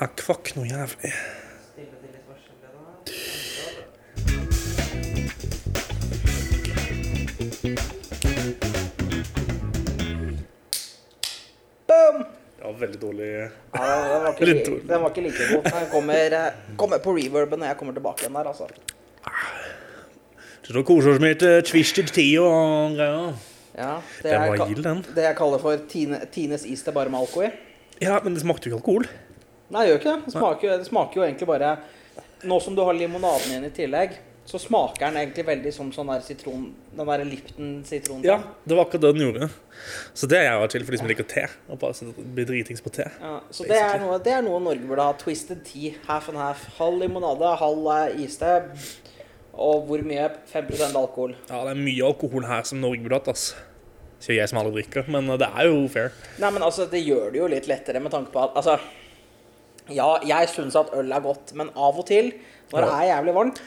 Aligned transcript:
Jeg 0.00 0.08
kvakk 0.20 0.50
noe 0.56 0.66
jævlig. 0.66 1.12
Boom! 11.86 12.24
Det 12.58 12.64
var 12.64 12.72
veldig 12.80 13.00
dårlig 13.00 13.26
Ja, 13.26 13.48
den 14.12 14.22
var 14.22 14.30
ikke, 14.32 14.54
dårlig. 14.70 14.88
den 14.88 15.02
var 15.02 15.10
ikke 15.12 15.22
like 15.26 15.48
god. 15.52 15.64
Den 15.72 15.90
kommer, 15.92 16.36
eh, 16.38 16.52
kommer 16.76 16.98
på 17.04 17.14
reverben 17.16 17.60
når 17.62 17.66
jeg 17.72 17.76
kommer 17.78 17.94
tilbake 17.94 18.24
igjen 18.24 18.34
der, 18.38 18.48
altså. 18.50 18.66
Så 20.66 20.72
da 20.74 20.82
koser 20.82 21.12
oss 21.14 21.20
med 21.22 21.36
litt 21.36 21.44
eh, 21.46 21.60
Twisted 21.62 22.10
Tea 22.10 22.42
og 22.42 22.96
greier. 22.96 23.36
Ja, 23.76 23.92
det, 24.22 24.30
Den 24.32 24.40
var 24.48 24.66
gild, 24.68 24.82
den. 24.82 25.04
det 25.14 25.22
jeg 25.28 25.36
kaller 25.36 25.58
for 25.62 25.76
Tine, 25.90 26.20
Tines 26.32 26.64
is 26.64 26.82
til 26.82 26.92
bare 26.96 27.10
med 27.12 27.20
alko 27.20 27.42
i. 27.44 27.50
Ja, 28.02 28.20
men 28.24 28.36
det 28.36 28.42
smakte 28.44 28.68
jo 28.68 28.74
ikke 28.74 28.82
alkohol. 28.82 29.08
Nei, 29.72 29.82
det 29.82 29.90
gjør 29.90 30.00
ikke 30.00 30.14
det. 30.14 30.32
Smaker, 30.36 30.78
det 30.78 30.88
smaker 30.88 31.20
jo 31.20 31.26
egentlig 31.26 31.48
bare 31.50 31.76
Nå 32.46 32.58
som 32.62 32.74
du 32.76 32.82
har 32.84 32.94
limonaden 32.94 33.48
igjen 33.48 33.64
i 33.66 33.72
tillegg, 33.74 34.18
så 34.46 34.60
smaker 34.62 35.08
den 35.08 35.16
egentlig 35.18 35.42
veldig 35.48 35.70
som 35.74 35.88
sånn 35.90 36.10
der 36.12 36.20
sitron 36.22 36.66
Den 36.94 37.08
der 37.08 37.24
Lipton-sitronen. 37.26 38.22
Ja, 38.28 38.36
det 38.62 38.76
var 38.76 38.84
akkurat 38.84 39.02
det 39.02 39.12
den 39.16 39.24
gjorde. 39.24 39.48
Så 40.14 40.28
det 40.30 40.38
er 40.38 40.46
jeg 40.46 40.60
var 40.62 40.70
til 40.70 40.84
for 40.86 40.94
de 40.94 41.00
som 41.00 41.10
liker 41.10 41.26
te. 41.26 41.46
Og 41.72 41.80
bare 41.82 42.12
blir 42.36 42.46
dritings 42.46 42.84
på 42.84 42.92
te. 42.94 43.08
Ja, 43.18 43.40
så 43.50 43.66
det 43.66 43.80
er, 43.80 43.96
noe, 44.04 44.20
det 44.22 44.36
er 44.36 44.44
noe 44.46 44.60
Norge 44.62 44.86
burde 44.86 45.08
ha. 45.08 45.16
Twisted 45.18 45.64
tea, 45.66 45.96
half 46.06 46.28
and 46.30 46.38
half. 46.38 46.62
Halv 46.76 47.00
limonade, 47.02 47.56
halv 47.58 47.90
eh, 47.96 48.20
iste. 48.28 48.52
Og 49.56 49.88
hvor 49.88 50.04
mye? 50.06 50.28
5% 50.52 51.00
alkohol. 51.00 51.34
Ja, 51.48 51.64
det 51.66 51.72
er 51.72 51.80
mye 51.80 52.06
alkohol 52.06 52.46
her 52.46 52.68
som 52.68 52.84
Norge 52.84 53.02
burde 53.02 53.18
hatt, 53.18 53.32
ass. 53.32 53.48
Sier 54.22 54.40
jeg 54.40 54.50
som 54.50 54.60
aldri 54.62 54.80
drikker, 54.80 55.08
men 55.12 55.28
eh, 55.32 55.40
det 55.40 55.48
er 55.52 55.68
jo 55.68 55.82
fair. 55.92 56.14
Nei, 56.42 56.52
men 56.54 56.64
altså, 56.64 56.88
det 56.90 57.02
gjør 57.04 57.28
det 57.34 57.42
jo 57.42 57.50
litt 57.52 57.68
lettere 57.70 58.00
med 58.02 58.14
tanke 58.14 58.32
på 58.34 58.42
at 58.42 58.56
Altså, 58.56 58.78
ja, 59.92 60.08
jeg 60.26 60.48
syns 60.50 60.78
at 60.78 60.92
øl 60.96 61.12
er 61.12 61.22
godt, 61.24 61.52
men 61.58 61.70
av 61.76 62.00
og 62.00 62.08
til, 62.08 62.32
når 62.72 62.86
det 62.86 62.94
er 62.96 63.10
jævlig 63.12 63.34
varmt, 63.36 63.60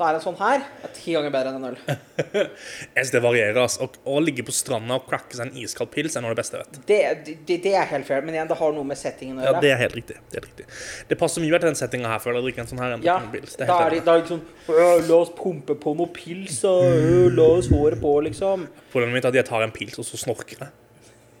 så 0.00 0.06
er 0.08 0.16
en 0.16 0.22
sånn 0.24 0.36
her 0.40 0.62
er 0.64 0.92
ti 0.96 1.12
ganger 1.12 1.32
bedre 1.34 1.50
enn 1.50 1.58
en 1.58 1.66
øl. 1.68 1.74
Jeg 2.32 2.94
synes 2.94 3.10
det 3.12 3.20
varierer, 3.20 3.58
Altså. 3.60 3.84
Å, 4.08 4.14
ligge 4.24 4.46
på 4.46 4.54
stranda 4.56 4.96
og 4.96 5.04
crakke 5.10 5.36
seg 5.36 5.50
en 5.50 5.58
iskald 5.60 5.90
pils 5.92 6.16
er 6.16 6.24
noe 6.24 6.32
av 6.32 6.38
det 6.38 6.40
beste 6.40 6.56
jeg 6.56 6.64
vet. 6.64 6.78
Det, 6.88 6.98
det, 7.50 7.58
det 7.66 7.74
er 7.76 7.84
helt 7.90 8.08
fair, 8.08 8.24
men 8.24 8.38
igjen, 8.38 8.48
det 8.48 8.56
har 8.56 8.72
noe 8.76 8.88
med 8.88 8.96
settingen 8.96 9.42
å 9.42 9.44
Ja, 9.44 9.52
det 9.60 9.74
er 9.74 9.80
helt 9.82 9.98
riktig. 9.98 10.16
Det 10.32 10.40
helt 10.40 10.48
riktig. 10.48 10.66
Det 11.10 11.20
passer 11.20 11.44
mye 11.44 11.58
til 11.58 11.68
den 11.68 11.76
settinga 11.82 12.14
her, 12.14 12.22
føler 12.24 12.40
jeg, 12.40 12.48
drikke 12.48 12.64
en 12.64 12.70
sånn 12.72 12.80
her 12.80 12.96
enn 12.96 13.04
Ja, 13.04 13.18
en 13.20 13.28
pils. 13.34 13.58
Det 13.60 13.66
er 13.66 13.72
da 13.74 13.78
er 13.84 13.96
det 13.98 14.02
da 14.08 14.16
er 14.16 14.24
det 14.24 14.32
sånn 14.32 14.44
La 15.10 15.18
oss 15.20 15.34
pumpe 15.36 15.76
på 15.84 15.92
noe 15.98 16.08
pils, 16.16 16.62
og 16.70 17.36
la 17.36 17.50
oss 17.58 17.68
håret 17.72 18.00
på, 18.00 18.14
liksom. 18.30 18.70
Problemet 18.94 19.18
mitt 19.18 19.28
er 19.28 19.34
at 19.34 19.42
jeg 19.42 19.50
tar 19.52 19.66
en 19.66 19.74
pils, 19.74 20.00
og 20.00 20.08
så 20.08 20.24
snorker 20.24 20.64
jeg. 20.64 20.72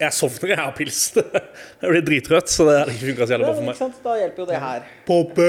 Jeg 0.00 0.12
sovner 0.16 0.48
jeg 0.54 0.58
har 0.60 0.70
pils. 0.76 1.00
Jeg 1.82 1.90
blir 1.92 2.04
drittrøtt, 2.06 2.48
så 2.48 2.64
det 2.68 2.76
har 2.78 2.88
ikke 2.92 3.10
funka 3.10 3.26
så 3.28 3.34
jævlig 3.34 3.44
Ja, 3.44 3.50
bra 3.50 3.54
for 3.54 3.60
ikke 3.60 3.68
meg. 3.68 3.76
sant? 3.80 3.98
Da 4.04 4.14
hjelper 4.20 4.40
jo 4.40 4.46
det 4.48 4.60
her. 4.62 4.80
Poppe. 5.10 5.46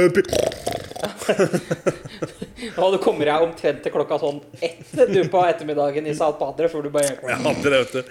Og 2.81 2.93
du 2.93 2.97
kommer 3.01 3.25
deg 3.31 3.45
omtrent 3.45 3.81
til 3.85 3.93
klokka 3.93 4.17
sånn 4.21 4.41
ett 4.63 4.91
du 5.11 5.21
på 5.31 5.41
ettermiddagen 5.47 6.07
i 6.11 6.13
Salt 6.17 6.37
Padre 6.41 6.69
før 6.71 6.85
du 6.85 6.91
bare 6.93 7.13
Jeg 7.15 7.39
hadde 7.45 7.63
det, 7.71 7.79
vet 7.79 7.95
du. 7.95 8.01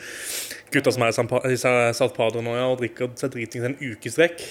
Gutta 0.75 0.93
som 0.95 1.03
er 1.05 1.13
i 1.13 1.17
San 1.17 1.29
Pa- 1.31 1.43
i 1.51 1.57
Sa- 1.59 1.93
South 1.97 2.15
Padre 2.17 2.43
nå, 2.47 2.53
ja, 2.57 2.67
og 2.71 2.79
drikker 2.81 3.11
seg 3.19 3.33
dritings 3.35 3.67
en 3.67 3.77
uke 3.83 4.11
strekk. 4.13 4.43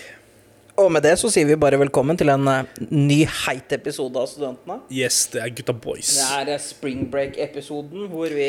Og 0.80 0.88
med 0.92 1.04
det 1.04 1.14
så 1.20 1.28
sier 1.32 1.48
vi 1.48 1.56
bare 1.60 1.80
velkommen 1.80 2.16
til 2.20 2.30
en 2.32 2.46
eh, 2.48 2.68
ny 2.92 3.22
heit 3.46 3.72
episode 3.76 4.20
av 4.20 4.28
Studentene. 4.32 4.78
Yes, 4.96 5.26
det 5.34 5.42
er 5.44 5.50
gutta 5.56 5.74
boys. 5.76 6.14
Det 6.16 6.28
er 6.38 6.54
eh, 6.56 6.62
Spring 6.64 7.02
Break-episoden 7.12 8.06
hvor 8.12 8.32
vi 8.36 8.48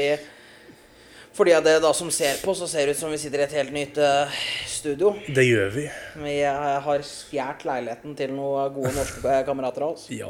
For 1.40 1.48
de 1.48 1.54
av 1.56 1.62
dere 1.64 1.80
da 1.80 1.88
som 1.96 2.10
ser 2.12 2.36
på, 2.44 2.52
så 2.52 2.66
ser 2.68 2.84
det 2.84 2.92
ut 2.92 2.98
som 2.98 3.08
vi 3.08 3.16
sitter 3.16 3.40
i 3.40 3.44
et 3.46 3.54
helt 3.56 3.72
nytt 3.72 3.96
uh, 3.96 4.40
studio. 4.68 5.14
Det 5.24 5.46
gjør 5.46 5.70
vi. 5.72 5.84
Vi 6.20 6.34
eh, 6.44 6.74
har 6.84 7.04
stjålet 7.08 7.64
leiligheten 7.64 8.12
til 8.18 8.34
noen 8.36 8.68
gode 8.74 8.92
norske 8.92 9.24
eh, 9.24 9.40
kamerater 9.46 9.86
av 9.86 9.94
oss. 9.94 10.04
Ja. 10.12 10.28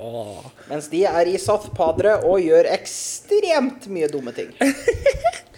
Mens 0.70 0.86
de 0.92 1.02
er 1.10 1.32
i 1.32 1.34
Sath 1.42 1.74
Padre 1.74 2.14
og 2.22 2.38
gjør 2.46 2.70
ekstremt 2.76 3.90
mye 3.90 4.06
dumme 4.12 4.36
ting. 4.38 4.54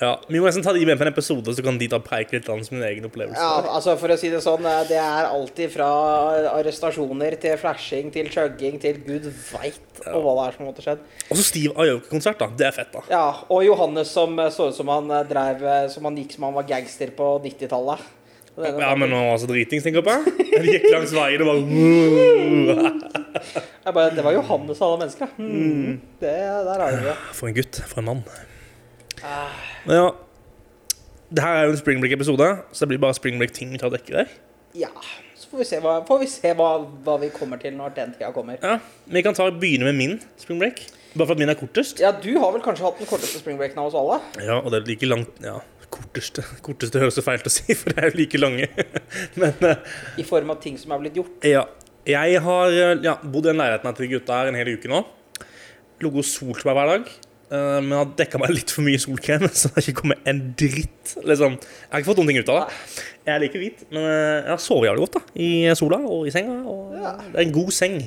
ja. 0.00 0.20
Vi 0.28 0.40
må 0.40 0.46
nesten 0.48 0.64
ta 0.64 0.72
de 0.74 0.86
med 0.86 0.98
på 0.98 1.04
en 1.06 1.12
episode, 1.12 1.54
så 1.54 1.62
kan 1.64 1.78
de 1.80 1.88
ta 1.90 1.98
preike 2.02 2.32
litt 2.36 2.48
om 2.52 2.62
sin 2.66 2.82
egen 2.84 3.04
opplevelse. 3.08 3.40
Ja, 3.40 3.62
altså 3.76 3.90
For 4.00 4.08
å 4.14 4.16
si 4.20 4.28
det 4.32 4.40
sånn, 4.44 4.64
eh, 4.68 4.82
det 4.90 4.98
er 5.00 5.22
alltid 5.28 5.68
fra 5.74 5.88
arrestasjoner 6.54 7.32
til 7.42 7.54
flashing 7.60 8.06
til 8.14 8.26
chugging 8.32 8.76
til 8.82 8.96
gud 9.06 9.24
veit 9.52 9.80
og 10.10 10.20
hva 10.24 10.32
det 10.38 10.44
er 10.46 10.52
som 10.58 10.64
måtte 10.68 10.84
skjedd. 10.84 11.00
Og 11.28 11.34
så 11.38 11.44
Steve 11.46 11.72
Aoki-konsert, 11.78 12.38
da. 12.42 12.46
Det 12.58 12.66
er 12.68 12.74
fett, 12.76 12.92
da. 12.94 13.00
Ja, 13.12 13.26
og 13.48 13.60
Johannes 13.66 14.08
som 14.14 14.30
eh, 14.42 14.52
så 14.54 14.62
ut 14.70 14.78
som 14.78 14.88
han 14.92 15.06
eh, 15.10 15.28
drev 15.30 15.58
Som 15.92 16.02
han 16.08 16.18
gikk 16.18 16.32
som 16.36 16.44
han 16.48 16.56
var 16.56 16.64
gangster 16.68 17.08
på 17.14 17.26
90-tallet. 17.44 18.00
Ja, 18.54 18.94
men 18.94 19.10
han 19.10 19.26
var 19.26 19.38
så 19.42 19.48
dritings, 19.50 19.82
tenker 19.82 19.98
jeg 19.98 20.06
på. 20.06 20.14
Han 20.54 20.66
gikk 20.68 20.84
langs 20.92 21.10
veien 21.10 21.42
og 21.42 21.48
bare 21.50 21.62
bare, 23.94 24.14
det 24.14 24.22
var 24.22 24.32
Johannes 24.36 24.80
av 24.80 24.92
alle 24.92 25.00
mennesker. 25.04 25.28
Mm, 25.38 26.00
det, 26.20 26.36
der 26.68 26.78
har 26.84 26.90
vi 26.94 27.02
det. 27.08 27.16
For 27.34 27.46
en 27.50 27.56
gutt. 27.58 27.74
For 27.90 27.98
en 28.02 28.08
mann. 28.12 28.22
Men 29.86 29.96
ja. 29.98 30.08
Det 31.34 31.42
her 31.42 31.56
er 31.58 31.68
jo 31.68 31.74
en 31.74 31.78
Spring 31.80 32.00
Break-episode, 32.02 32.48
så 32.70 32.84
det 32.84 32.92
blir 32.92 33.00
bare 33.02 33.16
Spring 33.16 33.38
Break-ting 33.40 33.72
vi 33.72 33.78
tar 33.80 33.90
dekke 33.94 34.12
der. 34.20 34.34
Ja, 34.78 34.90
så 35.38 35.48
får 35.50 35.62
vi 35.62 35.66
se 35.68 35.78
hva, 35.82 35.94
får 36.06 36.20
vi 36.20 36.28
se 36.30 36.52
hva, 36.58 36.68
hva 37.06 37.14
vi 37.22 37.30
kommer 37.34 37.58
til 37.62 37.74
når 37.74 37.94
den 37.96 38.12
tida 38.14 38.30
kommer. 38.34 38.58
Ja, 38.62 38.76
Vi 39.10 39.22
kan 39.24 39.34
ta 39.34 39.48
begynne 39.50 39.88
med 39.88 39.98
min 39.98 40.14
Spring 40.38 40.60
Break. 40.62 40.84
Bare 41.14 41.28
for 41.28 41.34
at 41.36 41.40
min 41.42 41.50
er 41.50 41.58
kortest. 41.58 42.00
Ja, 42.02 42.10
du 42.10 42.30
har 42.42 42.50
vel 42.54 42.62
kanskje 42.62 42.84
hatt 42.86 42.98
den 42.98 43.06
korteste 43.06 43.38
springbreaken 43.38 43.78
av 43.78 43.90
oss 43.90 43.96
alle? 43.98 44.16
Ja, 44.42 44.56
og 44.60 44.72
det 44.74 44.80
er 44.82 44.88
like 44.88 45.06
langt 45.06 45.36
Ja, 45.46 45.60
korteste. 45.94 46.42
Korteste 46.66 46.98
høres 47.02 47.14
så 47.18 47.22
feil 47.22 47.38
til 47.42 47.52
å 47.52 47.54
si, 47.54 47.76
for 47.78 47.94
det 47.94 48.02
er 48.02 48.10
jo 48.10 48.18
like 48.18 48.40
lange. 48.42 48.66
Men 49.40 49.54
uh, 49.62 49.94
I 50.18 50.26
form 50.26 50.50
av 50.50 50.58
ting 50.62 50.74
som 50.80 50.94
er 50.94 51.02
blitt 51.06 51.18
gjort. 51.22 51.40
ja. 51.46 51.64
Jeg 52.04 52.36
har 52.44 52.68
eh, 52.68 52.98
ja, 53.00 53.14
bodd 53.22 53.46
i 53.46 53.48
den 53.48 53.56
leiligheten 53.62 53.94
til 53.96 54.10
gutta 54.10 54.34
her 54.36 54.50
en 54.50 54.58
hel 54.58 54.68
uke 54.74 54.90
nå. 54.92 54.98
Ligget 56.04 56.26
solt 56.28 56.60
meg 56.68 56.76
hver 56.76 56.90
dag. 56.90 57.06
Eh, 57.54 57.78
jeg 57.84 57.98
har 58.00 58.10
dekka 58.18 58.40
meg 58.42 58.52
litt 58.54 58.72
for 58.74 58.86
mye 58.86 59.00
solkrem, 59.02 59.46
så 59.58 59.70
det 59.70 59.78
har 59.78 59.86
ikke 59.88 60.00
kommet 60.02 60.28
en 60.30 60.42
dritt. 60.60 61.14
Liksom. 61.22 61.56
Jeg 61.60 61.92
har 61.94 62.02
ikke 62.02 62.10
fått 62.10 62.20
noen 62.22 62.32
ting 62.32 62.42
ut 62.42 62.52
av 62.54 62.60
det. 62.64 62.80
Jeg 63.30 63.44
liker 63.46 63.62
hvit, 63.64 63.86
men 63.94 64.02
eh, 64.02 64.36
jeg 64.42 64.52
har 64.52 64.62
sovet 64.66 64.90
jævlig 64.90 65.06
godt 65.06 65.18
da 65.20 65.24
i 65.46 65.48
sola 65.78 66.00
og 66.04 66.28
i 66.28 66.34
senga. 66.34 66.60
Og 66.68 66.94
Ja. 66.98 67.14
Det 67.30 67.38
er 67.38 67.46
en 67.48 67.56
god 67.56 67.74
seng. 67.76 67.98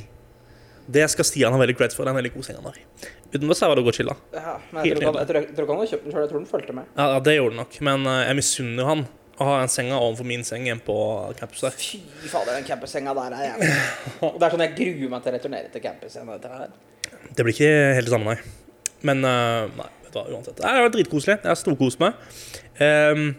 Det 0.87 1.03
skal 1.11 1.27
Stian 1.27 1.51
ha 1.51 1.59
veldig 1.59 1.75
cred 1.75 1.91
for. 1.95 2.05
Det 2.05 2.13
er 2.13 2.15
en 2.15 2.21
veldig 2.21 2.33
god 2.37 2.45
seng 2.47 2.59
han 2.61 2.69
har. 2.69 2.79
Uten 3.27 3.49
det 3.51 3.57
så 3.59 3.67
var 3.67 3.75
det 3.75 3.83
å 3.83 3.87
gå 3.89 3.93
chilla. 3.97 4.13
Ja, 4.31 4.53
men 4.71 4.85
jeg 4.87 4.95
tror, 4.95 5.09
han, 5.09 5.17
jeg, 5.19 5.27
tror, 5.27 5.41
jeg 5.43 5.55
tror 5.57 5.65
ikke 5.65 5.73
han 5.75 5.81
har 5.81 5.89
kjøpt 5.91 6.05
den 6.05 6.13
sjøl, 6.13 6.21
jeg 6.21 6.29
tror 6.31 6.39
den 6.39 6.51
fulgte 6.51 6.75
med. 6.77 6.91
Ja, 6.95 7.07
det 7.25 7.33
gjorde 7.35 7.55
han 7.57 7.59
nok. 7.65 7.79
Men 7.89 8.07
eh, 8.07 8.19
jeg 8.29 8.37
misunner 8.39 8.83
jo 8.83 8.87
han 8.93 9.07
å 9.37 9.47
ha 9.49 9.57
en 9.61 9.69
senga 9.69 9.97
overfor 9.99 10.25
min 10.29 10.45
seng 10.47 10.63
hjemme 10.65 10.81
på 10.85 10.95
campus 11.37 11.65
der. 11.65 11.75
Fy 11.77 12.31
fader, 12.31 12.55
den 12.55 12.65
campussenga 12.65 13.13
der 13.17 13.35
er 13.37 13.43
jævlig. 13.51 13.73
Det 14.23 14.47
er 14.47 14.55
sånn 14.55 14.63
jeg 14.65 14.77
gruer 14.79 15.11
meg 15.11 15.25
til 15.25 15.33
å 15.33 15.35
returnere 15.35 15.73
til 15.73 15.83
campus 15.83 16.15
igjen. 16.17 16.79
Det 17.35 17.45
blir 17.45 17.53
ikke 17.53 17.75
helt 17.99 18.07
det 18.07 18.15
samme, 18.15 18.33
nei. 18.33 18.66
Men 19.05 19.25
uh, 19.25 19.67
nei, 19.77 19.89
vet 20.05 20.13
du 20.13 20.19
hva, 20.19 20.25
uansett. 20.31 20.57
Det 20.61 20.71
vært 20.87 20.95
dritkoselig. 20.95 21.37
Jeg 21.43 21.51
har 21.51 21.59
storkost 21.59 22.01
meg. 22.01 22.17
Um, 22.79 23.29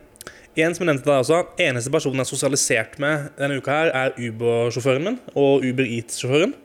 en 0.59 0.75
som 0.75 0.83
jeg 0.83 0.91
nevnte 0.91 1.07
der 1.07 1.23
også, 1.23 1.43
Eneste 1.63 1.93
personen 1.95 2.19
jeg 2.19 2.27
har 2.27 2.31
sosialisert 2.33 2.97
med 3.03 3.29
denne 3.39 3.61
uka, 3.61 3.75
her 3.75 3.93
er 3.95 4.17
Uber-sjåføren 4.19 5.05
min 5.07 5.21
og 5.35 5.67
Uber 5.67 5.87
Eats-sjåføren. 5.87 6.57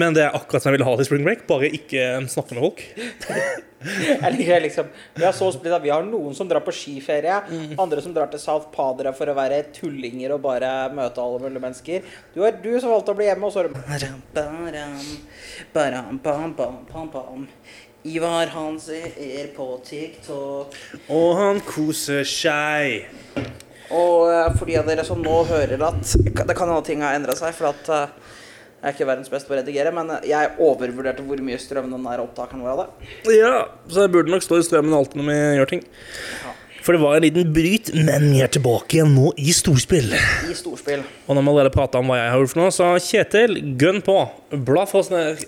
Men 0.00 0.16
det 0.16 0.24
er 0.26 0.36
akkurat 0.36 0.62
som 0.62 0.70
jeg 0.70 0.78
ville 0.78 0.88
ha 0.88 0.94
det 0.96 1.04
i 1.04 1.10
Spring 1.10 1.26
Break, 1.26 1.42
bare 1.50 1.68
ikke 1.76 2.06
snakke 2.30 2.56
med 2.56 2.64
folk. 2.68 2.86
Jeg 3.80 4.34
liker 4.34 4.60
liksom 4.60 4.88
Vi 5.16 5.24
har 5.24 5.32
så 5.32 5.46
splitta. 5.54 5.78
Vi 5.80 5.88
har 5.88 6.02
noen 6.04 6.34
som 6.36 6.48
drar 6.48 6.60
på 6.64 6.72
skiferie, 6.74 7.38
andre 7.80 8.02
som 8.04 8.12
drar 8.12 8.28
til 8.28 8.42
South 8.42 8.68
Padre 8.74 9.12
for 9.16 9.30
å 9.32 9.36
være 9.38 9.62
tullinger 9.72 10.34
og 10.34 10.42
bare 10.44 10.72
møte 10.92 11.22
alle 11.22 11.40
mulige 11.46 11.64
mennesker. 11.64 12.10
Du 12.34 12.44
er 12.44 12.58
du 12.60 12.74
som 12.76 12.92
valgte 12.92 13.14
å 13.14 13.16
bli 13.16 13.30
hjemme, 13.30 13.48
og 13.48 13.54
så 13.54 13.64
er 13.64 13.70
det 13.70 13.72
Ivar 18.10 18.52
Hans 18.54 18.88
er 18.92 19.48
på 19.56 19.66
TikTok. 19.84 20.76
Og 21.12 21.30
han 21.36 21.60
koser 21.64 22.24
seg. 22.28 23.08
Og 23.90 24.30
eh, 24.30 24.52
for 24.56 24.68
de 24.68 24.76
av 24.80 24.86
dere 24.88 25.04
som 25.04 25.20
nå 25.20 25.40
hører 25.50 25.82
at 25.82 26.12
Det 26.22 26.54
kan 26.54 26.68
hende 26.70 26.84
ting 26.86 27.02
har 27.04 27.16
endra 27.18 27.34
seg, 27.36 27.52
for 27.56 27.72
at 27.72 27.90
eh, 27.92 28.36
jeg 28.80 28.88
er 28.88 28.94
ikke 28.96 29.06
verdens 29.10 29.28
beste 29.28 29.50
på 29.50 29.52
å 29.52 29.58
redigere, 29.58 29.90
men 29.92 30.08
jeg 30.24 30.54
overvurderte 30.56 31.24
hvor 31.26 31.42
mye 31.44 31.58
strøm 31.60 31.90
den 31.92 32.06
der 32.08 32.22
opptakeren 32.22 32.62
vår 32.64 32.70
hadde. 32.72 33.10
Ja, 33.36 33.66
så 33.92 34.06
jeg 34.06 34.12
burde 34.14 34.32
nok 34.32 34.46
stå 34.46 34.56
i 34.56 34.64
strømmen 34.64 34.96
alltid 34.96 35.20
når 35.20 35.28
vi 35.28 35.36
gjør 35.58 35.70
ting. 35.74 35.82
For 36.80 36.96
det 36.96 37.02
var 37.02 37.18
en 37.18 37.26
liten 37.26 37.50
bryt, 37.52 37.90
men 37.92 38.30
vi 38.32 38.40
er 38.40 38.48
tilbake 38.56 38.96
igjen 38.96 39.12
nå 39.12 39.34
i 39.36 39.52
storspill. 39.52 40.14
I 40.16 40.56
storspill. 40.56 41.02
Og 41.26 41.36
når 41.36 41.44
vi 41.44 41.52
allerede 41.52 41.74
prata 41.74 42.00
om 42.00 42.08
hva 42.08 42.22
jeg 42.22 42.32
har 42.32 42.40
gjort 42.40 42.54
for 42.54 42.62
noe, 42.62 42.72
så 42.72 42.88
Kjetil, 43.04 43.58
gønn 43.80 44.00
på. 44.06 44.16
Bla 44.64 44.86
for 44.88 45.02
oss 45.02 45.12
ned 45.12 45.44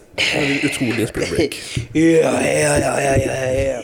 utrolig 0.69 1.09
spring 1.09 1.33
Ja, 1.97 2.37
Ja, 2.37 2.77
ja, 2.77 2.95
ja, 3.01 3.17
ja, 3.17 3.41
ja, 3.73 3.83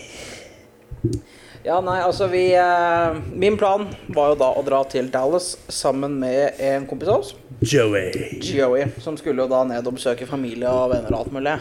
ja. 1.69 1.79
Nei, 1.85 1.99
altså 2.03 2.27
vi 2.33 2.43
eh, 2.57 3.19
Min 3.33 3.59
plan 3.61 3.87
var 4.17 4.33
jo 4.33 4.39
da 4.41 4.51
å 4.57 4.65
dra 4.67 4.83
til 4.91 5.11
Dallas 5.13 5.53
sammen 5.73 6.19
med 6.21 6.59
en 6.65 6.87
kompis 6.89 7.13
av 7.13 7.23
oss, 7.23 7.35
Joey. 7.61 8.39
Joey, 8.43 8.87
som 9.03 9.17
skulle 9.19 9.45
jo 9.45 9.51
da 9.51 9.65
ned 9.67 9.87
og 9.87 9.97
besøke 9.99 10.29
familie 10.31 10.71
og 10.71 10.93
venner 10.95 11.15
og 11.15 11.25
alt 11.25 11.35
mulig. 11.35 11.57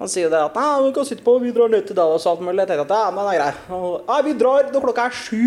Han 0.00 0.10
sier 0.10 0.30
det 0.32 0.40
at 0.42 0.56
Nei, 0.58 0.70
vi 0.88 0.94
kan 0.96 1.06
sitte 1.06 1.22
på, 1.26 1.36
vi 1.42 1.52
drar 1.54 1.70
ned 1.70 1.86
til 1.86 1.96
Dallas 1.96 2.26
og 2.26 2.34
alt 2.34 2.42
mulig. 2.48 2.64
Jeg 2.64 2.72
tenkte 2.72 2.88
at 2.88 3.04
ja, 3.06 3.12
men 3.14 3.28
det 3.28 3.34
er 3.36 3.40
greit. 3.42 3.62
Og, 3.76 3.92
Nei, 4.08 4.18
vi 4.26 4.34
drar 4.40 4.72
når 4.74 4.86
klokka 4.88 5.06
er 5.08 5.16
sju. 5.20 5.44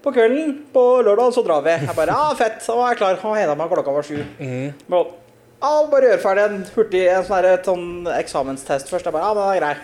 På 0.00 0.12
kvelden 0.16 0.54
på 0.72 0.82
lørdag 1.04 1.34
så 1.36 1.44
drar 1.46 1.62
vi. 1.64 1.76
Jeg 1.84 1.96
bare 1.96 2.16
Ja, 2.16 2.34
fett. 2.36 2.58
Så 2.64 2.76
var 2.78 2.92
jeg 2.92 3.00
klar. 3.02 3.18
Og 3.20 3.36
henta 3.36 3.56
meg 3.58 3.70
klokka 3.70 3.94
var 3.94 4.06
sju. 4.06 4.18
Mm. 4.40 4.72
Men, 4.90 5.14
ja, 5.60 5.72
bare 5.92 6.10
gjør 6.10 6.22
ferdig 6.24 6.44
en 6.48 6.62
hurtig 6.74 7.02
en 7.12 7.24
sånn, 7.26 7.36
her, 7.36 7.48
et 7.52 7.68
sånn 7.68 7.88
eksamenstest 8.16 8.90
først. 8.90 9.06
Jeg 9.06 9.14
bare, 9.14 9.28
ja, 9.28 9.36
men 9.36 9.44
det 9.44 9.56
er 9.56 9.62
grei. 9.62 9.74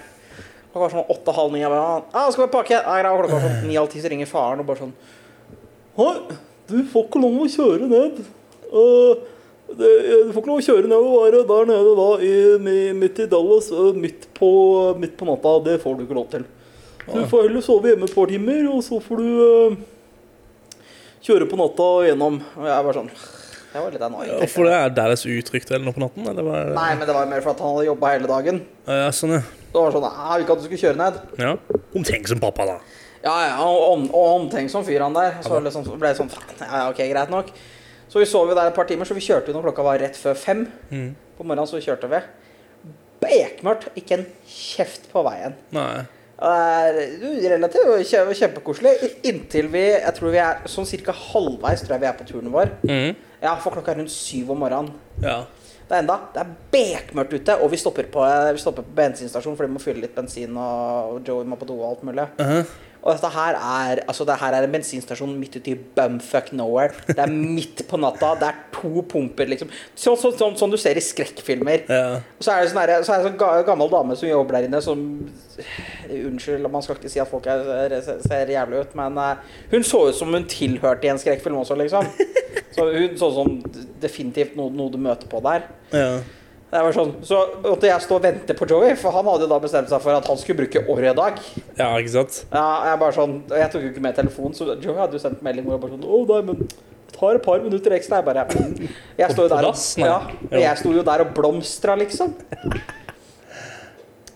Klokka 0.76 0.90
var 0.90 0.92
sånn 0.92 1.12
åtte-halv 1.14 1.54
ni. 1.54 1.62
Jeg 1.62 1.72
bare, 1.72 2.00
ja, 2.12 2.22
skal 2.32 2.44
vi 2.44 2.52
pakke? 2.52 2.74
Ja, 2.76 2.96
grei. 3.00 3.12
Klokka 3.16 3.38
var 3.38 3.44
sånn 3.46 3.62
ni-halv 3.64 3.88
ti, 3.92 4.02
så 4.04 4.10
ringer 4.12 4.28
faren 4.28 4.60
og 4.60 4.66
bare 4.68 4.82
sånn 4.82 4.92
Hei, 5.96 6.36
du 6.68 6.74
får 6.92 7.06
ikke 7.06 7.22
lov 7.22 7.38
å 7.40 7.46
kjøre 7.48 7.86
ned. 7.88 8.18
Uh, 8.68 9.22
det, 9.70 9.92
du 10.26 10.34
får 10.34 10.42
ikke 10.42 10.50
lov 10.50 10.60
å 10.60 10.66
kjøre 10.66 10.90
ned 10.90 10.98
og 10.98 11.14
være 11.22 11.40
der 11.48 11.70
nede 11.70 11.94
da, 11.96 12.08
i, 12.20 12.34
midt 13.00 13.22
i 13.24 13.28
Dallas, 13.32 13.70
øh, 13.72 13.96
midt 13.96 14.28
på, 14.36 14.50
midt 15.00 15.16
på 15.16 15.30
natta. 15.30 15.54
Det 15.64 15.78
får 15.80 15.96
du 15.96 16.04
ikke 16.04 16.18
lov 16.18 16.28
til. 16.34 16.44
Så 17.06 17.22
du 17.22 17.30
får 17.30 17.46
heller 17.46 17.64
sove 17.64 17.94
hjemme 17.94 18.10
et 18.10 18.18
par 18.18 18.28
timer, 18.28 18.68
og 18.74 18.84
så 18.84 19.00
får 19.00 19.24
du 19.24 19.32
uh, 19.40 20.84
kjøre 21.24 21.48
på 21.48 21.62
natta 21.62 21.90
gjennom. 22.10 22.42
Og 22.60 22.68
jeg 22.68 22.88
var 22.90 23.00
sånn 23.00 23.12
jeg 23.76 23.84
var 23.84 23.92
litt 23.92 24.04
annoying. 24.04 24.36
Ja, 24.40 24.46
for 24.48 24.68
det 24.68 24.76
er 24.76 24.92
deres 24.96 25.24
uttrykk 25.28 25.66
eller 25.68 25.84
noe 25.88 25.96
på 25.96 26.00
natten? 26.00 26.28
Eller 26.30 26.46
er 26.48 26.68
det? 26.70 26.76
Nei, 26.76 26.90
men 26.96 27.08
det 27.08 27.16
var 27.16 27.26
mer 27.28 27.42
for 27.44 27.52
at 27.52 27.58
han 27.60 27.74
hadde 27.74 27.88
jobba 27.90 28.12
hele 28.14 28.30
dagen. 28.30 28.60
Ja, 28.88 29.08
sånn, 29.12 29.34
ja. 29.36 29.42
Det 29.76 29.82
var 29.84 29.92
sånn, 29.92 30.06
jeg 30.08 30.32
vil 30.38 30.44
ikke 30.46 30.54
at 30.56 30.60
du 30.62 30.64
skulle 30.70 30.82
kjøre 30.86 30.96
ned. 31.02 31.18
ja. 31.42 31.50
Omtenk 31.96 32.28
som 32.30 32.40
pappa, 32.40 32.64
da. 32.68 32.76
Ja, 33.26 33.34
ja, 33.48 33.56
og, 33.64 33.82
om- 33.92 34.10
og 34.14 34.26
omtenksom 34.40 34.84
fyr 34.86 35.02
han 35.04 35.12
der. 35.16 35.34
Så 35.44 35.58
liksom, 35.60 35.84
ble 35.98 36.08
det 36.12 36.16
sånn, 36.20 36.30
ja, 36.62 36.86
ok, 36.88 37.00
greit 37.10 37.30
nok. 37.32 37.50
Så 38.08 38.20
vi 38.22 38.26
sov 38.30 38.48
jo 38.48 38.54
der 38.56 38.70
et 38.70 38.74
par 38.76 38.86
timer, 38.88 39.04
så 39.08 39.14
vi 39.16 39.20
kjørte 39.24 39.50
jo 39.50 39.56
når 39.58 39.66
klokka 39.68 39.84
var 39.84 39.98
rett 40.00 40.16
før 40.16 40.36
fem. 40.38 40.64
Mm. 40.92 41.10
På 41.36 41.44
morgenen 41.44 41.68
så 41.68 41.80
kjørte 41.82 42.08
vi. 42.08 42.20
Bekmørkt, 43.20 43.88
ikke 43.98 44.18
en 44.20 44.26
kjeft 44.46 45.08
på 45.12 45.22
veien. 45.26 45.54
Nei. 45.74 46.04
Det 46.36 46.52
er 46.52 46.98
relativt 47.56 47.92
kje- 48.10 48.34
kjempekoselig. 48.40 48.92
Inntil 49.24 49.68
vi, 49.72 49.84
jeg 49.96 50.14
tror 50.18 50.30
vi 50.34 50.40
er 50.44 50.58
sånn 50.68 50.86
cirka 50.88 51.12
halvveis 51.16 51.80
tror 51.84 51.96
jeg 51.96 52.02
vi 52.04 52.10
er 52.10 52.18
på 52.18 52.26
turen 52.28 52.52
vår. 52.52 52.72
Mm. 52.84 53.14
Ja, 53.42 53.54
for 53.60 53.72
klokka 53.72 53.94
er 53.94 54.02
rundt 54.02 54.12
syv 54.12 54.52
om 54.52 54.60
morgenen. 54.60 54.92
Ja. 55.24 55.38
Det 55.86 55.94
er 55.94 56.02
enda, 56.02 56.16
det 56.34 56.42
er 56.42 56.54
bekmørkt 56.72 57.36
ute, 57.36 57.54
og 57.62 57.70
vi 57.70 57.78
stopper 57.78 58.08
på, 58.10 58.22
vi 58.56 58.62
stopper 58.62 58.82
på 58.82 58.94
bensinstasjonen 58.96 59.58
fordi 59.58 59.70
vi 59.70 59.76
må 59.76 59.82
fylle 59.84 60.02
litt 60.02 60.16
bensin, 60.16 60.56
og 60.58 61.20
Joey 61.26 61.46
må 61.46 61.58
på 61.60 61.68
do 61.68 61.76
og 61.78 61.92
alt 61.92 62.02
mulig. 62.08 62.24
Uh-huh. 62.42 62.64
Og 63.06 63.12
dette 63.14 63.28
her 63.30 63.54
er 63.54 64.00
altså 64.10 64.24
det 64.26 64.34
her 64.40 64.54
er 64.58 64.64
en 64.66 64.72
bensinstasjon 64.74 65.36
midt 65.38 65.54
ute 65.60 65.70
i 65.70 65.76
bumfuck 65.96 66.48
nowhere. 66.58 66.90
Det 67.06 67.20
er 67.22 67.30
midt 67.30 67.84
på 67.86 68.00
natta, 68.02 68.32
det 68.40 68.48
er 68.50 68.56
to 68.74 69.04
pumper, 69.06 69.46
liksom. 69.52 69.70
Sånn 69.94 70.18
så, 70.18 70.32
så, 70.34 70.48
så, 70.58 70.66
du 70.72 70.76
ser 70.82 70.98
i 70.98 71.04
skrekkfilmer. 71.06 71.84
ja. 71.86 72.18
Så 72.42 72.50
er 72.56 72.64
det 72.66 72.72
sånn 72.72 72.82
her- 72.82 73.04
så 73.06 73.14
er 73.14 73.22
det 73.22 73.30
sånn 73.30 73.38
ga- 73.40 73.62
gammel 73.68 73.88
dame 73.94 74.16
som 74.18 74.28
jobber 74.28 74.58
der 74.58 74.66
inne, 74.68 74.82
som 74.82 75.06
Unnskyld, 76.12 76.66
man 76.70 76.82
skal 76.84 76.98
ikke 76.98 77.08
si 77.10 77.20
at 77.22 77.30
folk 77.30 77.46
er, 77.48 77.94
ser 78.26 78.50
jævlig 78.52 78.82
ut, 78.84 78.96
men 78.98 79.16
uh, 79.18 79.38
hun 79.72 79.86
så 79.86 80.02
ut 80.10 80.18
som 80.18 80.34
hun 80.34 80.44
tilhørte 80.50 81.08
i 81.08 81.12
en 81.14 81.18
skrekkfilm 81.22 81.56
også, 81.62 81.78
liksom. 81.80 82.10
Så 82.76 82.84
hun 82.92 83.14
så 83.16 83.30
som 83.32 83.54
definitivt 84.02 84.52
noe, 84.58 84.68
noe 84.76 84.92
du 84.92 84.98
møter 85.00 85.30
på 85.32 85.40
der. 85.46 85.62
ja. 85.96 86.10
Det 86.66 86.80
var 86.82 86.96
sånn, 86.96 87.12
Så 87.22 87.38
måtte 87.62 87.86
jeg 87.86 88.02
stå 88.02 88.16
og 88.18 88.24
vente 88.24 88.54
på 88.58 88.66
Joey, 88.66 88.96
for 88.98 89.14
han 89.14 89.28
hadde 89.30 89.46
jo 89.46 89.50
da 89.52 89.58
bestemt 89.62 89.90
seg 89.92 90.02
for 90.02 90.18
at 90.18 90.26
han 90.26 90.40
skulle 90.40 90.64
bruke 90.64 90.82
året 90.90 91.12
i 91.12 91.16
dag. 91.20 91.38
Ja, 91.78 91.92
ikke 92.00 92.12
sant? 92.16 92.40
Ja, 92.50 92.66
jeg 92.90 93.00
bare 93.04 93.14
sånn, 93.14 93.36
jeg 93.54 93.70
tok 93.72 93.86
jo 93.86 93.92
ikke 93.92 94.02
med 94.02 94.18
telefonen, 94.18 94.56
så 94.58 94.66
Joey 94.74 94.98
hadde 94.98 95.14
jo 95.14 95.22
sendt 95.22 95.44
melding 95.46 95.68
hvor 95.68 95.76
jeg 95.76 95.84
bare 95.84 95.94
sånn 95.94 96.08
Å, 96.10 96.20
nei, 96.32 96.40
men 96.50 96.66
tar 97.16 97.38
et 97.38 97.46
par 97.46 97.62
minutter 97.62 97.94
ekstra. 97.96 98.20
Jeg 98.20 98.26
bare 98.26 98.44
mm. 98.50 98.90
Jeg 99.20 99.36
sto 99.36 99.46
jo 99.46 99.52
der, 99.52 99.68
og, 99.70 99.78
ja, 100.02 100.18
jeg 100.66 100.82
sto 100.82 100.92
jo 100.96 101.06
der 101.06 101.24
og 101.24 101.32
blomstra, 101.38 101.96
liksom. 102.02 102.34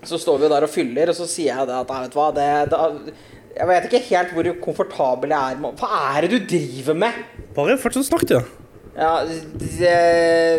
Så 0.06 0.16
står 0.22 0.38
vi 0.38 0.46
jo 0.46 0.54
der 0.54 0.64
og 0.64 0.72
fyller, 0.72 1.12
og 1.12 1.18
så 1.18 1.26
sier 1.28 1.50
jeg 1.52 1.68
det 1.68 1.76
at 1.76 1.90
vet 1.90 2.16
hva 2.16 2.30
det, 2.36 2.48
det, 2.72 3.18
Jeg 3.58 3.68
vet 3.68 3.90
ikke 3.90 4.04
helt 4.06 4.32
hvor 4.36 4.48
komfortabel 4.64 5.34
jeg 5.34 5.56
er 5.56 5.60
med 5.60 5.82
Hva 5.82 6.00
er 6.14 6.24
det 6.24 6.30
du 6.38 6.48
driver 6.54 6.96
med? 7.02 7.20
Bare 7.56 7.76
fortsett 7.82 8.06
å 8.06 8.10
snakke, 8.14 8.38
ja. 8.38 8.59
Ja, 9.00 9.12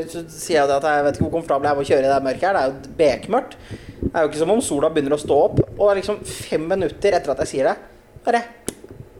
så 0.09 0.23
sier 0.25 0.55
jeg 0.57 0.69
det 0.71 0.77
at 0.79 0.85
jeg 0.89 1.03
vet 1.05 1.17
ikke 1.19 1.27
hvor 1.27 1.35
komfortabel 1.38 1.67
jeg 1.67 1.75
er 1.75 1.77
med 1.77 1.85
å 1.85 1.89
kjøre 1.91 2.07
i 2.07 2.11
det 2.11 2.21
mørket 2.25 2.47
her. 2.47 2.55
Det 2.57 2.63
er 2.63 2.71
jo 2.71 2.95
bekmørkt. 3.01 3.53
Det 4.01 4.09
er 4.15 4.23
jo 4.25 4.31
ikke 4.31 4.41
som 4.41 4.53
om 4.55 4.63
sola 4.65 4.89
begynner 4.89 5.13
å 5.13 5.21
stå 5.21 5.38
opp. 5.45 5.59
Og 5.77 5.91
liksom 5.99 6.17
fem 6.25 6.65
minutter 6.71 7.13
etter 7.19 7.35
at 7.35 7.43
jeg 7.45 7.51
sier 7.51 7.69
det, 7.69 7.77
bare 8.25 8.41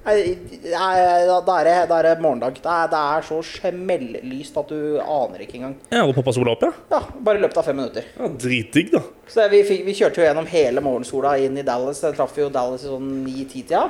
Da 0.01 0.81
er 0.81 1.68
det, 1.68 1.75
da 1.91 1.97
er 2.00 2.07
det 2.07 2.15
morgendag. 2.23 2.56
Det 2.57 2.65
er, 2.73 2.88
det 2.89 3.01
er 3.13 3.25
så 3.27 3.38
smellyst 3.45 4.56
at 4.57 4.71
du 4.73 4.97
aner 4.97 5.44
ikke 5.45 5.59
engang. 5.59 5.75
Ja, 5.94 6.01
Og 6.07 6.15
poppa 6.17 6.33
sola 6.33 6.56
opp, 6.56 6.65
ja? 6.65 6.71
Ja, 6.89 7.03
Bare 7.21 7.38
i 7.38 7.44
løpet 7.44 7.59
av 7.62 7.67
fem 7.69 7.77
minutter. 7.77 8.07
ja 8.17 8.31
dritdigg, 8.45 8.89
da. 8.95 9.03
Så 9.29 9.45
vi, 9.53 9.62
fikk, 9.67 9.85
vi 9.85 9.94
kjørte 10.00 10.24
jo 10.24 10.25
gjennom 10.25 10.50
hele 10.50 10.81
morgensola 10.81 11.35
inn 11.38 11.62
i 11.62 11.67
Dallas. 11.67 12.01
Jeg 12.01 12.17
traff 12.17 12.33
jo 12.41 12.50
Dallas 12.50 12.88
i 12.88 12.89
sånn 12.89 13.13
ni-ti-tida. 13.27 13.85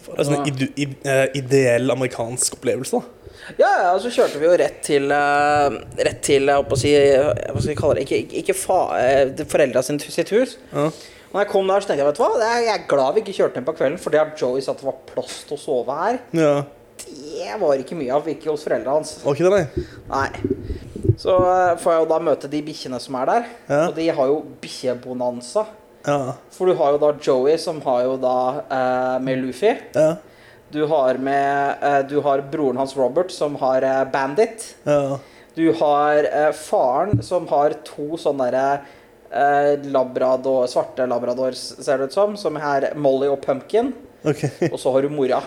Det 0.00 0.18
er 0.18 0.26
sånn 0.26 0.50
eh, 0.50 1.24
ideell 1.38 1.94
amerikansk 1.94 2.58
opplevelse, 2.58 2.98
da. 2.98 3.19
Ja, 3.58 3.70
ja, 3.82 3.88
og 3.94 4.00
så 4.04 4.10
kjørte 4.14 4.38
vi 4.40 4.46
jo 4.46 4.56
rett 4.60 4.80
til 4.86 5.10
eh, 5.14 5.78
Rett 6.06 6.20
til, 6.26 6.46
jeg 6.46 6.58
holdt 6.60 6.68
på 6.70 6.76
å 6.78 6.80
si 6.80 6.92
Hva 6.94 7.56
skal 7.56 7.70
vi 7.72 7.78
kalle 7.78 7.96
det? 7.98 8.04
Ikke, 8.06 8.20
ikke, 8.42 8.56
fa, 8.58 8.80
eh, 9.00 9.32
foreldra 9.50 9.82
sitt 9.86 10.32
hus. 10.36 10.56
Ja. 10.72 10.90
Når 11.30 11.44
jeg 11.44 11.50
kom 11.52 11.68
der, 11.70 11.82
så 11.82 11.90
tenkte 11.90 12.02
jeg 12.02 12.08
vet 12.10 12.18
du 12.18 12.22
hva, 12.24 12.30
jeg 12.42 12.70
er 12.74 12.86
glad 12.90 13.14
vi 13.14 13.22
ikke 13.22 13.36
kjørte 13.36 13.60
ned 13.60 13.66
på 13.68 13.74
kvelden, 13.78 13.98
for 14.02 14.10
det 14.14 14.20
at 14.22 14.40
Joey 14.40 14.62
sa 14.64 14.72
at 14.74 14.80
det 14.82 14.88
var 14.88 14.96
plass 15.06 15.36
til 15.46 15.54
å 15.54 15.60
sove 15.62 15.94
her, 16.00 16.16
ja. 16.34 16.54
det 17.06 17.58
var 17.60 17.82
ikke 17.84 17.98
mye 18.00 18.16
av, 18.16 18.26
ikke 18.32 18.50
hos 18.50 18.64
foreldra 18.66 18.96
hans. 18.98 19.12
Var 19.22 19.38
ikke 19.38 19.46
det, 19.46 19.60
nei? 19.60 19.84
Nei. 20.10 21.12
Så 21.20 21.36
eh, 21.38 21.76
får 21.78 21.94
jeg 21.94 22.02
jo 22.02 22.08
da 22.10 22.18
møte 22.26 22.50
de 22.50 22.62
bikkjene 22.66 22.98
som 23.04 23.20
er 23.20 23.30
der, 23.30 23.46
Ja. 23.70 23.80
og 23.86 23.94
de 24.00 24.08
har 24.18 24.32
jo 24.32 24.40
bikkjebonanza. 24.64 25.66
Ja. 26.08 26.18
For 26.56 26.66
du 26.66 26.74
har 26.80 26.96
jo 26.96 27.00
da 27.02 27.12
Joey, 27.22 27.54
som 27.62 27.78
har 27.84 28.02
jo 28.08 28.16
da 28.20 28.34
eh, 28.64 29.16
med 29.22 29.42
Luffy. 29.44 29.70
Ja. 29.94 30.16
Du 30.70 30.84
har 30.86 31.14
med 31.14 31.74
eh, 31.82 32.06
Du 32.06 32.20
har 32.20 32.40
broren 32.40 32.76
hans 32.76 32.96
Robert, 32.96 33.30
som 33.30 33.56
har 33.56 33.82
eh, 33.82 34.04
Bandit. 34.12 34.76
Ja. 34.82 35.18
Du 35.54 35.72
har 35.72 36.24
eh, 36.24 36.52
faren, 36.52 37.22
som 37.22 37.48
har 37.50 37.74
to 37.86 38.16
sånne 38.18 38.50
derre 38.50 38.80
labrador, 39.86 40.64
svarte 40.66 41.04
labrador, 41.06 41.54
ser 41.54 42.00
det 42.00 42.08
ut 42.10 42.14
som, 42.16 42.32
som 42.34 42.56
er 42.58 42.88
Molly 42.98 43.28
og 43.30 43.38
Pumpkin. 43.44 43.92
Okay. 44.26 44.70
Og 44.72 44.74
så 44.82 44.90
har 44.90 45.06
du 45.06 45.12
mora. 45.14 45.38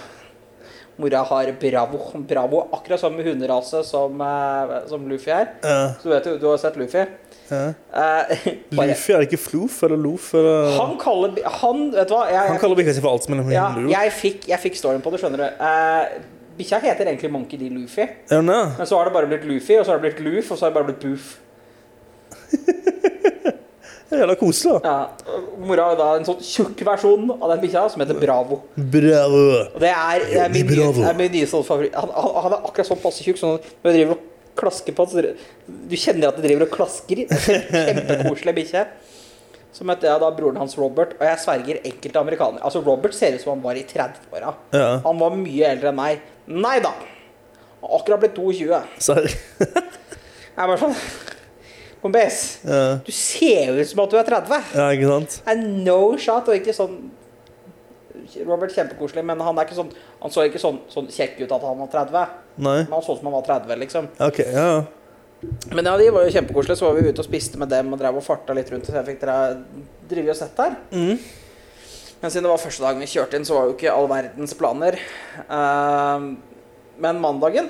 Mora 1.01 1.23
har 1.25 1.51
Bravo. 1.59 1.99
Bravo 2.29 2.61
akkurat 2.75 3.01
samme 3.01 3.23
hunderase 3.25 3.83
som, 3.87 4.21
eh, 4.21 4.73
som 4.89 5.07
Luffy 5.09 5.31
er. 5.31 5.53
Ja. 5.63 5.93
Så 6.01 6.09
du 6.09 6.13
vet 6.13 6.27
jo, 6.29 6.37
du 6.37 6.47
har 6.51 6.57
sett 6.61 6.77
Luffy. 6.77 7.05
Uh, 7.53 7.73
bare, 8.77 8.87
Luffy, 8.87 9.13
er 9.13 9.21
det 9.21 9.27
ikke 9.27 9.41
Floof 9.41 9.81
eller 9.83 9.99
Loof? 9.99 10.29
Eller? 10.33 10.77
han 10.79 10.93
kaller 10.97 11.35
Han, 11.59 11.83
vet 11.93 12.07
du 12.09 12.13
hva? 12.15 12.23
Jeg, 12.31 12.47
Han 12.49 12.61
kaller 12.61 12.79
bikkja 12.79 12.95
si 12.95 13.03
for 13.03 13.13
alt 13.13 13.27
som 13.27 13.35
er 13.35 13.51
ja, 13.51 13.65
lurt. 13.75 13.91
jeg, 13.91 14.13
fikk, 14.15 14.47
jeg 14.49 14.63
fikk 14.63 14.79
storyen 14.79 15.03
på 15.03 15.13
det, 15.13 15.19
skjønner 15.21 15.43
du. 15.43 15.47
Uh, 15.59 16.31
Bikkja 16.57 16.77
heter 16.83 17.09
egentlig 17.09 17.31
Monkey 17.33 17.57
D. 17.57 17.69
Luffy. 17.73 18.05
Men 18.29 18.85
så 18.85 18.97
har 18.97 19.09
det 19.09 19.13
bare 19.15 19.29
blitt 19.29 19.45
Luffy, 19.49 19.79
og 19.79 19.85
så 19.85 19.93
har 19.93 20.01
det 20.01 20.11
blitt 20.11 20.21
Loof, 20.21 20.51
og 20.53 20.59
så 20.59 20.67
har 20.67 20.73
det 20.73 20.77
bare 20.77 20.91
blitt 20.91 21.01
Boof. 21.01 21.31
Det 24.13 24.19
er 24.19 24.27
jævla 24.27 24.35
koselig, 24.37 24.73
da. 24.83 24.91
Ja, 24.91 25.37
Mora 25.65 25.85
har 25.89 25.95
da 25.97 26.07
en 26.19 26.25
sånn 26.27 26.41
tjukk 26.45 26.83
versjon 26.85 27.31
av 27.33 27.47
den 27.49 27.63
bikkja 27.63 27.87
som 27.89 28.03
heter 28.03 28.19
Bravo. 28.21 28.59
Bravo. 28.77 29.39
Og 29.71 29.79
det 29.81 29.89
er, 29.89 30.25
det 30.29 30.43
er 30.43 30.53
min, 30.53 30.67
Bravo. 30.69 30.99
det 30.99 31.07
er 31.09 31.17
min 31.17 31.33
nye 31.33 31.47
sånn 31.49 31.65
favoritt. 31.65 31.95
Han, 31.97 32.11
han, 32.13 32.35
han 32.45 32.55
er 32.59 32.67
akkurat 32.69 32.91
sånn 32.91 33.01
passe 33.01 33.25
tjukk, 33.25 33.39
sånn 33.41 33.57
når 33.57 33.87
du 33.87 33.97
driver 33.97 34.13
og 34.19 34.29
klasker 34.61 34.93
på 34.93 35.07
så 35.09 35.23
Du 35.89 35.95
kjenner 35.97 36.29
at 36.29 36.37
det 36.37 36.45
driver 36.45 36.67
og 36.67 36.75
klasker. 36.75 37.23
Er 37.25 37.65
Kjempekoselig 37.89 38.55
bikkje. 38.59 38.85
Så 39.73 39.87
møtte 39.89 40.05
jeg 40.05 40.21
da 40.21 40.29
broren 40.37 40.59
hans 40.61 40.77
Robert, 40.77 41.15
og 41.17 41.25
jeg 41.25 41.41
sverger 41.41 41.79
enkelte 41.81 42.21
amerikanere 42.21 42.61
Altså, 42.61 42.83
Robert 42.85 43.17
ser 43.17 43.33
ut 43.33 43.41
som 43.41 43.55
han 43.55 43.63
var 43.65 43.79
i 43.79 43.81
30-åra. 43.89 44.53
Ja. 44.77 44.89
Han 45.07 45.17
var 45.25 45.33
mye 45.33 45.71
eldre 45.73 45.89
enn 45.89 45.97
meg. 45.97 46.21
Nei 46.45 46.75
da! 46.85 46.93
Han 47.81 47.89
har 47.89 47.97
akkurat 47.97 48.21
blitt 48.21 48.37
22. 48.37 48.83
Sorry. 49.01 49.33
Jeg 50.53 50.69
bare 50.69 50.77
sånn 50.77 50.93
Kompis, 52.03 52.39
Ja. 52.67 52.99
du 53.05 53.11
ser 53.15 53.69
jo 53.71 53.79
ut 53.79 53.87
som 53.87 54.01
at 54.03 54.11
du 54.11 54.17
er 54.19 54.27
30. 54.27 54.63
ja, 54.75 54.87
ikke 54.91 55.07
sant? 55.07 55.41
And 55.47 55.83
no 55.85 56.17
shot, 56.17 56.49
og 56.51 56.55
ikke 56.59 56.75
sånn 56.75 56.97
Robert 58.47 58.73
kjempekoselig, 58.73 59.23
men 59.25 59.39
han 59.43 59.57
er 59.59 59.67
ikke 59.67 59.77
sånn 59.77 59.91
Han 60.21 60.31
så 60.31 60.45
ikke 60.47 60.59
sånn, 60.61 60.79
sånn 60.89 61.07
kjekk 61.11 61.41
ut 61.43 61.51
at 61.51 61.63
han 61.67 61.79
var 61.79 61.89
30. 61.91 62.35
Nei? 62.57 62.77
Men 62.85 62.93
han 62.95 63.03
så 63.03 63.15
ut 63.15 63.19
som 63.19 63.27
han 63.27 63.35
var 63.35 63.47
30, 63.47 63.79
liksom. 63.81 64.07
Ok, 64.23 64.39
ja. 64.39 64.83
Men 65.75 65.85
ja, 65.89 65.97
de 65.99 66.09
var 66.15 66.23
jo 66.23 66.31
kjempekoselige. 66.31 66.77
Så 66.79 66.85
var 66.87 66.95
vi 66.95 67.09
ute 67.09 67.19
og 67.19 67.27
spiste 67.27 67.59
med 67.59 67.67
dem 67.73 67.91
og 67.91 67.99
drev 67.99 68.15
og 68.15 68.23
farta 68.23 68.55
litt 68.55 68.71
rundt. 68.71 68.87
Så 68.87 68.95
jeg 68.95 69.09
fikk 69.09 69.19
dere 69.25 69.57
drive 70.07 70.31
og 70.31 70.39
sett 70.39 70.55
der. 70.55 70.77
Mm. 70.95 71.19
Men 72.21 72.31
siden 72.31 72.47
det 72.47 72.53
var 72.53 72.63
første 72.63 72.85
dagen 72.85 73.03
vi 73.03 73.09
kjørte 73.11 73.35
inn, 73.35 73.47
så 73.47 73.57
var 73.57 73.67
jo 73.67 73.75
ikke 73.75 73.91
all 73.91 74.07
verdens 74.07 74.55
planer. 74.55 74.99
Uh, 75.49 76.29
men 77.03 77.19
mandagen 77.19 77.67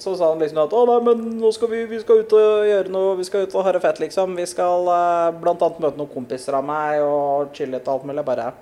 så 0.00 0.14
sa 0.16 0.30
han 0.30 0.40
liksom 0.40 0.62
at 0.62 0.72
å 0.72 0.82
nei, 0.88 0.98
men 1.04 1.24
nå 1.40 1.50
skal 1.52 1.68
vi, 1.68 1.82
vi 1.90 2.00
skal 2.00 2.22
ut 2.22 2.34
og 2.38 2.66
gjøre 2.68 2.92
noe, 2.92 3.16
vi 3.18 3.26
skal 3.28 3.44
ut 3.44 3.56
og 3.58 3.66
høre 3.66 3.80
fett, 3.82 4.00
liksom. 4.00 4.36
Vi 4.38 4.46
skal 4.48 4.88
eh, 4.88 5.40
annet 5.44 5.82
møte 5.84 6.00
noen 6.00 6.12
kompiser 6.12 6.56
av 6.56 6.64
meg 6.64 7.02
og 7.04 7.52
chille 7.56 7.76
litt 7.76 7.88
og 7.88 7.98
alt 7.98 8.08
mulig. 8.08 8.24
Bare 8.26 8.52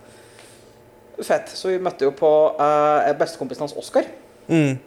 fett. 1.22 1.52
Så 1.54 1.70
vi 1.70 1.80
møtte 1.82 2.08
jo 2.08 2.14
på 2.16 2.30
eh, 2.58 3.10
bestekompisen 3.20 3.66
hans 3.66 3.76
Oscar. 3.78 4.08
Mm. 4.50 4.78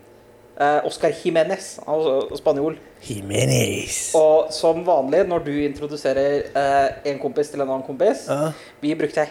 Eh, 0.53 0.79
Oscar 0.85 1.15
Jimenez, 1.23 1.77
altså 1.87 2.37
spanjol. 2.37 2.77
Jimenez. 3.07 4.11
Og 4.19 4.51
som 4.53 4.83
vanlig 4.85 5.23
når 5.29 5.45
du 5.47 5.53
introduserer 5.63 6.49
eh, 6.51 6.89
en 7.09 7.21
kompis 7.21 7.49
til 7.53 7.63
en 7.63 7.69
annen 7.69 7.85
kompis 7.87 8.27
Ja. 8.29 8.51
Vi 8.83 8.93
brukte 8.99 9.25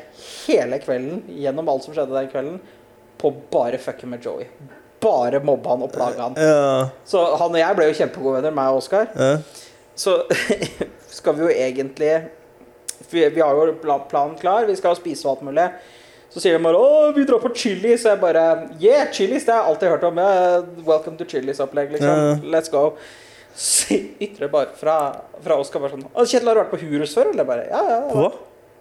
hele 0.48 0.80
kvelden 0.82 1.22
gjennom 1.28 1.68
alt 1.70 1.86
som 1.86 1.94
skjedde 1.94 2.16
den 2.16 2.30
kvelden, 2.32 2.62
på 3.22 3.30
bare 3.52 3.78
fucke 3.78 4.08
med 4.10 4.24
Joey. 4.24 4.48
Bare 5.02 5.40
mobbe 5.44 5.68
han 5.68 5.82
og 5.82 5.90
plage 5.92 6.20
han. 6.22 6.36
Ja. 6.38 6.88
Så 7.08 7.22
han 7.40 7.50
og 7.50 7.58
jeg 7.58 7.76
ble 7.78 7.88
jo 7.90 7.96
kjempegode 7.98 8.36
venner, 8.40 8.54
meg 8.54 8.70
og 8.72 8.82
Oskar. 8.82 9.08
ja. 9.18 9.36
Så 9.94 10.14
skal 11.18 11.34
vi 11.36 11.42
jo 11.44 11.48
egentlig 11.52 12.12
Vi, 13.10 13.26
vi 13.28 13.40
har 13.42 13.52
jo 13.52 13.74
planen 14.08 14.38
klar, 14.40 14.64
vi 14.64 14.76
skal 14.78 14.96
spise 14.96 15.26
og 15.28 15.34
alt 15.34 15.42
mulig. 15.50 15.66
Så 16.32 16.40
sier 16.40 16.56
de 16.56 16.62
bare 16.64 16.78
'Å, 16.80 17.10
vi 17.12 17.26
drar 17.28 17.42
på 17.42 17.50
Chili', 17.52 17.98
så 18.00 18.14
jeg 18.14 18.20
bare 18.22 18.44
'Yeah, 18.80 19.10
Chili's', 19.12 19.44
det 19.44 19.52
har 19.52 19.60
jeg 19.60 19.68
alltid 19.68 19.88
hørt 19.92 20.04
om. 20.08 20.16
'Welcome 20.86 21.18
to 21.18 21.24
Chili's'-opplegg, 21.28 21.92
liksom. 21.92 22.40
Let's 22.48 22.70
go. 22.72 22.94
Så 23.54 23.98
ytrer 24.26 24.48
bare 24.48 24.72
fra, 24.80 24.96
fra 25.44 25.58
Oskar 25.60 25.80
bare 25.84 25.92
sånn 25.92 26.06
Kjetil, 26.24 26.48
har 26.48 26.54
du 26.56 26.60
vært 26.62 26.72
på 26.72 26.80
Hurus 26.86 27.12
før?' 27.14 27.34
Eller 27.34 27.44
bare 27.44 27.66
'Ja, 27.68 27.82
ja'. 27.90 28.08
Hva? 28.16 28.30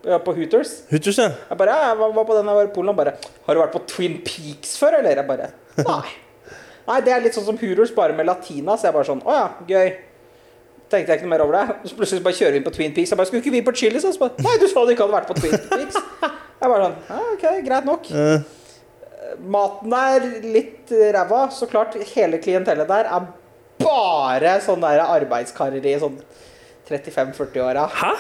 På 0.02 0.34
Hooters. 0.34 0.74
Hooters, 0.90 1.18
ja. 1.22 1.30
Jeg 1.50 1.58
bare, 1.60 1.78
jeg 1.86 1.98
var, 2.00 2.14
var 2.16 2.28
på 2.28 2.38
den 2.38 2.52
i 2.52 2.68
Polen. 2.74 2.90
og 2.90 2.98
bare, 2.98 3.16
har 3.46 3.56
du 3.58 3.62
vært 3.62 3.76
på 3.76 3.84
Twin 3.88 4.20
Peaks 4.26 4.78
før, 4.82 5.00
eller? 5.00 5.22
Jeg 5.22 5.28
bare, 5.28 5.52
nei. 5.78 6.04
Nei, 6.88 6.96
det 7.06 7.12
er 7.14 7.22
litt 7.22 7.36
sånn 7.38 7.46
som 7.46 7.60
Hooters, 7.62 7.92
bare 7.96 8.16
med 8.18 8.26
latina. 8.26 8.74
Så 8.76 8.88
jeg 8.90 8.96
bare 8.96 9.08
sånn, 9.08 9.22
å 9.22 9.36
ja, 9.36 9.44
gøy. 9.70 9.92
Tenkte 10.92 11.14
jeg 11.14 11.22
ikke 11.22 11.28
noe 11.28 11.34
mer 11.36 11.44
over 11.46 11.56
det. 11.56 11.76
Så 11.88 11.96
plutselig 11.96 12.24
bare 12.26 12.36
kjører 12.36 12.56
vi 12.56 12.60
inn 12.60 12.66
på 12.66 12.74
Twin 12.76 12.96
Peaks. 12.96 13.14
Jeg 13.14 13.20
bare, 13.20 13.30
skulle 13.30 13.44
ikke 13.46 13.54
vi 13.54 13.62
på 13.68 13.74
Chili's? 13.78 14.04
Så 14.04 14.20
bare, 14.20 14.42
nei, 14.44 14.56
du 14.60 14.66
sa 14.68 14.84
du 14.84 14.92
ikke 14.92 15.06
hadde 15.06 15.16
vært 15.20 15.30
på 15.30 15.38
Twin 15.38 15.54
Peaks. 15.70 16.00
Jeg 16.26 16.74
bare 16.74 16.88
sånn, 16.88 16.98
ja, 17.08 17.22
ok, 17.36 17.46
greit 17.70 17.88
nok. 17.88 18.10
Maten 19.54 19.96
er 20.02 20.28
litt 20.58 20.92
ræva. 21.16 21.46
Så 21.54 21.70
klart, 21.72 21.96
hele 22.16 22.42
klientellet 22.44 22.90
der 22.90 23.08
er 23.08 23.30
bare 23.82 24.58
sånn 24.66 24.84
der 24.84 25.06
arbeidskarer 25.06 25.86
i 25.86 25.96
sånn 26.02 26.20
35-40-åra. 26.90 27.88
Hæ? 28.02 28.14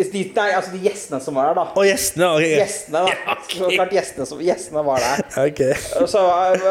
De, 0.00 0.22
nei, 0.36 0.46
altså 0.56 0.72
de 0.72 0.80
gjestene 0.84 1.20
som 1.22 1.36
var 1.36 1.50
der, 1.50 1.58
da. 1.60 1.64
Og 1.76 1.86
gjestene? 1.86 2.28
okay. 2.36 2.56
Gjestene, 2.60 3.02
da. 3.04 3.14
Ja, 3.20 3.36
okay. 3.36 3.58
Så 3.58 3.70
klart 3.74 3.94
gjestene, 3.94 4.26
som, 4.30 4.42
gjestene 4.44 4.84
var 4.86 5.04
der. 5.04 5.22
Okay. 5.50 6.06
Så 6.10 6.22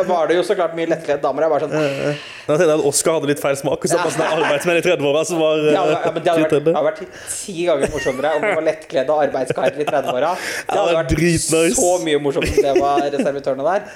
var 0.07 0.29
det 0.29 0.37
jo 0.37 0.43
så 0.45 0.55
klart 0.57 0.75
mye 0.77 0.89
lettkledde 0.89 1.23
damer. 1.23 1.45
Jeg 1.45 1.53
bare 1.53 1.67
sånn 1.67 1.73
Da 1.75 2.57
tenkte 2.57 2.67
jeg 2.67 2.75
at 2.75 2.85
Oscar 2.91 3.17
hadde 3.17 3.31
litt 3.31 3.41
feil 3.41 3.57
smak. 3.59 3.85
Og 3.85 3.91
så 3.91 3.99
var 3.99 4.13
det 4.13 4.29
arbeidsmenn 4.39 4.79
i 4.81 4.85
30-åra 4.85 5.25
som 5.27 5.41
var 5.41 5.65
ja, 5.77 5.83
men 5.85 6.21
det 6.21 6.33
hadde, 6.33 6.45
vært, 6.45 6.55
det 6.55 6.61
30. 6.61 6.77
hadde 6.77 6.85
vært 6.91 7.03
ti 7.33 7.57
ganger 7.67 7.93
morsommere 7.95 8.35
om 8.37 8.45
det 8.45 8.53
var 8.61 8.67
lettkledde 8.69 9.19
arbeidskarer 9.25 9.83
i 9.83 9.89
30-åra. 9.89 10.31
Det 10.69 10.79
hadde 10.79 11.01
vært 11.01 11.75
så 11.79 11.91
mye 12.05 12.23
morsomt 12.23 12.49
om 12.49 12.63
det 12.69 12.79
var 12.79 13.05
reservitørene 13.17 13.67
der. 13.73 13.91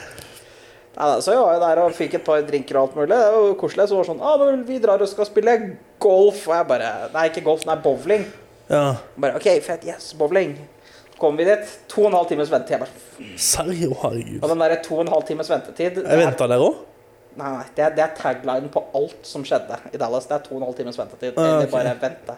Nei, 0.94 1.10
så 1.26 1.34
jeg 1.34 1.42
var 1.42 1.56
jo 1.56 1.62
der 1.64 1.80
og 1.82 1.96
fikk 1.98 2.20
et 2.20 2.26
par 2.26 2.44
drinker 2.46 2.78
og 2.78 2.84
alt 2.84 2.98
mulig. 3.00 3.10
Det 3.10 3.32
var 3.34 3.48
jo 3.48 3.54
koselig. 3.58 3.88
Så 3.90 3.98
var 3.98 4.06
det 4.06 4.12
sånn 4.12 4.22
ah, 4.22 4.36
men 4.44 4.62
Vi 4.68 4.78
drar 4.84 5.02
og 5.02 5.10
skal 5.10 5.26
spille 5.30 5.56
golf. 6.04 6.44
Og 6.46 6.54
jeg 6.54 6.70
bare 6.70 6.92
Nei, 7.16 7.28
ikke 7.32 7.46
golf, 7.48 7.66
nei, 7.70 7.78
bowling. 7.82 8.28
Ja. 8.70 8.96
Bare, 9.20 9.36
OK, 9.36 9.50
fett. 9.66 9.86
Yes, 9.88 10.14
bowling. 10.18 10.56
Kommer 11.18 11.20
kom 11.24 11.38
vi 11.38 11.46
dit. 11.48 11.76
To 11.88 12.06
og 12.06 12.10
en 12.12 12.18
halv 12.18 12.30
times 12.32 12.52
ventetid. 12.52 12.74
Jeg 12.74 12.80
bare? 12.84 14.00
Herregud. 14.02 14.40
og 14.42 14.50
den 14.50 14.64
der 14.64 14.82
to 14.84 14.96
og 14.98 15.06
en 15.06 15.14
halv 15.14 15.28
times 15.28 15.50
ventetid 15.50 16.02
Jeg 16.04 16.20
venta 16.20 16.48
der 16.52 16.64
òg? 16.64 16.82
Nei, 17.34 17.50
nei, 17.50 17.68
det 17.76 17.84
er, 17.84 17.94
det 17.98 18.04
er 18.04 18.12
taglinen 18.18 18.70
på 18.74 18.84
alt 18.94 19.26
som 19.26 19.46
skjedde 19.48 19.78
i 19.94 19.98
Dallas. 19.98 20.28
Det 20.30 20.36
er 20.38 20.44
to 20.46 20.56
og 20.56 20.62
en 20.62 20.68
halv 20.68 20.76
times 20.78 21.00
ventetid. 21.00 21.38
Ah, 21.38 21.46
Eller 21.46 21.66
ok. 21.66 21.72
bare 21.72 21.94
vente. 22.02 22.36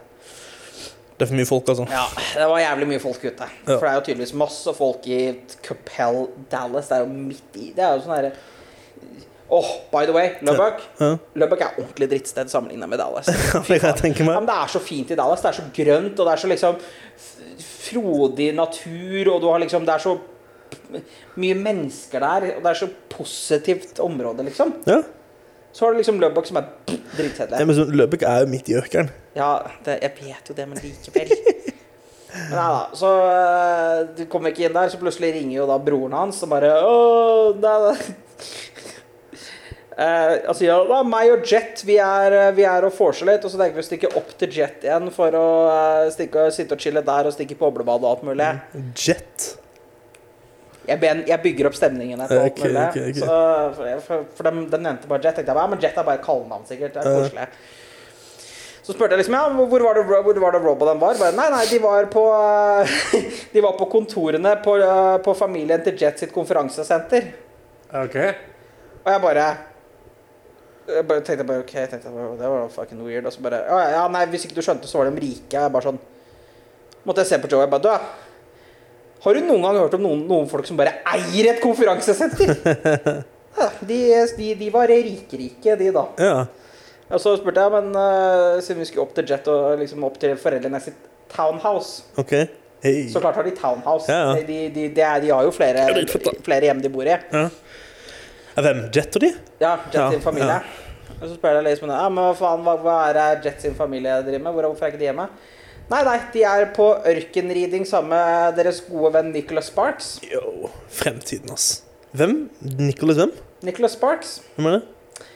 Det 1.16 1.24
er 1.24 1.30
for 1.32 1.40
mye 1.40 1.48
folk, 1.48 1.70
altså. 1.72 1.86
Ja, 1.92 2.04
det 2.36 2.48
var 2.52 2.60
jævlig 2.60 2.88
mye 2.88 3.02
folk 3.04 3.24
ute. 3.24 3.48
Ja. 3.48 3.76
For 3.76 3.84
det 3.86 3.90
er 3.92 3.98
jo 4.00 4.06
tydeligvis 4.08 4.34
masse 4.40 4.74
folk 4.76 5.08
i 5.08 5.20
Capel, 5.64 6.22
Dallas. 6.52 6.92
Det 6.92 6.98
er 6.98 7.04
jo 7.06 7.12
midt 7.12 7.60
i 7.60 7.72
Det 7.76 7.84
er 7.84 7.96
jo 7.96 8.04
sånn 8.06 8.16
herre 8.18 8.32
Åh, 9.56 9.72
by 9.92 10.04
the 10.10 10.14
way, 10.16 10.30
Lubbock. 10.44 10.82
Ja. 11.00 11.12
Lubbock 11.40 11.62
er 11.64 11.78
ordentlig 11.80 12.10
drittsted 12.12 12.52
sammenlignet 12.52 12.90
med 12.92 13.00
Dallas. 13.00 13.26
Det 13.70 13.80
Ja, 13.82 13.94
det 13.96 14.56
er 14.56 14.72
så 14.74 14.82
fint 14.84 15.12
i 15.12 15.18
Dallas. 15.20 15.44
Det 15.46 15.52
er 15.54 15.60
så 15.62 15.68
grønt, 15.78 16.20
og 16.20 16.28
det 16.28 16.34
er 16.34 16.42
så 16.44 16.50
liksom 16.52 16.80
frodig 17.86 18.50
natur, 18.58 19.30
og 19.36 19.42
du 19.42 19.48
har 19.52 19.62
liksom 19.64 19.86
Det 19.88 19.94
er 19.96 20.04
så 20.04 20.16
mye 21.40 21.56
mennesker 21.60 22.20
der, 22.24 22.48
og 22.58 22.64
det 22.64 22.72
er 22.72 22.80
så 22.80 22.90
positivt 23.12 24.00
område, 24.04 24.44
liksom. 24.48 24.74
Ja. 24.88 25.02
Så 25.76 25.86
har 25.86 25.92
du 25.92 25.98
liksom 26.00 26.20
Lubbock 26.20 26.48
som 26.48 26.58
er 26.62 26.70
Ja, 26.88 26.96
dritkjedelig. 27.18 27.68
men 27.68 27.76
så 27.76 27.86
er 28.28 28.40
jo 28.40 28.48
midt 28.48 28.70
i 28.70 28.76
ørkenen. 28.80 29.10
Ja, 29.36 29.58
det, 29.86 30.00
jeg 30.02 30.12
vet 30.22 30.50
jo 30.50 30.56
det, 30.56 30.68
men 30.70 30.78
likevel. 30.84 31.32
Men 32.36 32.52
nei 32.52 32.68
da, 32.68 32.80
så 33.00 33.10
øh, 33.24 34.00
du 34.18 34.26
kom 34.28 34.44
ikke 34.50 34.66
inn 34.68 34.74
der, 34.76 34.90
så 34.92 34.98
plutselig 35.00 35.30
ringer 35.38 35.56
jo 35.56 35.68
da 35.70 35.78
broren 35.80 36.12
hans 36.18 36.42
og 36.44 36.50
bare 36.52 36.74
Åh, 36.84 37.54
det 37.64 37.70
er 37.72 38.02
Eh, 39.96 40.32
altså, 40.50 40.66
ja, 40.68 40.76
er 40.84 41.06
meg 41.08 41.30
og 41.32 41.46
Jet, 41.48 41.80
vi 41.88 41.96
er, 42.04 42.34
eh, 42.36 42.50
vi 42.58 42.66
er 42.68 42.84
og 42.84 42.92
vorser 42.98 43.30
litt. 43.30 43.46
Og 43.48 43.52
så 43.54 43.60
tenker 43.62 43.78
vi 43.80 43.84
å 43.86 43.88
stikke 43.88 44.10
opp 44.20 44.34
til 44.42 44.52
Jet 44.52 44.84
igjen 44.84 45.08
for 45.16 45.38
å 45.40 45.46
eh, 45.72 46.10
stikke, 46.16 46.50
sitte 46.56 46.76
og 46.76 46.84
chille 46.84 47.04
der 47.06 47.30
og 47.30 47.36
stikke 47.36 47.56
i 47.56 47.60
boblebad 47.62 48.04
og 48.04 48.10
alt 48.12 48.26
mulig. 48.28 48.50
Jet. 49.00 49.54
Jeg, 50.86 51.00
ben, 51.02 51.24
jeg 51.26 51.42
bygger 51.42 51.70
opp 51.72 51.78
stemningen 51.80 52.20
her. 52.22 52.30
på 52.30 52.42
alt 52.44 52.52
Ok, 52.52 52.60
mulig. 52.68 52.84
ok, 52.84 52.98
ok. 53.10 53.22
Så, 53.24 53.38
for 53.78 54.04
for, 54.10 54.26
for 54.38 54.50
den, 54.50 54.66
de 54.70 54.78
nevnte 54.84 55.10
bare 55.10 55.24
Jet. 55.24 55.40
tenkte 55.40 55.54
jeg, 55.56 55.62
ja, 55.64 55.72
men 55.72 55.82
Jet 55.82 55.98
er 56.04 56.08
bare 56.12 56.24
kallenavn, 56.26 56.68
sikkert. 56.70 56.94
Det 56.94 57.02
er 57.02 57.20
koselig. 57.24 57.48
Så 58.86 58.94
spurte 58.94 59.16
jeg 59.16 59.24
liksom, 59.24 59.34
ja, 59.34 59.48
hvor 59.72 59.82
var 59.82 59.98
det, 59.98 60.04
hvor 60.06 60.40
var 60.44 60.54
det 60.54 60.60
Rob 60.62 60.84
og 60.84 60.90
dem 60.92 61.00
var? 61.02 61.16
Bare, 61.18 61.34
nei, 61.34 61.48
nei, 61.56 61.64
de 61.72 61.80
var 61.82 62.06
på, 62.14 62.26
de 63.56 63.64
var 63.66 63.80
på 63.80 63.88
kontorene 63.90 64.52
på, 64.62 64.76
eh, 64.78 65.16
på 65.26 65.34
familien 65.40 65.82
til 65.88 65.96
Jet 66.04 66.22
sitt 66.22 66.36
konferansesenter. 66.36 67.32
Ok. 68.04 68.20
Og 69.02 69.10
jeg 69.10 69.24
bare 69.24 69.48
jeg 70.88 71.08
bare 71.10 71.24
tenkte 71.26 71.46
bare, 71.48 71.64
ok, 71.66 71.74
jeg 71.80 71.90
tenkte, 71.92 72.12
det 72.40 72.52
var 72.52 72.68
fucking 72.74 73.02
weird. 73.06 73.26
Og 73.26 73.34
så 73.34 73.42
bare, 73.46 73.64
ja, 73.70 73.80
ja, 73.98 74.04
nei, 74.12 74.26
hvis 74.32 74.46
ikke 74.48 74.58
du 74.58 74.64
skjønte, 74.66 74.90
så 74.90 75.02
var 75.02 75.10
de 75.10 75.24
rike. 75.24 75.56
Jeg 75.56 75.74
bare 75.74 75.88
sånn, 75.90 76.02
måtte 77.06 77.24
jeg 77.24 77.34
se 77.34 77.42
på 77.44 77.52
Joe, 77.52 77.64
jeg 77.66 77.74
bare, 77.74 77.86
du, 77.86 79.22
har 79.26 79.38
du 79.38 79.48
noen 79.48 79.64
gang 79.66 79.80
hørt 79.82 79.96
om 79.98 80.04
noen, 80.06 80.26
noen 80.30 80.52
folk 80.52 80.68
som 80.70 80.78
bare 80.78 81.00
eier 81.16 81.54
et 81.54 81.64
konferansesenter? 81.64 82.54
Ja, 83.56 83.70
de, 83.88 83.98
de, 84.36 84.50
de 84.60 84.66
var 84.68 84.92
rike-rike, 84.92 85.78
de 85.80 85.86
da. 85.96 86.02
Ja. 86.20 86.40
Og 87.08 87.22
så 87.24 87.38
spurte 87.40 87.64
jeg, 87.64 87.72
men 87.72 87.94
uh, 87.96 88.58
siden 88.60 88.82
vi 88.82 88.88
skulle 88.90 89.06
opp 89.06 89.14
til 89.16 89.30
Jet 89.30 89.48
og 89.48 89.78
liksom 89.80 90.04
opp 90.04 90.18
til 90.20 90.34
foreldrene 90.36 90.82
sitt 90.84 90.98
townhouse, 91.32 92.04
OK. 92.20 92.34
hey. 92.84 93.06
så 93.14 93.22
klart 93.24 93.40
har 93.40 93.48
de 93.48 93.54
townhouse. 93.56 94.12
Ja, 94.12 94.34
ja. 94.34 94.44
De, 94.44 94.58
de, 94.76 94.90
de, 94.90 95.08
de 95.24 95.32
har 95.32 95.48
jo 95.48 95.54
flere, 95.56 95.86
Ja, 95.88 96.04
er 96.04 96.44
flere 96.44 96.68
hjem 96.68 96.84
de 96.84 96.92
bor 96.92 97.08
i. 97.08 97.16
Ja. 97.16 97.46
Hvem? 98.56 98.82
Jet 98.96 99.16
og 99.20 99.22
de? 99.26 99.30
Ja, 99.60 99.76
Jet 99.92 99.98
Ja, 100.00 100.10
sin 100.12 100.22
familie. 100.24 100.48
ja. 100.48 100.62
Og 101.22 101.28
så 101.30 101.36
spør 101.38 101.58
jeg 101.60 101.64
liksom 101.70 101.90
ja, 101.92 102.06
men 102.12 102.24
hva 102.24 102.34
faen, 102.36 102.64
hva, 102.66 102.74
hva 102.84 102.96
er 103.10 103.14
det 103.18 103.46
Jet 103.50 103.62
sin 103.64 103.76
familie 103.78 104.18
driver 104.26 104.44
med? 104.48 104.54
Hvorfor 104.58 104.86
er 104.88 104.94
ikke 104.94 105.00
de 105.04 105.10
hjemme? 105.10 105.28
Nei, 105.92 106.00
nei, 106.08 106.16
de 106.34 106.42
er 106.50 106.66
på 106.74 106.88
ørkenriding 107.06 107.84
sammen 107.88 108.10
med 108.16 108.56
deres 108.58 108.80
gode 108.90 109.12
venn 109.14 109.28
Nicholas 109.36 109.68
Sparks. 109.70 110.16
Yo, 110.26 110.72
fremtiden, 110.90 111.52
ass. 111.54 111.84
Hvem? 112.16 112.50
Nicholas 112.80 113.20
hvem? 113.22 113.32
Nicholas 113.68 113.94
Sparks. 113.94 114.40
Hvem 114.56 114.72
er 114.72 114.78
det? 114.80 115.28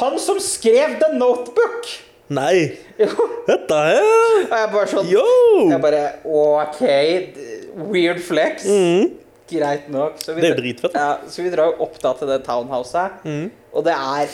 Han 0.00 0.18
som 0.20 0.40
skrev 0.40 0.96
The 1.02 1.12
Notebook! 1.18 1.86
Nei! 2.28 2.76
Jo, 3.00 3.08
Dette 3.46 3.76
her 3.78 4.02
og 4.02 4.50
jeg 4.52 4.70
bare 4.74 4.88
sånn 4.90 5.06
Yo! 5.08 5.22
Jeg 5.70 5.78
bare 5.80 6.00
OK, 6.28 6.82
weird 7.92 8.20
flex. 8.24 8.66
Mm. 8.68 9.14
Greit 9.50 9.88
nok. 9.90 10.18
Så 10.22 10.34
vi, 10.34 10.40
Det 10.42 10.50
er 10.50 10.54
jo 10.56 10.60
dritfett. 10.62 10.94
ja, 10.94 11.18
så 11.28 11.42
vi 11.42 11.50
drar 11.54 11.70
jo 11.72 11.82
opp 11.86 11.98
da 12.02 12.12
til 12.18 12.28
det 12.28 12.42
townhouset, 12.44 13.22
Mm. 13.24 13.50
og 13.72 13.84
det 13.84 13.94
er 13.94 14.28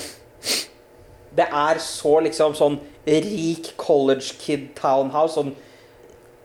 Det 1.37 1.47
er 1.51 1.79
så 1.83 2.21
liksom 2.23 2.55
sånn 2.55 2.77
rik 3.07 3.73
college 3.77 4.35
kid 4.39 4.69
townhouse. 4.79 5.35
Sånn 5.35 5.55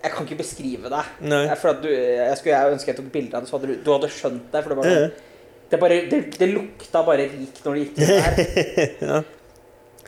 Jeg 0.03 0.11
kan 0.13 0.25
ikke 0.25 0.37
beskrive 0.39 0.89
det. 0.89 1.03
Jeg, 1.21 1.81
du, 1.83 1.89
jeg 1.89 2.37
skulle 2.37 2.55
jeg 2.55 2.71
ønske 2.73 2.87
jeg 2.87 2.95
tok 2.97 3.11
bilde 3.11 3.35
av 3.35 3.41
det, 3.43 3.49
så 3.49 3.57
hadde 3.59 3.67
du, 3.67 3.75
du 3.83 3.91
hadde 3.91 4.09
skjønt 4.09 4.45
det. 4.51 4.63
For 4.63 4.69
det, 4.69 4.77
bare, 4.79 4.93
Ja. 4.93 5.01
sånn, 5.09 5.11
det, 5.69 5.79
bare, 5.79 5.97
det, 6.09 6.19
det 6.39 6.47
lukta 6.53 7.03
bare 7.05 7.25
rik 7.29 7.59
når 7.65 7.75
det 7.75 7.83
gikk 7.83 7.97
inn 7.99 8.07
der. 8.07 9.01
Ja. 9.09 9.21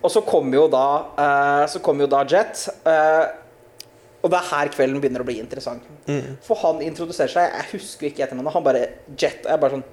Og 0.01 0.09
så 0.09 0.23
kom 0.25 0.47
jo 0.53 0.63
da 0.71 0.85
eh, 1.19 1.67
Så 1.69 1.79
kom 1.85 1.99
jo 2.01 2.07
da 2.09 2.23
Jet. 2.25 2.63
eh, 2.89 3.25
og 4.21 4.29
det 4.29 4.37
er 4.37 4.49
her 4.51 4.69
kvelden 4.73 5.01
begynner 5.01 5.23
å 5.23 5.27
bli 5.27 5.39
interessant. 5.41 5.85
Mm. 6.05 6.37
For 6.45 6.59
han 6.61 6.81
introduserer 6.85 7.31
seg 7.33 7.55
Jeg 7.55 7.67
husker 7.71 8.09
ikke 8.09 8.25
etternavnet. 8.27 8.53
Han 8.53 8.65
bare 8.65 8.83
Jet. 9.17 9.47
Jeg 9.47 9.61
bare 9.63 9.77
sånn 9.77 9.87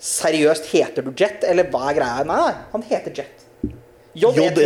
Seriøst, 0.00 0.70
heter 0.72 1.04
du 1.04 1.10
Jet, 1.12 1.44
eller 1.44 1.68
hva 1.70 1.90
er 1.90 1.98
greia? 1.98 2.24
Nei, 2.24 2.38
nei, 2.40 2.54
han 2.72 2.84
heter 2.88 3.14
Jet. 3.20 3.46
JETT? 4.16 4.58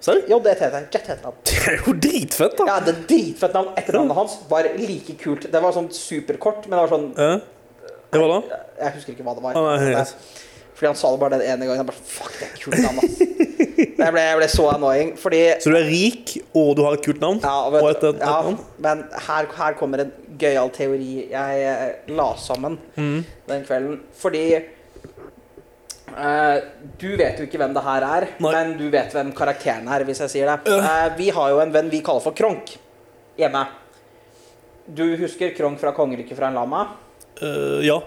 Serr? 0.00 0.20
JETT. 0.28 0.46
Jet 0.92 1.08
heter 1.08 1.24
han. 1.24 1.38
Det 1.48 1.56
er 1.72 1.80
jo 1.80 1.94
dritfett, 1.96 2.54
da. 2.58 2.66
Ja, 2.68 2.76
det 2.84 2.92
er 2.92 3.00
dritfett 3.08 3.56
navn. 3.56 3.72
Etternavnet 3.80 4.18
hans 4.20 4.36
var 4.50 4.68
like 4.78 5.16
kult. 5.18 5.48
Det 5.50 5.62
var 5.64 5.74
sånn 5.74 5.88
superkort, 5.96 6.68
men 6.68 6.76
det 6.76 6.84
var 6.84 6.92
sånn 6.92 7.08
Ja. 7.16 7.30
Det 8.12 8.20
var 8.22 8.30
da? 8.30 8.58
Jeg 8.78 8.94
husker 9.00 9.16
ikke 9.16 9.24
hva 9.26 9.34
det 9.34 9.42
var. 9.42 9.56
Ah, 9.58 9.82
nei. 9.82 10.04
Fordi 10.76 10.86
han 10.90 10.98
sa 11.00 11.08
det 11.14 11.20
bare 11.22 11.38
den 11.40 11.46
ene 11.48 11.64
gangen. 11.66 11.80
Jeg 11.80 11.88
bare, 11.88 12.04
Fuck, 12.04 12.34
det 12.36 12.46
er 12.46 12.52
et 12.52 12.62
kult 12.62 12.82
navn, 12.84 12.98
ass. 13.00 13.16
Jeg 13.96 14.12
ble, 14.12 14.20
jeg 14.22 14.36
ble 14.38 14.46
så 14.52 14.66
annoying, 14.74 15.10
fordi 15.20 15.40
Så 15.64 15.72
du 15.72 15.76
er 15.78 15.86
rik, 15.88 16.34
og 16.56 16.74
du 16.76 16.82
har 16.84 16.96
et 16.98 17.04
kult 17.04 17.20
navn? 17.20 17.40
Ja, 17.42 17.54
vet, 17.72 17.82
og 17.82 17.90
et, 17.94 18.04
et, 18.04 18.14
et 18.14 18.20
ja 18.24 18.34
navn? 18.44 18.58
men 18.84 19.02
her, 19.26 19.48
her 19.56 19.76
kommer 19.80 20.02
en 20.04 20.12
gøyal 20.40 20.68
teori 20.76 21.08
jeg 21.32 21.62
eh, 21.64 22.12
la 22.12 22.28
sammen 22.40 22.76
Mm. 22.96 23.22
den 23.48 23.64
kvelden. 23.68 23.96
Fordi 24.20 24.42
uh, 26.12 26.56
du 27.00 27.08
vet 27.18 27.40
jo 27.40 27.46
ikke 27.48 27.60
hvem 27.60 27.74
det 27.76 27.84
her 27.86 28.06
er, 28.08 28.28
Nei. 28.44 28.52
men 28.52 28.74
du 28.78 28.86
vet 28.92 29.16
hvem 29.16 29.32
karakteren 29.36 29.88
er, 29.92 30.04
hvis 30.08 30.20
jeg 30.26 30.34
sier 30.36 30.52
det. 30.52 30.76
Uh, 30.76 31.08
vi 31.18 31.30
har 31.36 31.52
jo 31.54 31.62
en 31.64 31.72
venn 31.74 31.90
vi 31.92 32.02
kaller 32.06 32.24
for 32.24 32.36
Kronk 32.36 32.76
hjemme. 33.40 33.64
Du 34.86 35.04
husker 35.18 35.50
Kronk 35.56 35.80
fra 35.82 35.92
Kongeriket 35.96 36.36
fra 36.38 36.48
en 36.52 36.60
lama? 36.60 36.84
Uh, 37.42 37.80
ja. 37.84 37.98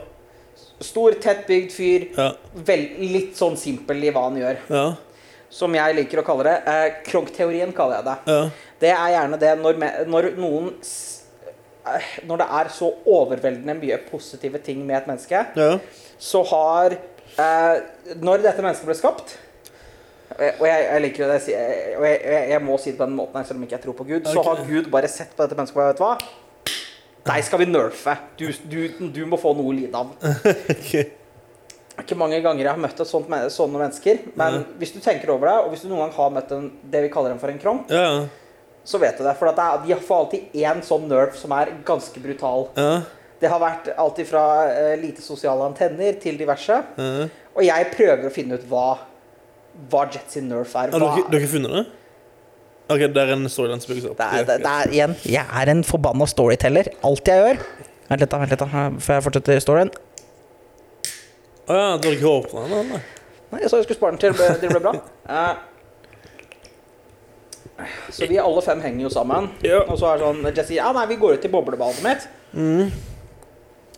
Stor, 0.80 1.12
tett 1.20 1.42
bygd 1.48 1.74
fyr. 1.76 2.06
Ja. 2.16 2.30
Vel, 2.68 2.86
litt 3.12 3.36
sånn 3.40 3.58
simpel 3.60 4.00
i 4.04 4.12
hva 4.16 4.28
han 4.30 4.38
gjør. 4.40 4.60
Ja. 4.72 4.86
Som 5.52 5.74
jeg 5.76 5.96
liker 5.98 6.22
å 6.22 6.26
kalle 6.28 6.46
det. 6.48 6.58
Eh, 6.72 7.00
Kronk-teorien 7.10 7.74
kaller 7.76 8.00
jeg 8.00 8.08
det. 8.08 8.18
Ja. 8.32 8.42
Det 8.80 8.92
er 8.96 9.14
gjerne 9.16 9.40
det 9.42 9.52
når, 9.60 9.80
når 10.08 10.30
noen 10.40 10.70
eh, 11.90 12.08
Når 12.30 12.40
det 12.44 12.48
er 12.62 12.70
så 12.72 12.94
overveldende 13.10 13.76
mye 13.82 13.98
positive 14.08 14.62
ting 14.64 14.86
med 14.88 15.02
et 15.02 15.10
menneske, 15.10 15.42
Ja. 15.60 15.72
så 16.22 16.44
har 16.54 16.96
eh, 16.96 17.76
Når 18.22 18.46
dette 18.46 18.64
mennesket 18.64 18.88
ble 18.88 18.96
skapt 19.00 19.38
og 20.40 20.62
jeg, 20.64 20.84
jeg 20.86 21.02
liker 21.04 21.28
det, 21.34 21.38
og 21.98 22.04
jeg, 22.06 22.20
jeg, 22.24 22.44
jeg 22.54 22.62
må 22.64 22.76
si 22.80 22.92
det 22.94 23.00
på 23.00 23.08
den 23.10 23.16
måten 23.18 23.44
selv 23.44 23.58
om 23.60 23.64
ikke 23.66 23.76
jeg 23.76 23.82
tror 23.84 23.96
på 23.98 24.06
Gud. 24.08 24.28
Så 24.30 24.44
har 24.46 24.62
Gud 24.70 24.86
bare 24.94 25.10
sett 25.12 25.34
på 25.36 25.42
dette 25.44 25.58
mennesket 25.58 25.82
og 25.82 25.88
vet 25.90 25.98
du 26.00 26.04
hva? 26.06 26.12
Deg 27.30 27.46
skal 27.46 27.62
vi 27.62 27.70
nerfe. 27.70 28.16
Du, 28.40 28.48
du, 28.72 28.80
du 29.14 29.24
må 29.30 29.38
få 29.40 29.54
noe 29.58 29.70
å 29.72 29.76
lide 29.76 30.00
av. 30.00 30.14
okay. 30.74 31.12
Ikke 32.00 32.16
mange 32.16 32.40
ganger 32.42 32.64
jeg 32.64 32.72
har 32.72 32.80
møtt 32.80 33.00
et 33.04 33.10
sånt, 33.10 33.28
sånne 33.54 33.82
mennesker. 33.82 34.22
Men 34.40 34.62
hvis 34.80 34.94
du 34.96 35.00
tenker 35.04 35.34
over 35.34 35.50
det, 35.52 35.56
og 35.66 35.74
hvis 35.74 35.84
du 35.84 35.90
noen 35.92 36.06
gang 36.06 36.14
har 36.16 36.30
møtt 36.38 36.54
en, 36.56 36.70
det 36.94 37.02
vi 37.06 37.12
kaller 37.12 37.34
dem 37.34 37.42
for 37.42 37.52
en 37.52 37.60
kronk, 37.60 37.92
Ja. 37.92 38.26
så 38.88 39.02
vet 39.02 39.20
du 39.20 39.26
det. 39.28 39.36
For 39.40 39.52
det 39.52 39.66
er, 39.66 39.82
de 39.84 39.98
får 40.08 40.24
alltid 40.24 40.56
én 40.64 40.80
sånn 40.86 41.10
nerf 41.12 41.36
som 41.38 41.54
er 41.58 41.74
ganske 41.86 42.24
brutal. 42.24 42.70
Ja. 42.80 43.02
Det 43.40 43.52
har 43.52 43.60
vært 43.62 43.92
alt 44.00 44.18
fra 44.28 44.46
uh, 44.68 44.96
lite 45.00 45.24
sosiale 45.24 45.68
antenner 45.68 46.18
til 46.24 46.40
diverse. 46.40 46.80
Ja. 46.98 47.28
Og 47.56 47.64
jeg 47.68 47.92
prøver 47.94 48.28
å 48.28 48.34
finne 48.34 48.58
ut 48.60 48.66
hva, 48.72 48.88
hva 49.92 50.08
Jets 50.12 50.40
nerf 50.44 50.76
er. 50.80 50.96
Har 50.96 51.04
dere, 51.04 51.28
dere 51.36 51.52
funnet 51.52 51.76
det? 51.78 51.86
Ok, 52.90 53.04
det 53.14 53.22
er 53.22 53.32
en 53.36 53.46
storyline 53.52 53.82
som 53.84 53.92
bygges 53.94 54.10
opp. 54.10 54.18
det, 54.18 54.28
er, 54.40 54.46
det, 54.50 54.58
det 54.66 54.72
er 54.74 54.94
igjen 54.96 55.16
Jeg 55.30 55.46
er 55.62 55.70
en 55.76 55.84
forbanna 55.86 56.26
storyteller. 56.30 56.90
Alt 57.06 57.28
jeg 57.30 57.44
gjør. 57.44 57.60
Vent 58.10 58.24
litt, 58.24 58.32
da. 58.32 58.40
vent 58.42 58.50
litt 58.56 58.64
da 58.64 58.68
Før 58.98 59.14
jeg 59.20 59.26
fortsetter 59.28 59.62
storyen. 59.62 59.92
Å 61.70 61.76
ja, 61.78 61.90
du 62.02 62.08
har 62.10 62.16
ikke 62.18 62.32
åpna 62.34 62.64
den? 62.72 62.94
Nei. 62.96 63.02
Nei, 63.52 63.60
jeg 63.62 63.70
sa 63.70 63.78
jeg 63.78 63.86
skulle 63.86 64.00
spare 64.00 64.18
den 64.18 64.22
til 64.24 64.34
det 64.64 64.72
ble 64.74 64.82
bra. 64.88 64.94
Eh, 67.80 67.92
så 68.12 68.28
vi 68.28 68.36
alle 68.42 68.60
fem 68.66 68.82
henger 68.84 69.06
jo 69.06 69.10
sammen. 69.14 69.46
Ja. 69.64 69.78
Og 69.88 69.96
så 70.02 70.10
er 70.10 70.20
sånn 70.20 70.42
Jesse 70.50 70.76
ja, 70.76 70.90
nei, 70.96 71.06
vi 71.08 71.16
går 71.22 71.38
ut 71.38 71.46
til 71.46 71.52
boblebadet 71.54 72.02
mitt. 72.04 72.26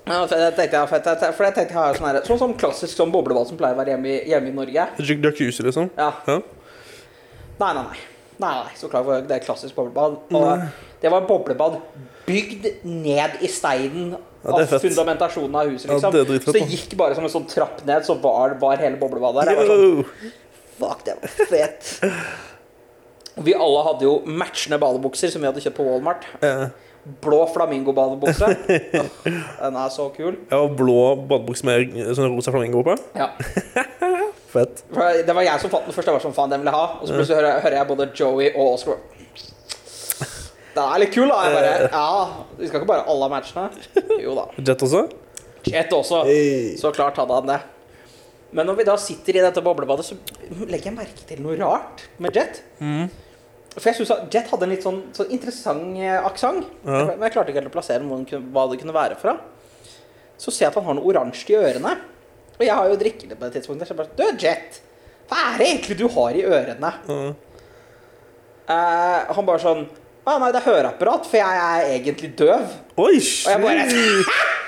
Ja, 0.06 0.20
for 0.28 0.36
jeg 0.38 0.54
tenkte, 0.58 0.76
jeg- 0.78 0.90
for 0.92 0.98
jeg 1.00 1.04
tenkte, 1.08 1.30
for 1.38 1.48
jeg 1.48 1.56
tenkte 1.56 1.74
jeg 1.80 1.98
sånn, 1.98 2.08
her, 2.12 2.20
sånn 2.28 2.38
som 2.44 2.54
klassisk 2.62 2.94
sånn 3.00 3.10
boblebad 3.14 3.48
som 3.50 3.58
pleier 3.58 3.74
å 3.74 3.80
være 3.80 3.96
hjemme 3.96 4.12
i, 4.12 4.20
hjemme 4.30 4.52
i 4.52 4.56
Norge. 4.60 4.86
Jacuzzi, 5.02 5.64
liksom? 5.66 5.90
Ja. 5.98 6.12
Ja. 6.28 6.38
Nei, 7.62 7.74
nei, 7.74 7.84
nei. 7.90 7.98
Nei, 8.42 8.56
så 8.80 8.90
klart 8.90 9.06
for 9.06 9.22
det 9.28 9.36
er 9.38 9.44
klassisk 9.46 9.76
boblebad. 9.78 10.18
Og 10.34 10.64
det 11.02 11.12
var 11.14 11.26
boblebad 11.30 11.80
bygd 12.28 12.68
ned 12.88 13.40
i 13.46 13.50
steinen 13.52 14.14
Ja, 14.42 14.56
det 14.58 14.68
av 14.74 14.82
fundamentasjonen 14.82 15.58
av 15.60 15.70
huset, 15.70 15.90
Ja, 15.90 15.98
liksom. 16.00 16.14
det 16.16 16.22
er 16.24 16.30
dritfett, 16.32 16.48
så 16.50 16.58
det 16.58 16.70
gikk 16.74 16.96
bare 16.98 17.18
som 17.18 17.26
en 17.28 17.34
sånn 17.34 17.46
trapp 17.50 17.84
ned, 17.86 18.06
så 18.08 18.16
var, 18.22 18.56
var 18.62 18.82
hele 18.82 18.98
boblebadet 19.02 19.52
der. 19.52 19.68
Sånn, 19.70 20.06
Fuck, 20.82 21.04
det 21.06 21.14
var 21.22 21.36
fett. 21.52 21.92
Vi 23.46 23.54
alle 23.54 23.84
hadde 23.86 24.08
jo 24.08 24.16
matchende 24.26 24.80
badebukser 24.82 25.30
som 25.32 25.44
vi 25.44 25.50
hadde 25.52 25.62
kjøpt 25.62 25.78
på 25.78 25.86
Walmart. 25.86 26.26
Ja. 26.42 26.72
Blå 27.22 27.40
flamingo-badebukse. 27.54 28.50
Den 29.62 29.78
er 29.84 29.94
så 29.94 30.10
kul. 30.14 30.36
Ja, 30.52 30.60
blå 30.66 30.98
badebukse 31.30 31.66
med 31.70 31.96
sånn 32.18 32.34
rosa 32.34 32.54
flamingo 32.54 32.82
på. 32.86 32.98
Ja. 33.18 33.30
Fett. 34.52 34.84
For 34.92 35.24
Det 35.26 35.36
var 35.38 35.46
jeg 35.48 35.64
som 35.64 35.72
fant 35.72 35.88
den 35.88 35.96
først. 35.96 36.10
Jeg 36.10 36.18
var 36.18 36.24
sånn, 36.26 36.36
faen, 36.36 36.52
den 36.52 36.64
vil 36.64 36.72
jeg 36.72 36.76
ha. 36.78 36.86
Og 37.00 37.08
så 37.08 37.16
plutselig 37.16 37.40
hører, 37.40 37.60
hører 37.64 37.78
jeg 37.80 37.90
både 37.92 38.08
Joey 38.20 38.50
og 38.52 38.74
Oscar. 38.76 38.98
Den 40.72 40.84
er 40.86 41.02
litt 41.04 41.14
kul, 41.16 41.28
da. 41.28 41.40
Jeg 41.46 41.56
bare, 41.58 41.90
ja, 41.92 42.46
Vi 42.60 42.70
skal 42.70 42.82
ikke 42.82 42.90
bare 42.94 43.08
alle 43.12 43.30
matchene. 43.32 43.68
Jo 44.24 44.36
da. 44.38 44.48
Jet 44.68 44.86
også? 44.88 45.06
Jet 45.68 45.96
også. 45.96 46.24
Hey. 46.28 46.76
Så 46.80 46.92
klart 46.96 47.20
hadde 47.22 47.40
han 47.42 47.50
det. 47.52 47.60
Men 48.52 48.68
når 48.68 48.82
vi 48.82 48.86
da 48.88 48.98
sitter 49.00 49.40
i 49.40 49.44
dette 49.46 49.64
boblebadet, 49.64 50.04
så 50.10 50.18
legger 50.68 50.90
jeg 50.90 50.96
merke 50.98 51.28
til 51.28 51.40
noe 51.44 51.56
rart 51.60 52.04
med 52.20 52.36
Jet. 52.36 52.64
For 53.78 53.88
jeg 53.88 54.02
synes 54.02 54.12
at 54.18 54.26
Jet 54.36 54.50
hadde 54.52 54.68
en 54.68 54.74
litt 54.74 54.84
sånn, 54.84 55.00
sånn 55.16 55.32
interessant 55.32 55.96
eh, 55.96 56.18
aksent. 56.28 56.66
Ja. 56.84 57.06
Men 57.14 57.24
jeg 57.24 57.36
klarte 57.38 57.54
ikke 57.54 57.62
helt 57.62 57.72
å 57.72 57.76
plassere 57.78 58.40
hva 58.52 58.66
det 58.72 58.82
kunne 58.82 58.96
være 58.96 59.16
fra. 59.22 59.38
Så 60.36 60.52
ser 60.52 60.66
jeg 60.66 60.74
at 60.74 60.80
han 60.82 60.90
har 60.90 60.98
noe 60.98 61.08
oransje 61.08 61.54
i 61.54 61.60
ørene. 61.60 61.94
Og 62.62 62.68
jeg 62.68 62.78
har 62.78 62.90
jo 62.92 62.98
drikkende 63.02 63.38
på 63.38 63.48
det 63.48 63.58
tidspunktet. 63.58 63.90
Så 63.90 63.96
jeg 63.96 64.02
bare 64.04 64.18
Du, 64.20 64.28
Jet! 64.38 64.82
Hva 65.32 65.40
er 65.48 65.58
det 65.58 65.68
egentlig 65.72 65.98
du 65.98 66.06
har 66.12 66.38
i 66.38 66.44
ørene? 66.46 66.92
Mm. 67.08 67.32
Eh, 68.70 69.36
han 69.36 69.48
bare 69.48 69.62
sånn 69.64 69.86
Å 70.22 70.38
nei, 70.38 70.52
det 70.54 70.60
er 70.60 70.68
høreapparat, 70.68 71.26
for 71.26 71.40
jeg 71.40 71.62
er 71.66 71.94
egentlig 71.96 72.30
døv. 72.38 72.76
Oi, 73.02 73.16
Og 73.18 73.50
jeg 73.50 73.62
bare! 73.64 73.86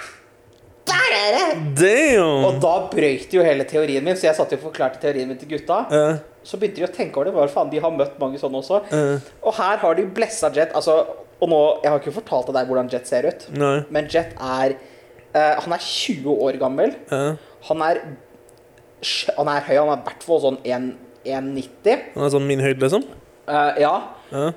Der 0.89 1.13
er 1.15 1.35
det! 1.35 1.49
Damn! 1.77 2.45
Og 2.47 2.57
da 2.63 2.73
brøyt 2.91 3.31
jo 3.31 3.43
hele 3.45 3.67
teorien 3.69 4.03
min, 4.03 4.17
så 4.19 4.27
jeg 4.27 4.37
satt 4.39 4.51
jo 4.51 4.57
og 4.59 4.65
forklarte 4.65 4.99
teorien 5.03 5.29
min 5.29 5.37
til 5.39 5.53
gutta. 5.53 5.83
Uh. 5.93 6.17
Så 6.43 6.57
begynte 6.59 6.81
de 6.81 6.87
å 6.87 6.91
tenke 6.91 7.21
over 7.21 7.29
det. 7.29 7.35
Hva 7.37 7.45
faen, 7.53 7.69
de 7.71 7.79
har 7.83 7.93
møtt 7.93 8.17
mange 8.19 8.41
sånne 8.41 8.59
også. 8.59 8.81
Uh. 8.89 9.29
Og 9.45 9.55
her 9.61 9.79
har 9.85 9.99
de 9.99 10.07
blessa 10.17 10.49
Jet. 10.57 10.73
Altså, 10.75 10.97
og 11.37 11.51
nå, 11.53 11.61
Jeg 11.83 11.91
har 11.91 12.01
ikke 12.01 12.17
fortalt 12.17 12.51
deg 12.55 12.67
hvordan 12.67 12.91
Jet 12.91 13.07
ser 13.07 13.29
ut, 13.29 13.47
Nei. 13.55 13.77
men 13.93 14.09
Jet 14.11 14.33
er 14.35 14.75
uh, 14.75 15.55
Han 15.63 15.77
er 15.77 15.85
20 15.85 16.43
år 16.49 16.59
gammel. 16.61 16.97
Ja. 17.13 17.35
Han 17.69 17.83
er 17.87 18.03
Han 19.37 19.49
er 19.51 19.65
høy. 19.67 19.75
Han 19.77 19.91
er 19.91 19.99
i 19.99 20.05
hvert 20.05 20.23
fall 20.27 20.39
sånn 20.43 20.59
1,90. 20.63 22.05
Han 22.13 22.27
er 22.27 22.31
sånn 22.33 22.47
min 22.47 22.63
høyde, 22.63 22.79
liksom? 22.85 23.03
Uh, 23.47 23.73
ja. 23.81 23.95
Ja. 24.31 24.51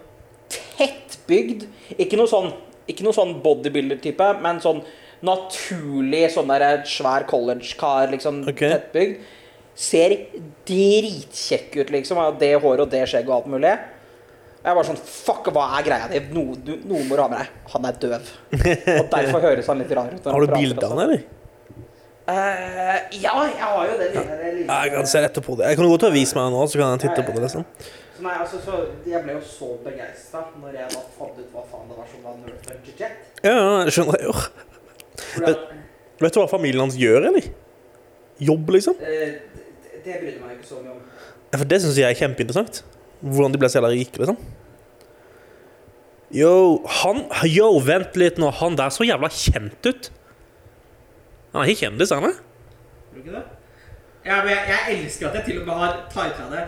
Tettbygd. 0.53 1.67
Ikke 1.99 2.19
noe 2.19 2.31
sånn 2.31 2.53
Ikke 2.87 3.03
noe 3.03 3.17
sånn 3.17 3.41
bodybuilder-type, 3.43 4.29
men 4.45 4.61
sånn 4.63 4.85
naturlig 5.27 6.29
sånn 6.31 6.53
der 6.53 6.85
svær 6.87 7.25
college-kar, 7.27 8.13
liksom. 8.13 8.45
Okay. 8.53 8.77
Tettbygd. 8.77 9.25
Ser 9.77 10.15
dritkjekk 10.69 11.81
ut, 11.81 11.91
liksom. 11.97 12.21
Har 12.23 12.37
det 12.39 12.53
håret 12.63 12.85
og 12.85 12.93
det 12.93 13.03
skjegget 13.11 13.33
og 13.33 13.41
alt 13.41 13.49
mulig. 13.57 13.73
Jeg 14.67 14.79
var 14.79 14.87
sånn 14.87 14.99
Fuck, 14.99 15.51
hva 15.55 15.67
er 15.79 15.87
greia 15.87 16.07
di? 16.11 16.21
Noe, 16.35 16.79
må 16.87 17.03
du 17.11 17.21
ha 17.23 17.29
med 17.31 17.39
deg. 17.41 17.59
Han 17.75 17.89
er 17.91 17.99
døv. 18.03 18.31
Og 19.01 19.11
derfor 19.13 19.45
høres 19.45 19.69
han 19.71 19.83
litt 19.83 19.93
rar 19.95 20.11
ut. 20.11 20.27
Har 20.27 20.47
du 20.47 20.55
bilde 20.55 20.83
av 20.83 20.95
han, 20.95 21.03
eller? 21.05 21.23
Eh, 22.27 22.97
ja, 23.23 23.33
jeg 23.47 23.61
har 23.63 23.83
jo 23.87 23.99
det 24.01 24.07
lille, 24.11 24.37
det 24.41 24.53
lille. 24.57 24.67
Ja, 24.67 24.81
jeg 24.83 24.93
kan 24.97 25.07
se 25.07 25.21
rett 25.23 25.37
på 25.47 25.55
det. 25.59 25.69
Jeg 25.71 25.79
kan 25.79 25.87
godt 25.93 26.07
vise 26.11 26.35
meg 26.35 26.49
nå, 26.51 26.65
så 26.67 26.81
kan 26.81 26.97
jeg 26.97 27.05
titte 27.05 27.23
på 27.23 27.35
det. 27.37 27.43
liksom 27.45 27.63
Så 28.17 28.25
nei, 28.25 28.33
altså, 28.43 28.59
så 28.65 28.81
Jeg 29.07 29.23
ble 29.23 29.37
jo 29.37 29.43
så 29.47 29.69
begeistra 29.85 30.43
når 30.59 30.75
jeg 30.81 30.91
da 30.97 31.05
fant 31.19 31.39
ut 31.39 31.53
hva 31.55 31.63
faen 31.71 31.87
det 31.93 32.01
var 32.01 32.09
som 32.11 32.25
var 32.27 32.41
Nerf 32.41 32.91
Jet. 32.99 33.21
Ja, 33.47 33.55
jeg 33.87 33.95
skjønner 33.95 34.27
jo. 34.27 34.35
Fordi 35.37 35.55
Vet 36.17 36.33
du 36.33 36.41
hva 36.41 36.49
familien 36.49 36.81
hans 36.81 36.97
gjør, 36.99 37.29
eller? 37.29 37.47
Jobb, 38.41 38.71
liksom? 38.73 38.97
Uh, 38.97 39.07
det, 39.07 40.03
det 40.03 40.19
brydde 40.23 40.41
meg 40.41 40.57
ikke 40.57 40.71
så 40.71 40.81
mye 40.81 40.95
om. 40.97 41.03
Ja, 41.53 41.59
For 41.61 41.69
det 41.69 41.83
syns 41.85 41.99
jeg 42.01 42.09
er 42.09 42.19
kjempeinteressant. 42.19 42.83
Hvordan 43.21 43.55
de 43.55 43.61
ble 43.61 43.71
så 43.71 43.79
jævla 43.79 43.93
rike, 43.93 44.23
liksom. 44.23 44.39
Yo, 46.35 46.53
han 47.05 47.23
Yo, 47.47 47.69
vent 47.87 48.17
litt 48.19 48.41
nå. 48.43 48.51
Han 48.65 48.75
der 48.81 48.91
så 48.91 49.07
jævla 49.07 49.31
kjent 49.31 49.87
ut. 49.93 50.11
Han 51.57 51.65
er 51.65 51.73
ikke 51.73 51.87
kjendis, 51.87 52.13
han 52.13 52.29
er? 52.29 52.37
Tror 52.37 53.17
du 53.17 53.25
ikke 53.25 53.35
det? 53.39 53.45
Ja, 54.27 54.41
men 54.43 54.51
jeg, 54.53 54.63
jeg 54.75 54.97
elsker 55.01 55.29
at 55.31 55.37
jeg 55.41 55.45
til 55.51 55.61
og 55.63 55.69
med 55.69 55.77
har 55.81 55.99
tighta 56.13 56.47
det. 56.53 56.65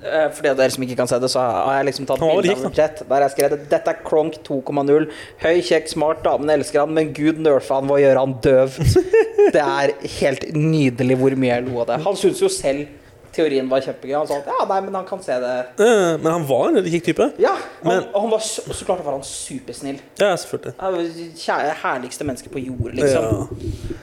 Eh, 0.00 0.26
For 0.32 0.44
de 0.44 0.50
av 0.52 0.56
dere 0.56 0.72
som 0.72 0.84
ikke 0.86 0.96
kan 0.96 1.08
se 1.10 1.18
det, 1.20 1.28
så 1.32 1.40
har 1.44 1.74
jeg 1.80 1.86
liksom 1.90 2.06
tatt 2.08 2.22
bilde 2.22 2.54
av 2.56 2.76
Jet. 2.76 3.02
Der 3.08 3.24
jeg 3.26 3.32
skrev 3.34 3.54
Dette 3.72 3.92
er 3.92 3.98
Kronk 4.06 4.38
2,0. 4.46 5.08
Høy, 5.42 5.58
kjekk, 5.66 5.90
smart, 5.92 6.22
damene 6.24 6.54
elsker 6.60 6.84
han, 6.84 6.94
men 6.96 7.10
gud 7.16 7.40
nerfa 7.44 7.80
han 7.80 7.88
ved 7.90 7.98
å 7.98 8.00
gjøre 8.04 8.22
han 8.24 8.36
døv. 8.46 8.78
Det 9.56 9.60
er 9.64 9.92
helt 10.20 10.44
nydelig 10.54 11.16
hvor 11.20 11.34
mye 11.40 11.50
jeg 11.56 11.66
lo 11.66 11.80
av 11.82 11.88
det. 11.90 11.98
Han 12.06 12.16
syntes 12.20 12.40
jo 12.44 12.48
selv 12.52 12.96
teorien 13.34 13.68
var 13.70 13.80
kjempegøy. 13.84 14.14
Han 14.18 14.28
sa 14.28 14.38
at 14.42 14.48
ja, 14.52 14.58
nei, 14.68 14.78
men 14.86 14.96
han 15.00 15.08
kan 15.08 15.20
se 15.24 15.36
det. 15.42 15.54
Eh, 15.80 16.16
Men 16.20 16.28
han 16.36 16.44
var 16.48 16.68
en 16.68 16.78
veldig 16.80 16.92
kjekk 16.96 17.08
type. 17.10 17.26
Ja, 17.42 17.56
Men- 17.86 18.04
og 18.12 18.20
han 18.26 18.30
var 18.36 18.44
så, 18.44 18.64
så 18.74 18.84
klart 18.88 19.02
var 19.06 19.16
han 19.16 19.24
supersnill. 19.26 20.00
Ja, 20.20 20.32
selvfølgelig. 20.36 20.76
Det 21.16 21.28
kjære, 21.44 21.74
herligste 21.82 22.28
menneske 22.28 22.52
på 22.52 22.62
jord, 22.62 22.92
liksom. 23.00 23.28
Ja. 23.50 23.98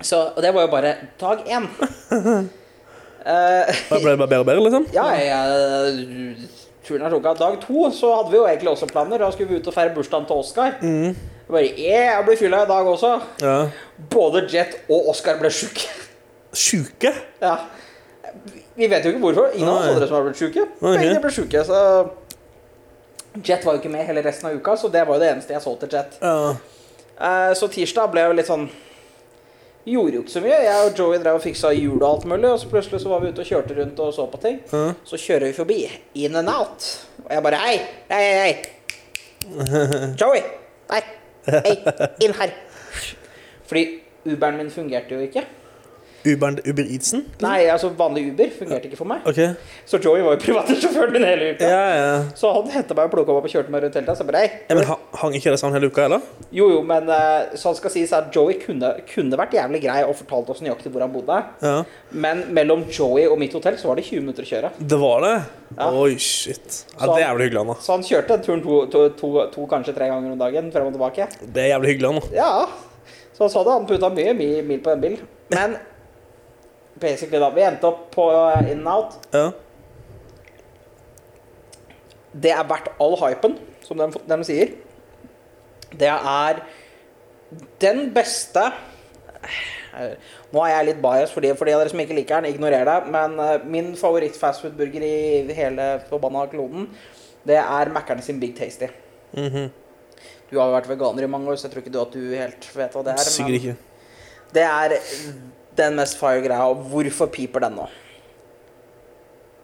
Så, 0.00 0.18
og 0.36 0.42
det 0.42 0.50
var 0.54 0.66
jo 0.66 0.70
bare 0.72 0.94
dag 1.20 1.44
én. 1.46 1.68
Eh, 3.26 3.70
Da 3.90 3.96
ble 3.98 4.12
det 4.12 4.18
bare 4.20 4.28
bedre 4.30 4.38
og 4.44 4.46
bedre, 4.46 4.62
liksom? 4.68 4.84
ja, 4.94 5.04
jeg, 5.18 6.36
turen 6.86 7.02
er 7.02 7.10
tok 7.10 7.24
av. 7.26 7.38
Dag 7.40 7.56
to 7.64 7.88
så 7.90 8.12
hadde 8.20 8.30
vi 8.30 8.38
jo 8.38 8.44
egentlig 8.46 8.70
også 8.70 8.86
planer. 8.86 9.18
Da 9.18 9.32
skulle 9.34 9.50
vi 9.50 9.58
ut 9.58 9.66
og 9.66 9.74
feire 9.74 9.90
bursdagen 9.96 10.28
til 10.28 10.42
Oscar. 10.44 10.76
Mm. 10.78 11.16
Bare, 11.48 11.64
yeah, 11.72 12.12
jeg 12.12 12.24
blir 12.28 12.38
fylla 12.38 12.60
i 12.62 12.68
dag 12.70 12.86
også. 12.92 13.10
Ja. 13.42 13.56
Både 14.14 14.44
Jet 14.52 14.76
og 14.86 15.08
Oscar 15.10 15.40
ble 15.42 15.50
sjuke. 15.50 15.88
Sjuke? 16.54 17.10
Ja. 17.42 17.56
Vi 18.78 18.86
vet 18.94 19.02
jo 19.02 19.10
ikke 19.16 19.24
hvorfor. 19.26 19.50
Ingen 19.58 19.72
av 19.74 19.80
oss 19.80 19.90
andre 19.96 20.06
som 20.06 20.20
har 20.20 20.28
blitt 20.28 20.38
sjuke. 20.44 20.68
Begge 20.86 21.18
ble 21.26 21.34
sjuke, 21.40 21.66
så 21.66 21.82
Jet 23.42 23.66
var 23.66 23.74
jo 23.74 23.82
ikke 23.82 23.90
med 23.92 24.06
hele 24.08 24.22
resten 24.24 24.48
av 24.48 24.54
uka, 24.56 24.76
så 24.80 24.88
det 24.94 25.02
var 25.08 25.18
jo 25.18 25.24
det 25.26 25.32
eneste 25.34 25.52
jeg 25.58 25.66
så 25.66 25.74
til 25.82 25.90
Jet. 25.98 26.14
Ja. 26.22 26.54
Eh, 27.18 27.52
Så 27.58 27.66
tirsdag 27.74 28.14
ble 28.14 28.22
jo 28.30 28.38
litt 28.38 28.46
sånn 28.48 28.68
Gjorde 29.86 30.16
jo 30.18 30.22
ikke 30.24 30.32
så 30.32 30.40
mye. 30.42 30.56
Jeg 30.66 30.86
og 30.86 30.96
Joey 30.98 31.18
drev 31.22 31.36
og 31.38 31.42
fiksa 31.44 31.70
hjul 31.76 32.00
og 32.00 32.08
alt 32.08 32.24
mulig, 32.26 32.48
og 32.50 32.58
så 32.58 32.70
plutselig 32.70 33.00
så 33.04 33.10
var 33.12 33.20
vi 33.22 33.28
ute 33.30 33.44
og 33.44 33.50
kjørte 33.50 33.76
rundt 33.76 34.00
og 34.02 34.14
så 34.14 34.24
på 34.32 34.40
ting. 34.42 34.56
Mm. 34.72 34.96
Så 35.06 35.20
kjører 35.22 35.46
vi 35.46 35.54
forbi 35.54 35.76
In 36.24 36.34
and 36.40 36.50
Out, 36.50 36.88
og 37.24 37.30
jeg 37.30 37.44
bare 37.46 37.60
Hei, 37.62 37.76
hei, 38.10 38.24
hei. 38.40 38.54
Joey! 40.20 40.42
Der. 40.90 41.12
Hei, 41.46 41.76
inn 42.26 42.34
her. 42.34 42.56
Fordi 43.66 43.84
Uberen 44.26 44.58
min 44.58 44.70
fungerte 44.74 45.14
jo 45.14 45.22
ikke. 45.22 45.44
Uber, 46.34 46.58
Uber 46.66 46.84
Eatsen? 46.84 47.24
Nei, 47.44 47.66
altså 47.72 47.90
vanlig 47.96 48.26
Uber 48.32 48.50
fungerte 48.58 48.90
ikke 48.90 48.98
for 48.98 49.10
meg. 49.10 49.22
Okay. 49.28 49.54
Så 49.88 50.00
Joey 50.02 50.24
var 50.26 50.36
jo 50.36 50.42
privatsjåføren 50.42 51.14
min 51.16 51.26
hele 51.26 51.52
uka. 51.54 51.70
Ja, 51.70 51.84
ja. 51.96 52.10
Så 52.38 52.50
han 52.56 52.70
henta 52.74 52.96
meg 52.98 53.08
og 53.08 53.14
plukka 53.14 53.32
meg 53.34 53.42
opp 53.42 53.48
og 53.50 53.54
kjørte 53.54 53.74
meg 53.74 53.84
rundt 53.86 54.00
hele 54.00 54.16
tida. 54.16 54.44
Ja 54.70 54.78
men 54.78 54.90
hang 55.20 55.36
ikke 55.38 55.52
det 55.54 55.60
sammen 55.60 55.76
hele 55.78 55.90
uka, 55.92 56.06
eller? 56.08 56.24
Jo, 56.54 56.70
jo, 56.74 56.80
men 56.86 57.10
så 57.56 57.70
han 57.70 57.78
skal 57.78 57.94
sies 57.94 58.14
at 58.16 58.30
Joey 58.34 58.58
kunne, 58.62 58.92
kunne 59.10 59.38
vært 59.38 59.54
jævlig 59.56 59.82
grei 59.84 60.00
og 60.06 60.16
fortalt 60.18 60.50
oss 60.54 60.62
nøyaktig 60.64 60.92
hvor 60.94 61.04
han 61.04 61.14
bodde. 61.14 61.38
Ja. 61.62 61.76
Men 62.16 62.44
mellom 62.56 62.86
Joey 62.90 63.26
og 63.30 63.38
mitt 63.40 63.54
hotell 63.56 63.78
så 63.80 63.90
var 63.90 64.00
det 64.00 64.06
20 64.08 64.24
minutter 64.24 64.46
å 64.46 64.50
kjøre. 64.50 64.72
Det 64.78 64.98
var 65.00 65.24
det? 65.26 65.34
Ja. 65.76 65.88
Oi, 65.90 66.16
shit. 66.22 66.82
Ja, 66.94 67.08
det 67.08 67.16
er 67.16 67.24
jævlig 67.26 67.48
hyggelig, 67.48 67.62
Anna. 67.64 67.78
Så 67.82 67.96
han 67.96 68.06
kjørte 68.06 68.38
turen 68.44 68.62
to, 68.64 68.78
to, 68.92 69.02
to, 69.18 69.32
to 69.52 69.66
kanskje 69.70 69.96
tre 69.96 70.10
ganger 70.12 70.34
om 70.34 70.40
dagen 70.40 70.70
frem 70.74 70.88
og 70.90 70.94
tilbake. 70.96 71.28
Det 71.42 71.64
er 71.64 71.72
jævlig 71.74 71.94
hyggelig, 71.94 72.12
Anna. 72.12 72.22
Ja. 72.36 72.50
Så 73.36 73.44
han 73.44 73.52
sa 73.52 73.64
det. 73.66 73.74
han 73.74 73.88
putta 73.88 74.12
mye 74.14 74.36
mil 74.38 74.80
på 74.80 74.94
den 74.94 75.02
bilen. 75.02 75.28
Men 75.52 75.76
basically, 77.00 77.40
da. 77.42 77.50
Vi 77.54 77.64
endte 77.66 77.88
opp 77.88 78.08
på 78.14 78.26
eh, 78.32 78.72
in 78.72 78.82
and 78.82 78.90
out. 78.90 79.16
Ja. 79.34 79.50
Det 82.36 82.52
er 82.52 82.68
verdt 82.68 82.90
all 83.00 83.16
hypen, 83.20 83.56
som 83.84 84.00
de, 84.00 84.10
de 84.28 84.38
sier. 84.44 84.74
Det 85.96 86.10
er 86.12 86.60
den 87.80 88.08
beste 88.12 88.64
eh, 88.66 90.16
Nå 90.52 90.62
er 90.64 90.72
jeg 90.72 90.86
litt 90.90 91.00
bias 91.00 91.30
for 91.32 91.44
de, 91.44 91.52
av 91.54 91.62
dere 91.68 91.88
som 91.92 92.00
ikke 92.02 92.16
liker 92.18 92.42
den, 92.42 92.52
ignorer 92.54 92.84
det. 92.88 92.98
Men 93.14 93.38
eh, 93.42 93.56
min 93.64 93.94
favoritt-fastfood-burger 93.98 95.06
i 95.06 95.56
hele 95.56 95.90
forbanna 96.10 96.44
kloden, 96.52 96.90
det 97.46 97.60
er 97.62 97.92
Mækkern 97.94 98.22
sin 98.24 98.40
Big 98.42 98.56
Tasty. 98.58 98.90
Mhm. 99.36 99.68
Du 100.46 100.60
har 100.60 100.68
jo 100.68 100.76
vært 100.76 100.86
veganer 100.86 101.24
i 101.26 101.30
mange 101.30 101.50
år, 101.50 101.56
så 101.58 101.66
jeg 101.66 101.72
tror 101.72 101.82
ikke 101.82 101.90
du 101.90 101.98
at 101.98 102.12
du 102.14 102.20
helt 102.30 102.66
vet 102.76 102.92
hva 102.94 103.00
det 103.02 103.14
er. 103.16 103.22
Sikkert 103.26 103.56
ikke. 103.58 103.72
Det 104.54 104.62
er 104.62 104.92
den 105.78 105.96
mest 105.98 106.18
fire 106.20 106.42
greia. 106.44 106.66
Og 106.70 106.86
hvorfor 106.90 107.30
piper 107.32 107.66
den 107.66 107.78
nå? 107.80 107.88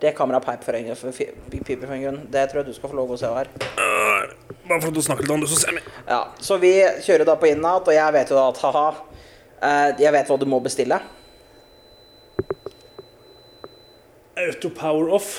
Det 0.03 0.17
kameraet 0.19 0.45
peip 0.45 0.65
for 0.67 0.75
en, 0.75 0.97
for, 0.99 1.15
piper 1.53 1.87
for 1.87 1.95
en 1.95 2.03
grunn. 2.03 2.23
Det 2.33 2.49
tror 2.51 2.63
jeg 2.63 2.73
du 2.73 2.75
skal 2.75 2.91
få 2.91 2.99
lov 2.99 3.13
å 3.15 3.19
se 3.21 3.31
her. 3.31 3.51
Uh, 3.79 4.33
Bare 4.69 4.81
for 4.81 4.91
at 4.91 4.97
du 4.97 5.03
snakker 5.03 5.27
litt 5.27 5.35
om 5.35 5.43
det, 5.43 5.51
så 5.51 5.61
ser 5.63 5.77
vi. 5.79 5.83
Ja, 6.09 6.21
Så 6.43 6.59
vi 6.63 6.73
kjører 7.07 7.27
da 7.29 7.37
på 7.39 7.51
in-out, 7.51 7.87
og 7.87 7.95
jeg 7.95 8.15
vet 8.19 8.31
jo 8.31 8.39
da 8.39 8.49
at 8.51 8.61
ha-ha 8.63 8.87
eh, 8.93 9.89
Jeg 10.03 10.13
vet 10.15 10.31
hva 10.31 10.39
du 10.39 10.47
må 10.51 10.61
bestille. 10.63 10.99
Auto 14.43 14.71
power 14.75 15.11
off. 15.19 15.35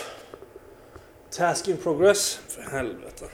Task 1.32 1.68
in 1.68 1.78
progress. 1.78 2.40
For 2.48 2.70
helvete. 2.72 3.32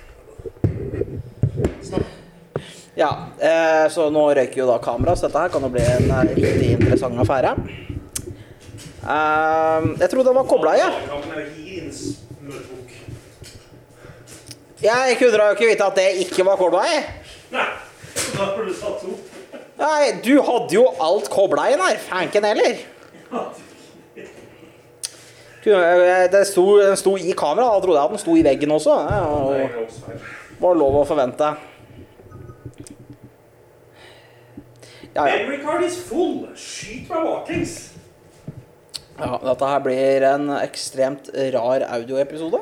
Ja, 2.99 3.09
eh, 3.39 3.85
Så 3.93 4.09
nå 4.11 4.25
røyker 4.35 4.59
jo 4.59 4.67
da 4.67 4.77
kamera, 4.83 5.13
så 5.15 5.27
dette 5.29 5.39
her 5.45 5.51
kan 5.53 5.63
jo 5.63 5.69
bli 5.71 5.83
en 5.87 6.09
eh, 6.11 6.33
riktig 6.35 6.71
interessant 6.75 7.19
affære. 7.23 7.53
Eh, 8.99 9.87
jeg 10.01 10.09
trodde 10.11 10.27
det 10.27 10.35
var 10.35 10.49
kobla 10.49 10.73
i. 10.75 10.81
jeg. 10.83 10.91
Jeg 14.81 15.15
kunne 15.19 15.39
jo 15.45 15.55
ikke 15.55 15.67
vite 15.71 15.85
at 15.87 15.95
det 15.99 16.07
ikke 16.25 16.45
var 16.47 16.55
kobla 16.59 16.83
i. 16.87 16.99
Nei, 17.51 17.65
da 18.35 18.45
har 18.45 18.63
du 18.63 18.73
satt 18.75 19.01
to. 19.03 19.15
Nei, 19.79 20.11
du 20.23 20.33
hadde 20.43 20.75
jo 20.75 20.85
alt 21.03 21.27
kobla 21.31 21.69
inn 21.71 21.81
her. 21.83 21.97
Fanken 22.09 22.43
heller. 22.47 22.77
Kunne- 25.63 26.27
Det 26.31 26.45
sto, 26.47 26.65
den 26.79 26.95
sto 26.97 27.15
i 27.17 27.31
kamera. 27.35 27.65
Da 27.75 27.79
trodde 27.83 27.97
jeg 27.99 28.03
at 28.05 28.09
den 28.15 28.23
sto 28.23 28.35
i 28.35 28.43
veggen 28.43 28.71
også. 28.71 28.95
Det 29.59 30.61
var 30.61 30.75
lov 30.75 30.95
å 31.01 31.07
forvente. 31.07 31.53
Ja, 35.15 35.25
ja. 35.25 35.37
Memory 35.37 35.61
card 35.63 35.85
is 35.87 35.97
full. 36.09 36.47
Skyt 36.55 37.09
meg 37.09 37.23
baklengs. 37.25 37.77
ja 39.19 39.37
dette 39.43 39.69
her 39.71 39.79
blir 39.83 40.25
en 40.29 40.49
ekstremt 40.59 41.31
rar 41.55 41.85
audioepisode. 41.97 42.61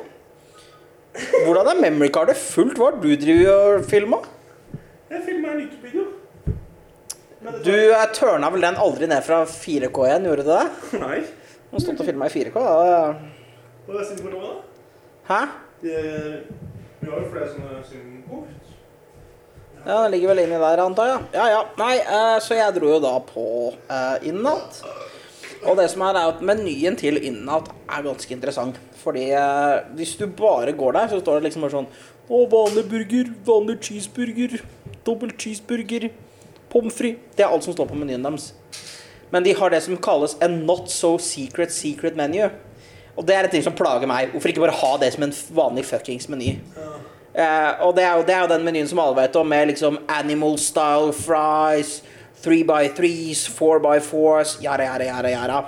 Hvordan 1.44 1.72
er 1.72 1.80
memory 1.82 2.10
cardet 2.14 2.36
fullt? 2.38 2.78
Hva 2.78 2.90
har 2.92 3.00
du 3.02 3.10
drevet 3.18 3.52
og 3.52 3.84
filma? 3.90 4.22
Jeg 5.10 5.22
filmer 5.26 5.54
en 5.54 5.60
YouTube-video. 5.64 6.04
Du 7.64 7.72
tørna 8.14 8.50
vel 8.52 8.64
den 8.66 8.76
aldri 8.82 9.06
ned 9.08 9.22
fra 9.24 9.44
4K 9.48 10.06
igjen, 10.08 10.26
gjorde 10.28 10.44
du 10.44 10.50
det? 10.50 10.64
Nei. 11.00 11.20
Du 11.68 11.76
har 11.76 11.84
stått 11.84 12.02
og 12.02 12.08
filma 12.08 12.28
i 12.28 12.32
4K. 12.34 12.54
Da. 12.54 13.12
Hva 13.86 14.00
er 14.00 14.08
synden 14.08 14.34
da? 14.34 14.54
Hæ? 15.28 15.40
Vi 15.82 15.94
har 17.10 17.20
jo 17.22 17.28
flere 17.32 17.48
sånne 17.52 17.82
syndkort. 17.88 18.67
Ja, 19.88 20.02
Den 20.02 20.10
ligger 20.12 20.34
vel 20.34 20.42
inni 20.42 20.56
der, 20.60 20.80
antar 20.84 21.06
jeg. 21.08 21.20
Ja, 21.32 21.46
ja. 21.48 21.60
Nei, 21.80 21.94
eh, 21.96 22.34
så 22.44 22.58
jeg 22.58 22.74
dro 22.76 22.90
jo 22.90 22.98
da 23.00 23.14
på 23.24 23.44
eh, 23.88 24.26
Innat. 24.28 24.82
Og 25.64 25.78
det 25.80 25.86
som 25.88 26.04
er, 26.04 26.18
er 26.20 26.34
at 26.34 26.42
menyen 26.44 26.98
til 27.00 27.16
Innat 27.16 27.70
er 27.88 28.04
ganske 28.04 28.34
interessant. 28.36 28.76
Fordi 29.00 29.30
eh, 29.32 29.78
hvis 29.96 30.12
du 30.20 30.26
bare 30.28 30.76
går 30.76 30.92
der, 30.98 31.08
så 31.08 31.22
står 31.22 31.38
det 31.38 31.48
liksom 31.48 31.64
bare 31.64 31.76
sånn 31.78 31.88
Å, 32.28 32.42
vanlig 32.52 32.84
burger, 32.90 33.32
vanlig 33.48 33.78
cheeseburger, 33.88 34.58
dobbel 35.08 35.32
cheeseburger, 35.40 36.10
pommes 36.68 36.92
frites. 37.00 37.24
Det 37.38 37.46
er 37.46 37.56
alt 37.56 37.64
som 37.64 37.72
står 37.72 37.88
på 37.88 37.96
menyen 37.96 38.28
deres. 38.28 38.50
Men 39.32 39.46
de 39.46 39.54
har 39.56 39.72
det 39.72 39.80
som 39.86 39.96
kalles 40.04 40.36
a 40.44 40.50
not 40.52 40.92
so 40.92 41.14
secret 41.16 41.72
secret 41.72 42.16
menu. 42.20 42.42
Og 43.16 43.24
det 43.24 43.38
er 43.38 43.48
en 43.48 43.56
ting 43.56 43.64
som 43.64 43.72
plager 43.76 44.04
meg. 44.10 44.34
Hvorfor 44.36 44.52
ikke 44.52 44.68
bare 44.68 44.76
ha 44.84 44.92
det 45.00 45.14
som 45.16 45.24
en 45.24 45.32
vanlig 45.56 45.88
fuckings 45.88 46.28
meny? 46.28 46.58
Eh, 47.34 47.72
og 47.84 47.94
det 47.96 48.04
er, 48.04 48.14
jo, 48.16 48.26
det 48.26 48.34
er 48.34 48.44
jo 48.44 48.52
den 48.54 48.64
menyen 48.66 48.88
som 48.88 49.00
alle 49.02 49.18
vet 49.20 49.36
om, 49.36 49.48
med 49.48 49.72
liksom 49.72 49.98
animal 50.08 50.56
style 50.58 51.12
fries, 51.14 51.98
3x3s, 52.44 53.48
4x4s, 53.56 54.58
yara, 54.64 54.88
yara. 54.88 55.10
jara, 55.10 55.34
jara. 55.34 55.58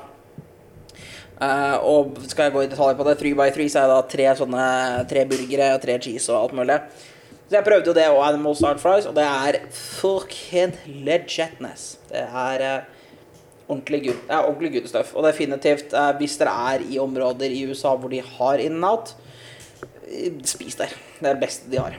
Eh, 1.41 1.77
og 1.89 2.19
skal 2.29 2.49
jeg 2.49 2.55
gå 2.57 2.65
i 2.65 2.71
detalj 2.73 2.97
på 2.99 3.07
det, 3.09 3.17
3x3s 3.23 3.79
er 3.81 3.89
da 3.89 4.01
tre 4.09 4.27
sånne 4.37 4.65
tre 5.09 5.25
burgere 5.29 5.73
og 5.77 5.81
tre 5.85 5.97
cheese 6.03 6.29
og 6.33 6.43
alt 6.43 6.59
mulig. 6.59 6.81
Så 7.51 7.57
jeg 7.57 7.67
prøvde 7.67 7.91
jo 7.91 7.97
det 7.97 8.07
og 8.13 8.21
animal 8.23 8.55
style 8.55 8.79
fries, 8.79 9.09
og 9.11 9.17
det 9.17 9.25
er 9.27 9.57
fucking 9.75 10.77
legitness. 11.07 11.97
Det 12.07 12.23
er 12.23 12.63
uh, 12.63 13.01
ordentlig 13.71 14.05
good, 14.05 14.21
det 14.29 14.37
er 14.37 14.45
ordentlig 14.45 14.71
good 14.77 14.87
stuff. 14.91 15.15
Og 15.17 15.27
definitivt, 15.27 15.95
eh, 15.95 16.13
hvis 16.21 16.37
dere 16.39 16.53
er 16.75 16.85
i 16.87 17.01
områder 17.03 17.51
i 17.51 17.65
USA 17.67 17.97
hvor 17.97 18.13
de 18.13 18.23
har 18.23 18.63
in 18.63 18.79
and 18.79 18.87
out, 18.87 19.15
spis 20.49 20.79
der. 20.79 20.93
Det 21.21 21.29
er 21.29 21.37
det 21.37 21.45
beste 21.45 21.71
de 21.71 21.81
har. 21.81 21.99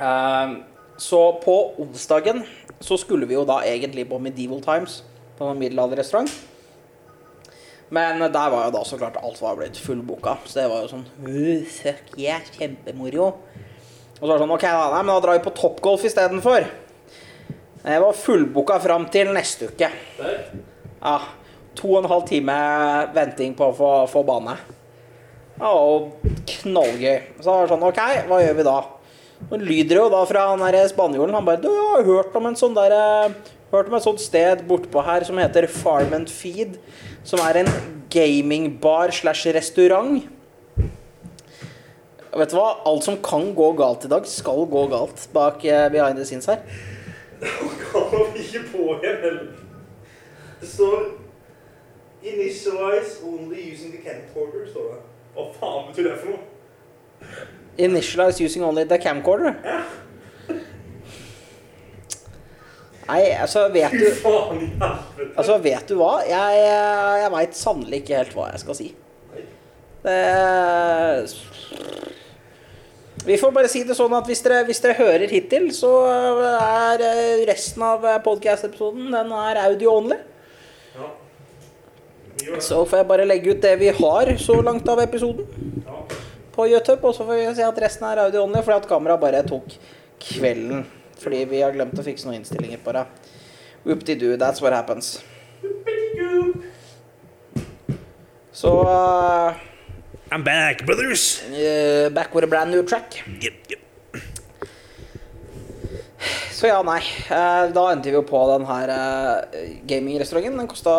Ehm, 0.00 0.62
så 0.98 1.20
på 1.44 1.56
onsdagen 1.80 2.44
så 2.80 2.96
skulle 3.00 3.28
vi 3.28 3.36
jo 3.36 3.44
da 3.48 3.60
egentlig 3.66 4.06
på 4.08 4.18
Medieval 4.18 4.62
Times, 4.64 5.02
på 5.38 5.50
en 5.50 5.58
middelalderrestaurant. 5.60 6.30
Men 7.90 8.20
der 8.20 8.50
var 8.52 8.68
jo 8.68 8.74
da 8.76 8.84
så 8.86 8.96
klart 8.96 9.18
alt 9.18 9.40
var 9.42 9.56
blitt 9.58 9.78
fullboka, 9.78 10.36
så 10.46 10.60
det 10.60 10.68
var 10.70 10.84
jo 10.84 10.92
sånn 10.92 11.06
«Øh, 11.26 11.64
Fuck 11.66 12.14
yeah, 12.20 12.44
kjempemoro. 12.54 13.32
Og 14.20 14.22
så 14.22 14.28
var 14.28 14.36
det 14.36 14.44
sånn, 14.44 14.54
ok 14.54 14.66
da, 14.68 14.84
nei, 14.92 15.02
men 15.02 15.14
da 15.14 15.20
drar 15.24 15.38
vi 15.38 15.44
på 15.48 15.54
Topgolf 15.56 16.04
istedenfor. 16.06 16.68
Det 17.80 18.00
var 18.04 18.16
fullboka 18.16 18.76
fram 18.84 19.08
til 19.10 19.32
neste 19.34 19.70
uke. 19.72 19.88
Ja, 20.20 21.16
to 21.74 21.94
og 21.94 22.02
en 22.02 22.10
halv 22.12 22.26
time 22.28 22.56
venting 23.16 23.56
på 23.58 23.70
å 23.70 23.76
få, 23.76 23.90
få 24.12 24.22
bane. 24.28 24.58
Ja, 25.60 25.70
og 25.76 26.14
knallgøy. 26.48 27.18
Så 27.42 27.52
var 27.52 27.66
det 27.66 27.72
sånn, 27.74 27.84
ok, 27.84 28.00
hva 28.30 28.40
gjør 28.40 28.54
vi 28.56 28.64
da? 28.64 28.78
Så 29.40 29.58
lyder 29.60 29.90
det 29.90 29.98
jo 29.98 30.08
da 30.12 30.20
fra 30.28 30.46
han 30.50 30.62
der 30.64 30.88
spanjolen, 30.88 31.36
han 31.36 31.44
bare, 31.44 31.60
du, 31.60 31.68
jeg 31.68 31.88
har 31.90 32.06
hørt 32.06 32.36
om 32.38 32.48
en 32.48 32.56
sånn 32.56 32.76
der, 32.76 32.94
eh, 32.96 33.52
hørt 33.72 33.90
om 33.90 33.96
et 33.98 34.06
sånt 34.06 34.22
sted 34.24 34.64
bortpå 34.68 35.04
her 35.04 35.24
som 35.28 35.40
heter 35.40 35.68
Farm 35.68 36.16
and 36.16 36.32
Feed, 36.32 36.78
som 37.28 37.42
er 37.44 37.60
en 37.60 37.70
gamingbar 38.12 39.12
slash 39.12 39.52
restaurant. 39.52 40.24
Vet 42.30 42.52
du 42.52 42.56
hva? 42.56 42.70
Alt 42.88 43.04
som 43.04 43.20
kan 43.20 43.52
gå 43.56 43.70
galt 43.76 44.08
i 44.08 44.12
dag, 44.12 44.24
skal 44.28 44.64
gå 44.70 44.86
galt 44.92 45.28
bak 45.36 45.64
eh, 45.68 45.88
behind 45.92 46.16
the 46.16 46.24
scenes 46.24 46.48
her. 46.48 46.64
Kan 47.90 48.32
vi 48.32 48.46
ikke 48.46 48.64
på 48.72 48.96
igjen, 48.96 49.24
eller? 49.28 49.46
Det 50.60 50.68
står 50.68 51.08
Initialize 52.20 53.24
only 53.24 53.72
using 53.72 53.92
the 53.92 54.02
camcorder, 54.04 54.66
står 54.68 54.92
det. 54.92 55.09
Hva 55.34 55.48
faen 55.56 55.88
betyr 55.90 56.10
det 56.10 56.18
for 56.20 56.34
noe? 56.34 56.44
Initialize 57.80 58.40
using 58.44 58.64
only 58.66 58.84
the 58.84 58.98
camcorder. 59.00 59.54
Ja. 59.64 59.80
Nei, 63.10 63.32
altså, 63.34 63.64
vet 63.74 63.94
du 63.98 64.06
Faen. 64.20 64.66
Altså, 65.34 65.56
vet 65.62 65.88
du 65.90 65.96
hva? 65.98 66.20
Jeg, 66.28 66.58
jeg 67.24 67.30
veit 67.34 67.56
sannelig 67.58 68.02
ikke 68.04 68.20
helt 68.20 68.36
hva 68.36 68.50
jeg 68.52 68.62
skal 68.62 68.76
si. 68.78 68.88
Det 70.00 70.18
Vi 73.26 73.36
får 73.36 73.50
bare 73.52 73.68
si 73.68 73.82
det 73.84 73.96
sånn 73.98 74.14
at 74.16 74.28
hvis 74.30 74.40
dere, 74.46 74.62
hvis 74.68 74.80
dere 74.80 74.96
hører 74.96 75.28
hittil, 75.28 75.66
så 75.76 75.90
er 76.08 77.02
resten 77.50 77.82
av 77.84 78.06
podcast-episoden 78.24 79.10
Den 79.12 79.34
er 79.36 79.60
audio 79.66 79.96
only. 79.98 80.16
Ja. 80.94 81.10
Vi 82.22 82.29
gjør 82.29 82.29
det. 82.29 82.29
Så 82.60 82.84
får 82.88 83.02
jeg 83.02 83.08
bare 83.10 83.26
legge 83.28 83.54
ut 83.54 83.62
det 83.62 83.74
vi 83.80 83.90
har 83.96 84.32
så 84.40 84.60
langt 84.64 84.88
av 84.88 85.00
episoden 85.02 85.46
på 86.54 86.66
YouTube, 86.68 87.00
og 87.06 87.14
så 87.14 87.24
får 87.24 87.38
vi 87.38 87.48
si 87.56 87.64
at 87.64 87.82
resten 87.82 88.06
er 88.08 88.24
audio 88.26 88.42
only, 88.44 88.62
fordi 88.64 88.80
at 88.82 88.88
kameraet 88.90 89.22
bare 89.22 89.42
tok 89.48 89.76
kvelden 90.20 90.86
fordi 91.20 91.42
vi 91.50 91.60
har 91.60 91.74
glemt 91.74 91.98
å 92.00 92.04
fikse 92.04 92.24
noen 92.24 92.38
innstillinger 92.40 92.80
på 92.84 92.94
det. 92.96 93.04
Whoop-de-doo, 93.84 94.38
that's 94.40 94.62
what 94.64 94.72
happens. 94.72 95.18
Så 98.52 98.72
uh, 98.80 99.54
I'm 100.32 100.44
back, 100.44 100.86
brothers! 100.86 101.42
uh, 101.52 102.08
Back 102.10 102.34
with 102.34 102.44
a 102.44 102.48
brand 102.48 102.70
new 102.70 102.82
track. 102.82 103.22
Yep, 103.40 103.52
yep. 103.68 103.79
Så 106.52 106.68
ja, 106.68 106.82
nei. 106.84 107.00
Eh, 107.32 107.70
da 107.72 107.86
endte 107.94 108.10
vi 108.10 108.16
jo 108.18 108.22
på 108.28 108.40
den 108.50 108.66
her 108.68 108.90
uh, 108.92 109.64
gamingrestauranten. 109.88 110.58
Den 110.60 110.68
kosta 110.68 110.94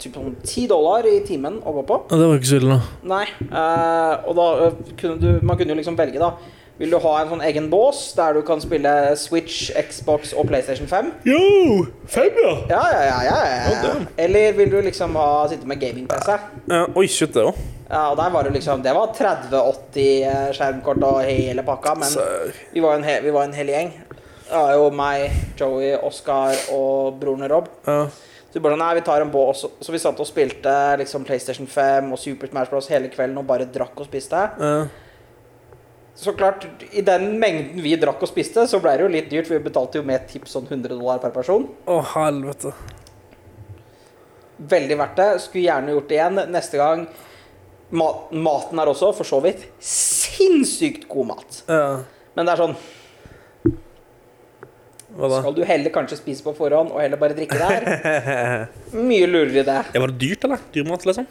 typ 0.00 0.16
sånn 0.16 0.34
10 0.40 0.68
dollar 0.72 1.06
i 1.08 1.18
timen 1.26 1.60
å 1.60 1.74
gå 1.78 1.84
på. 1.88 2.00
Ja, 2.10 2.18
det 2.20 2.28
var 2.30 2.40
ikke 2.40 2.52
så 2.54 2.60
ille, 2.62 2.78
da. 2.78 2.98
Nei. 3.14 3.24
eh, 3.44 4.12
og 4.24 4.36
da 4.38 4.46
eh, 4.66 4.82
kunne 5.00 5.16
du 5.20 5.44
Man 5.44 5.58
kunne 5.60 5.74
jo 5.74 5.80
liksom 5.82 5.98
velge, 6.00 6.20
da. 6.22 6.32
Vil 6.80 6.90
du 6.90 6.96
ha 6.98 7.10
en 7.20 7.28
sånn 7.30 7.42
egen 7.46 7.68
bås 7.70 8.00
der 8.16 8.34
du 8.34 8.40
kan 8.46 8.58
spille 8.58 8.90
Switch, 9.20 9.68
Xbox 9.78 10.32
og 10.34 10.48
PlayStation 10.48 10.88
5? 10.90 11.12
Yo! 11.28 11.84
Fem, 12.10 12.34
ja! 12.42 12.54
Ja, 12.72 12.80
ja, 12.90 13.04
ja, 13.06 13.20
ja, 13.28 13.68
ja. 13.84 13.92
Eller 14.24 14.56
vil 14.58 14.72
du 14.72 14.80
liksom 14.82 15.14
ha 15.20 15.44
sitte 15.52 15.70
med 15.70 15.78
gaming-PC? 15.84 16.34
ja 16.72 16.82
oi, 16.90 17.06
shit, 17.06 17.30
det 17.36 17.44
òg. 17.46 17.60
Ja, 17.84 18.08
og 18.10 18.16
der 18.18 18.30
var 18.32 18.46
det 18.46 18.54
liksom 18.56 18.80
Det 18.82 18.94
var 18.96 19.12
30-80 19.14 20.00
eh, 20.26 20.48
skjermkort 20.56 21.04
og 21.06 21.20
hele 21.28 21.62
pakka, 21.62 21.94
men 22.00 22.10
vi 22.72 22.82
var 22.82 22.96
en, 22.98 23.04
he 23.06 23.20
vi 23.22 23.34
var 23.36 23.46
en 23.46 23.54
hel 23.54 23.70
gjeng. 23.70 23.92
Det 24.54 24.60
er 24.62 24.76
jo 24.78 24.90
meg, 24.94 25.32
Joey, 25.58 25.96
Oscar 26.06 26.54
og 26.70 27.16
broren 27.18 27.48
Rob. 27.50 27.66
Ja. 27.88 28.04
Så 28.06 28.60
vi 28.60 28.62
bare 28.62 28.76
nei, 28.78 28.92
vi 28.94 29.02
tar 29.02 29.24
en 29.24 29.32
bås. 29.32 29.64
Så 29.82 29.90
vi 29.90 29.98
satt 29.98 30.20
og 30.22 30.28
spilte 30.28 30.70
liksom 31.00 31.24
PlayStation 31.26 31.66
5 31.66 32.12
og 32.14 32.20
Super 32.22 32.52
Smash 32.52 32.70
Bros. 32.70 32.86
hele 32.92 33.10
kvelden 33.10 33.40
og 33.42 33.48
bare 33.48 33.66
drakk 33.66 33.98
og 33.98 34.06
spiste. 34.06 34.44
Ja. 34.60 34.86
Så 36.14 36.36
klart, 36.38 36.68
i 36.94 37.02
den 37.02 37.32
mengden 37.42 37.82
vi 37.82 37.96
drakk 37.98 38.22
og 38.22 38.30
spiste, 38.30 38.68
så 38.70 38.78
ble 38.78 38.94
det 38.94 39.02
jo 39.02 39.10
litt 39.16 39.32
dyrt, 39.32 39.50
for 39.50 39.58
vi 39.58 39.66
betalte 39.66 39.98
jo 39.98 40.06
med 40.06 40.30
tips 40.30 40.54
sånn 40.54 40.70
100 40.70 40.94
dollar 40.94 41.18
per 41.18 41.34
person. 41.34 41.66
Å, 41.90 42.00
helvete. 42.14 42.76
Veldig 44.70 45.02
verdt 45.02 45.18
det. 45.18 45.30
Skulle 45.48 45.66
gjerne 45.66 45.98
gjort 45.98 46.12
det 46.12 46.20
igjen 46.22 46.44
neste 46.54 46.78
gang. 46.78 47.08
Ma 47.90 48.12
maten 48.30 48.78
er 48.78 48.94
også, 48.94 49.10
for 49.18 49.26
så 49.26 49.42
vidt, 49.42 49.66
sinnssykt 49.82 51.10
god 51.10 51.34
mat. 51.34 51.64
Ja. 51.66 51.88
Men 52.38 52.46
det 52.46 52.54
er 52.54 52.68
sånn? 52.68 52.82
Skal 55.14 55.54
du 55.56 55.62
heller 55.68 55.92
kanskje 55.94 56.18
spise 56.18 56.44
på 56.44 56.54
forhånd 56.58 56.92
og 56.92 57.00
heller 57.02 57.20
bare 57.20 57.36
drikke 57.36 57.58
der? 57.60 57.88
Mye 59.08 59.30
lurere 59.30 59.64
det. 59.66 59.80
Ja, 59.94 60.02
var 60.02 60.12
det 60.12 60.20
dyrt, 60.20 60.46
eller? 60.48 60.62
Dyrmat, 60.74 61.06
liksom? 61.08 61.28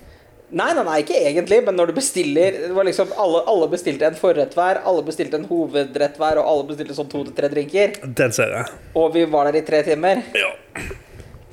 Nei, 0.53 0.67
nei, 0.77 0.83
nei, 0.85 0.97
ikke 1.01 1.17
egentlig, 1.17 1.63
men 1.65 1.73
når 1.73 1.89
du 1.89 1.95
bestiller 1.97 2.57
det 2.67 2.73
var 2.75 2.85
liksom, 2.85 3.09
alle, 3.17 3.39
alle 3.49 3.67
bestilte 3.71 4.05
en 4.05 4.17
forrett 4.17 4.53
hver, 4.53 4.83
alle 4.85 5.01
bestilte 5.05 5.39
en 5.39 5.47
hovedrett 5.49 6.19
hver, 6.21 6.37
og 6.41 6.49
alle 6.51 6.67
bestilte 6.69 6.97
sånn 6.97 7.09
to 7.09 7.23
til 7.25 7.33
tre 7.37 7.49
drinker. 7.49 7.95
Den 8.19 8.35
ser 8.35 8.53
jeg. 8.53 8.75
Og 8.99 9.09
vi 9.15 9.25
var 9.33 9.49
der 9.49 9.57
i 9.63 9.65
tre 9.65 9.81
timer. 9.87 10.21
Ja. 10.37 10.51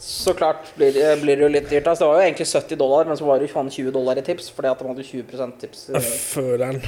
Så 0.01 0.35
klart 0.37 0.69
blir, 0.77 0.97
blir 1.21 1.41
det 1.41 1.47
jo 1.47 1.49
litt 1.53 1.73
dyrt. 1.73 1.89
Altså, 1.89 2.05
det 2.05 2.11
var 2.11 2.21
jo 2.21 2.27
egentlig 2.29 2.49
70 2.53 2.81
dollar, 2.81 3.09
men 3.09 3.17
så 3.21 3.29
var 3.29 3.41
det 3.41 3.49
jo 3.49 3.65
20 3.79 3.97
dollar 3.97 4.21
i 4.21 4.25
tips, 4.25 4.53
fordi 4.57 4.69
at 4.73 4.85
de 4.85 4.93
hadde 4.93 5.09
20% 5.09 5.57
tips. 5.65 5.83
Jeg 5.97 6.13
føler 6.29 6.67
den. 6.67 6.83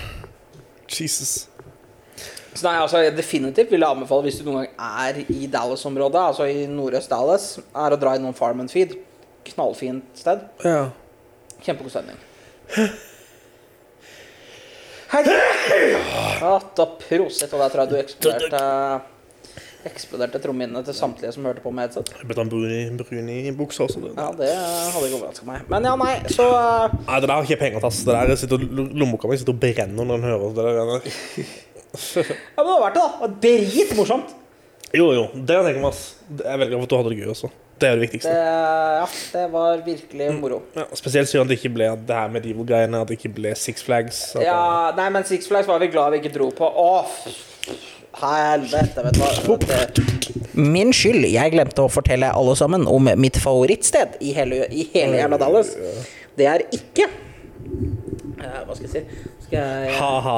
Jesus. 0.92 1.35
Så 2.53 2.67
nei, 2.67 2.75
altså 2.83 3.01
definitivt 3.17 3.71
vil 3.73 3.81
jeg 3.81 3.88
anbefale 3.97 4.27
hvis 4.27 4.41
du 4.43 4.49
noen 4.51 4.67
gang 4.67 5.07
er 5.09 5.23
i 5.33 5.47
Dallas-området, 5.53 6.21
altså 6.33 6.49
i 6.53 6.67
nordøst 6.69 7.09
Dallas, 7.12 7.47
er 7.73 7.95
å 7.97 8.01
dra 8.01 8.17
innom 8.19 8.35
Farm 8.37 8.61
and 8.61 8.73
Feed. 8.73 8.93
Knallfint 9.49 10.05
sted. 10.21 10.45
Ja. 10.67 10.91
Kjempegod 11.65 11.95
stemning. 11.95 12.21
Hei! 15.12 15.23
Ja, 15.29 16.53
da 16.77 16.87
prosit, 17.01 17.51
og 17.53 17.61
der 17.61 17.73
tror 17.73 17.83
jeg 17.85 17.91
du 17.93 17.99
eksploderte 18.01 18.62
Eksploderte 19.83 20.38
trommehinnene 20.38 20.85
til 20.87 20.95
samtlige 20.95 21.33
som 21.35 21.47
hørte 21.49 21.59
på 21.65 21.73
med 21.75 21.88
headset. 21.88 22.12
Jeg 22.15 22.29
ble 22.29 22.37
tatt 22.38 22.53
brun 22.53 23.01
brun 23.01 23.31
i 23.33 23.51
buksa 23.59 23.83
også. 23.88 23.99
Det. 24.05 24.12
Ja, 24.15 24.29
det 24.38 24.51
hadde 24.55 25.09
ikke 25.09 25.19
overraska 25.19 25.49
meg. 25.49 25.65
Men 25.73 25.88
ja, 25.88 25.97
nei, 25.99 26.12
så 26.31 26.47
Nei, 26.53 27.17
det 27.19 27.27
der 27.27 27.35
har 27.35 27.49
ikke 27.49 27.59
penger 27.65 27.83
til. 27.83 27.88
ass. 27.91 28.05
Det 28.07 28.15
der 28.15 28.38
sitter, 28.38 28.62
Lommeboka 28.62 29.27
mi 29.27 29.41
sitter 29.41 29.57
og 29.57 29.61
brenner 29.65 30.07
når 30.07 30.23
den 30.23 30.29
hører 30.31 30.55
det 30.55 30.69
der. 30.79 31.51
Ja, 31.92 32.62
men 32.62 32.66
det 32.66 32.72
var 32.72 32.81
verdt 32.87 32.94
det, 32.94 33.02
da. 33.02 33.26
Det 33.42 33.52
Dritmorsomt. 33.72 34.31
Jo, 34.92 35.07
jo. 35.16 35.22
Det 35.35 35.55
kan 35.57 35.64
jeg 35.64 35.74
tenke 35.74 35.83
meg. 35.83 35.92
ass. 35.92 36.02
Jeg 36.38 36.48
er 36.52 36.59
veldig 36.61 36.72
glad 36.74 36.81
for 36.81 36.85
at 36.85 36.90
du 36.92 36.96
hadde 37.00 37.12
det 37.14 37.18
gøy 37.22 37.31
også. 37.33 37.50
Det 37.83 37.88
er 37.88 37.94
det 37.96 38.00
Det, 38.00 38.07
viktigste. 38.07 38.33
ja, 38.33 39.07
det 39.33 39.44
var 39.52 39.81
virkelig 39.87 40.26
moro. 40.38 40.59
Ja, 40.76 40.85
spesielt 40.94 41.28
siden 41.31 41.48
det 41.48 41.57
ikke 41.59 41.72
ble 41.74 41.88
det 42.07 42.14
her 42.14 42.28
medieval-greiene. 42.31 43.00
At 43.02 43.09
det 43.09 43.16
ikke 43.18 43.33
ble 43.40 43.55
Six 43.59 43.83
Flags. 43.83 44.20
At 44.37 44.44
Ja, 44.44 44.92
nei, 44.96 45.09
men 45.11 45.24
Six 45.24 45.48
Flags 45.50 45.66
var 45.66 45.81
vi 45.83 45.88
glad 45.90 46.12
vi 46.12 46.20
ikke 46.22 46.35
dro 46.37 46.50
på. 46.55 46.68
Å, 46.68 47.05
f- 47.09 47.72
helvete, 48.22 49.02
vet 49.09 49.16
du 49.16 49.20
hva. 49.24 49.59
Det- 49.59 50.55
Min 50.55 50.92
skyld. 50.92 51.24
Jeg 51.33 51.52
glemte 51.57 51.83
å 51.83 51.90
fortelle 51.90 52.28
alle 52.31 52.55
sammen 52.57 52.87
om 52.87 53.09
mitt 53.16 53.37
favorittsted 53.40 54.18
i 54.20 54.33
hele, 54.37 54.66
i 54.70 54.85
hele 54.92 55.16
jævla 55.18 55.38
Dallas. 55.40 55.74
Det 56.37 56.46
er 56.46 56.66
ikke 56.72 57.09
Eh, 58.42 58.64
Hva 58.66 58.74
skal 58.74 58.88
jeg 58.88 58.90
si? 58.90 59.02
Skal 59.53 59.85
jeg 59.85 59.97
Ha-ha. 60.01 60.37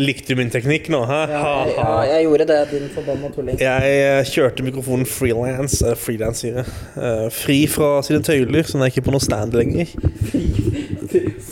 Likte 0.00 0.34
du 0.34 0.38
min 0.40 0.48
teknikk 0.50 0.88
nå? 0.90 1.04
Hæ? 1.06 1.18
ja, 1.30 1.34
jeg, 1.38 1.74
ja, 1.76 1.82
Ha-ha. 1.84 1.98
jeg 2.08 2.24
gjorde 2.26 2.46
det, 2.48 2.56
din 2.72 2.88
forbanna 2.94 3.28
tulling. 3.34 3.60
Jeg 3.60 4.00
eh, 4.00 4.24
kjørte 4.26 4.64
mikrofonen 4.66 5.06
freelance, 5.06 5.78
eh, 5.86 5.94
freelance 5.98 6.42
sier 6.42 6.58
jeg. 6.58 6.72
Eh, 6.98 7.28
fri 7.30 7.60
fra 7.70 7.92
sine 8.02 8.24
tøyler, 8.26 8.66
så 8.66 8.78
den 8.78 8.86
er 8.86 8.90
ikke 8.90 9.06
på 9.06 9.14
noe 9.14 9.22
stand 9.22 9.54
lenger. 9.54 9.92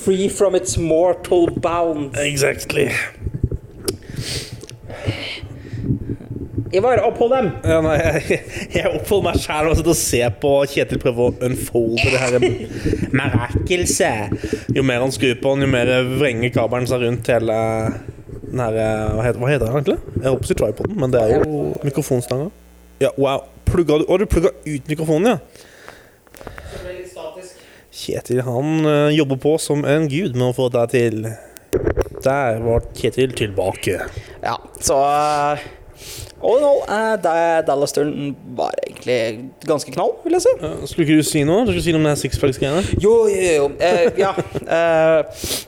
Free 0.03 0.29
from 0.29 0.59
its 0.59 0.75
mortal 0.79 1.47
bounds. 1.63 2.19
Exactly. 2.19 2.89
Ivar, 6.73 7.01
opphold 7.07 7.33
dem! 7.33 7.47
Ja, 7.65 7.79
nei, 7.85 7.97
jeg, 8.03 8.39
jeg 8.75 8.91
oppholder 8.99 9.31
meg 9.31 9.41
sjæl 9.41 9.71
og 9.71 9.79
sitter 9.79 9.95
og 9.95 9.99
ser 9.99 10.35
på 10.43 10.51
Kjetil 10.69 11.01
prøve 11.01 11.29
å 11.29 11.35
unfolde 11.49 12.11
det 12.13 12.21
her 12.21 12.37
merakelse. 13.17 14.11
Jo 14.77 14.85
mer 14.85 15.01
han 15.05 15.15
skrur 15.15 15.39
på 15.41 15.55
den, 15.55 15.65
jo 15.65 15.71
mer 15.73 15.93
vrenger 16.21 16.53
kabelen 16.53 16.89
seg 16.91 17.07
rundt 17.07 17.31
hele 17.33 17.57
den 18.49 18.63
her 18.65 18.77
Hva 18.77 19.25
heter, 19.25 19.41
hva 19.41 19.51
heter 19.53 19.65
det 19.65 19.73
egentlig? 19.73 19.99
Jeg 20.19 20.27
holdt 20.29 20.43
på 20.43 20.49
å 20.49 20.51
si 20.51 20.59
tripoden, 20.61 20.99
men 21.01 21.15
det 21.15 21.25
er 21.25 21.35
jo 21.39 21.63
mikrofonstanga. 21.85 22.51
Ja, 23.01 23.15
wow. 23.17 23.47
Plugga 23.69 23.99
du 24.01 24.07
Å, 24.09 24.17
du 24.21 24.25
plugga 24.29 24.53
ut 24.65 24.93
mikrofonen, 24.93 25.37
ja. 25.37 25.39
Kjetil 27.99 28.45
han 28.47 28.87
eh, 28.87 29.17
jobber 29.17 29.41
på 29.43 29.57
som 29.61 29.83
en 29.89 30.07
gud 30.09 30.37
med 30.37 30.51
å 30.51 30.57
få 30.57 30.69
deg 30.73 30.93
til. 30.93 31.27
Der 32.25 32.61
var 32.65 32.87
Kjetil 32.97 33.35
tilbake. 33.37 33.99
Ja, 34.45 34.55
så 34.85 35.01
uh, 35.03 35.67
All 36.39 36.61
in 36.61 36.67
all, 36.69 36.83
uh, 36.87 37.17
Dallas 37.67 37.95
Turn 37.97 38.35
var 38.59 38.77
egentlig 38.85 39.49
ganske 39.67 39.95
knall, 39.95 40.15
vil 40.25 40.39
jeg 40.39 40.47
si. 40.47 40.55
Uh, 40.63 40.85
skulle 40.87 41.07
ikke 41.07 41.23
du 41.23 41.27
si 41.27 41.43
noe? 41.49 41.65
Du 41.67 41.73
skulle 41.73 41.87
si 41.89 41.97
noe 41.97 42.03
om 42.03 42.09
det 42.09 42.15
her 42.15 42.23
Six 42.23 42.39
Flags-greiene? 42.43 42.85
Jo, 43.03 43.15
jo, 43.33 43.51
jo. 43.59 43.71
Uh, 43.81 44.07
ja. 44.19 44.35
eh, 44.79 45.67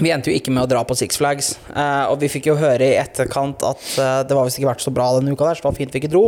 vi 0.00 0.12
endte 0.14 0.32
jo 0.32 0.36
ikke 0.38 0.52
med 0.54 0.64
å 0.64 0.70
dra 0.70 0.82
på 0.86 0.96
Six 0.98 1.20
Flags, 1.20 1.52
eh, 1.74 2.04
og 2.08 2.20
vi 2.22 2.30
fikk 2.32 2.50
jo 2.50 2.58
høre 2.60 2.88
i 2.88 2.98
etterkant 3.00 3.62
at 3.68 3.86
eh, 4.00 4.18
det 4.28 4.36
var 4.36 4.48
visst 4.48 4.60
ikke 4.60 4.70
vært 4.70 4.84
så 4.84 4.92
bra 4.94 5.10
denne 5.18 5.34
uka 5.34 5.50
der, 5.50 5.58
så 5.58 5.64
det 5.64 5.70
var 5.70 5.78
fint 5.78 5.94
vi 5.94 6.02
ikke 6.02 6.12
dro. 6.12 6.24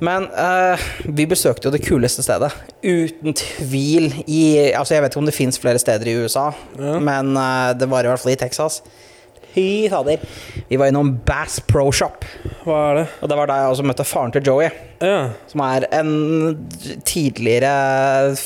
Men 0.00 0.24
uh, 0.32 0.80
vi 1.04 1.26
besøkte 1.28 1.68
jo 1.68 1.72
det 1.74 1.82
kuleste 1.84 2.22
stedet. 2.24 2.48
Uten 2.80 3.34
tvil 3.36 4.06
i 4.24 4.70
Altså, 4.72 4.94
jeg 4.94 5.04
vet 5.04 5.12
ikke 5.12 5.20
om 5.20 5.28
det 5.28 5.34
fins 5.36 5.60
flere 5.60 5.82
steder 5.82 6.08
i 6.08 6.14
USA, 6.22 6.46
men 6.78 7.34
uh, 7.36 7.74
det 7.76 7.90
var 7.90 8.06
i 8.06 8.08
hvert 8.08 8.22
fall 8.22 8.32
i 8.32 8.38
Texas. 8.40 8.80
Fy 9.54 9.88
fader. 9.90 10.22
Vi 10.68 10.78
var 10.78 10.90
innom 10.92 11.12
Bass 11.26 11.58
Pro 11.66 11.88
Shop, 11.92 12.24
Hva 12.64 12.78
er 12.90 12.94
det? 13.00 13.06
og 13.20 13.28
det 13.32 13.38
var 13.40 13.50
da 13.50 13.56
jeg 13.60 13.72
også 13.74 13.86
møtte 13.88 14.04
faren 14.06 14.32
til 14.34 14.44
Joey. 14.46 14.68
Ja. 15.02 15.30
Som 15.50 15.62
er 15.64 15.86
en 15.96 16.12
tidligere 17.08 18.36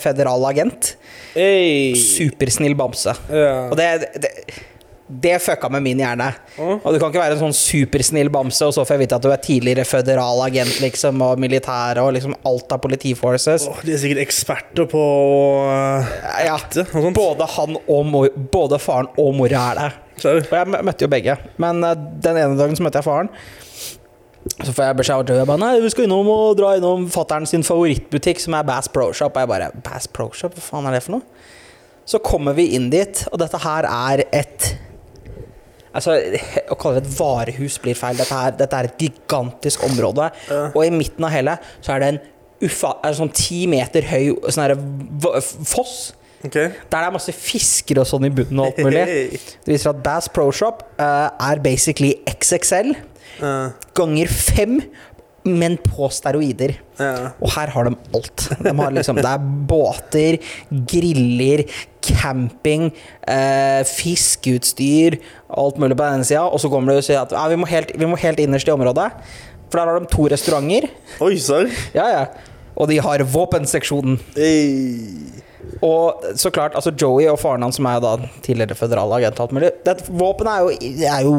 federal 0.00 0.46
agent. 0.48 0.94
Hey. 1.34 1.94
Supersnill 1.98 2.74
bamse. 2.78 3.12
Ja. 3.30 3.68
Og 3.68 3.76
det, 3.78 3.88
det, 4.22 4.32
det 5.08 5.38
fucka 5.42 5.68
med 5.72 5.82
min 5.82 6.00
hjerne. 6.02 6.28
Mm. 6.58 6.80
Og 6.82 6.92
du 6.92 6.98
kan 7.00 7.08
ikke 7.10 7.22
være 7.22 7.36
en 7.38 7.42
sånn 7.46 7.56
supersnill 7.56 8.30
bamse, 8.32 8.66
og 8.66 8.74
så 8.76 8.84
får 8.84 8.96
jeg 8.96 9.02
vite 9.06 9.18
at 9.18 9.24
du 9.24 9.30
er 9.32 9.40
tidligere 9.44 9.86
føderal 9.88 10.42
agent 10.44 10.80
liksom, 10.84 11.22
og 11.24 11.40
militær 11.40 12.00
og 12.02 12.12
liksom 12.16 12.34
alt 12.48 12.74
av 12.76 12.82
politiforces. 12.84 13.68
Åh, 13.70 13.80
de 13.86 13.94
er 13.94 14.02
sikkert 14.02 14.24
eksperter 14.26 14.88
på 14.90 15.04
uh, 15.64 16.18
Ja, 16.44 16.58
både 17.16 17.48
han 17.56 17.78
og 17.80 18.10
mor, 18.10 18.28
både 18.52 18.80
faren 18.82 19.08
og 19.16 19.32
mora 19.38 19.70
er 19.70 19.80
det. 19.80 19.88
Sorry. 20.18 20.42
Og 20.44 20.58
jeg 20.58 20.84
møtte 20.90 21.06
jo 21.06 21.12
begge. 21.12 21.38
Men 21.62 21.80
uh, 21.84 21.94
den 21.96 22.40
ene 22.40 22.58
dagen 22.58 22.76
så 22.76 22.84
møtte 22.84 23.00
jeg 23.00 23.08
faren. 23.08 23.32
Så 24.58 24.72
får 24.72 24.90
jeg 24.90 24.98
beskjed 24.98 25.14
av 25.14 25.28
Joey. 25.28 25.40
Jeg 25.40 25.48
bare, 25.48 25.60
Nei, 25.62 25.80
vi 25.84 25.92
skal 25.92 26.06
innom 26.06 26.28
og 26.32 26.58
dra 26.58 26.74
innom 26.78 27.06
fattern 27.12 27.48
sin 27.48 27.64
favorittbutikk, 27.66 28.40
som 28.42 28.56
er 28.58 28.66
Bass 28.68 28.90
Pro 28.92 29.08
Shop. 29.16 29.36
Og 29.36 29.44
jeg 29.44 29.50
bare 29.50 29.70
Bass 29.86 30.08
Pro 30.10 30.28
Shop? 30.36 30.56
Hva 30.56 30.64
faen 30.64 30.88
er 30.88 30.96
det 30.96 31.04
for 31.06 31.18
noe? 31.18 31.46
Så 32.08 32.20
kommer 32.24 32.56
vi 32.56 32.70
inn 32.76 32.88
dit, 32.92 33.24
og 33.28 33.40
dette 33.42 33.60
her 33.60 33.84
er 33.84 34.24
et 34.32 34.70
Altså, 35.92 36.18
Å 36.72 36.78
kalle 36.78 37.00
det 37.00 37.06
et 37.06 37.14
varehus 37.18 37.78
blir 37.82 37.98
feil. 37.98 38.18
Dette, 38.18 38.34
er, 38.34 38.56
dette 38.58 38.82
er 38.82 38.90
et 38.90 39.06
gigantisk 39.06 39.86
område. 39.88 40.30
Og 40.74 40.82
i 40.84 40.92
midten 40.94 41.26
av 41.28 41.34
hele 41.34 41.56
så 41.80 41.94
er 41.94 42.04
det 42.04 42.12
en 42.14 42.22
uffa, 42.68 42.96
det 43.04 43.16
sånn 43.18 43.34
ti 43.36 43.64
meter 43.70 44.06
høy 44.10 44.32
sånn 44.50 45.66
foss 45.68 45.98
Okay. 46.38 46.68
Der 46.70 47.02
det 47.02 47.06
er 47.08 47.14
masse 47.14 47.32
fisker 47.34 47.98
og 47.98 48.06
sånn 48.06 48.28
i 48.28 48.30
bunnen 48.30 48.60
og 48.62 48.68
alt 48.70 48.84
mulig. 48.86 49.04
Det 49.64 49.72
viser 49.72 49.90
at 49.90 50.02
Bass 50.04 50.28
Pro 50.30 50.46
Shop 50.54 50.84
uh, 51.00 51.30
er 51.34 51.62
basically 51.64 52.12
XXL 52.30 52.92
uh. 53.42 53.74
ganger 53.98 54.30
fem, 54.30 54.78
men 55.48 55.76
på 55.82 56.08
steroider. 56.14 56.76
ja. 56.98 57.30
Og 57.40 57.52
her 57.54 57.72
har 57.74 57.88
de 57.88 57.94
alt. 58.14 58.48
De 58.64 58.74
har 58.80 58.94
liksom, 58.94 59.20
det 59.20 59.30
er 59.30 59.46
båter, 59.70 60.38
griller, 60.90 61.64
camping, 62.04 62.88
eh, 63.28 63.82
fiskeutstyr, 63.88 65.18
alt 65.48 65.78
mulig 65.80 65.96
på 65.98 66.10
den 66.10 66.24
sida. 66.28 66.46
Og 66.46 66.60
så 66.62 66.70
kommer 66.72 66.92
du 66.92 67.00
og 67.00 67.06
sier 67.06 67.22
at 67.22 67.34
ja, 67.34 67.46
vi, 67.50 67.58
må 67.60 67.68
helt, 67.70 67.92
vi 67.98 68.08
må 68.08 68.18
helt 68.20 68.40
innerst 68.42 68.68
i 68.68 68.74
området. 68.74 69.10
For 69.68 69.80
der 69.80 69.92
har 69.92 70.00
de 70.00 70.08
to 70.12 70.28
restauranter. 70.32 70.88
Oi? 71.24 71.34
Ja, 71.96 72.06
ja. 72.08 72.24
Og 72.78 72.88
de 72.88 73.00
har 73.02 73.24
våpenseksjonen. 73.26 74.18
Hey. 74.36 75.44
Og 75.84 76.24
så 76.38 76.50
klart, 76.50 76.74
altså 76.78 76.92
Joey 76.94 77.28
og 77.30 77.38
faren 77.42 77.62
hans, 77.62 77.76
som 77.78 77.86
er 77.90 78.00
da 78.02 78.14
tidligere 78.42 78.76
føderalagent 78.78 79.40
alt 79.42 79.54
mulig 79.54 79.70
det, 79.84 79.96
Våpen 80.08 80.48
er 80.50 80.64
jo, 80.64 80.70
er 81.06 81.26
jo 81.26 81.34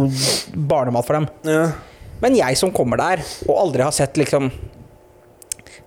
barnemat 0.69 1.07
for 1.07 1.17
dem. 1.17 1.29
Ja. 1.47 1.63
Men 2.21 2.35
jeg 2.35 2.57
som 2.59 2.71
kommer 2.75 2.99
der, 2.99 3.23
og 3.47 3.55
aldri 3.67 3.85
har 3.85 3.95
sett 3.95 4.17
liksom 4.19 4.51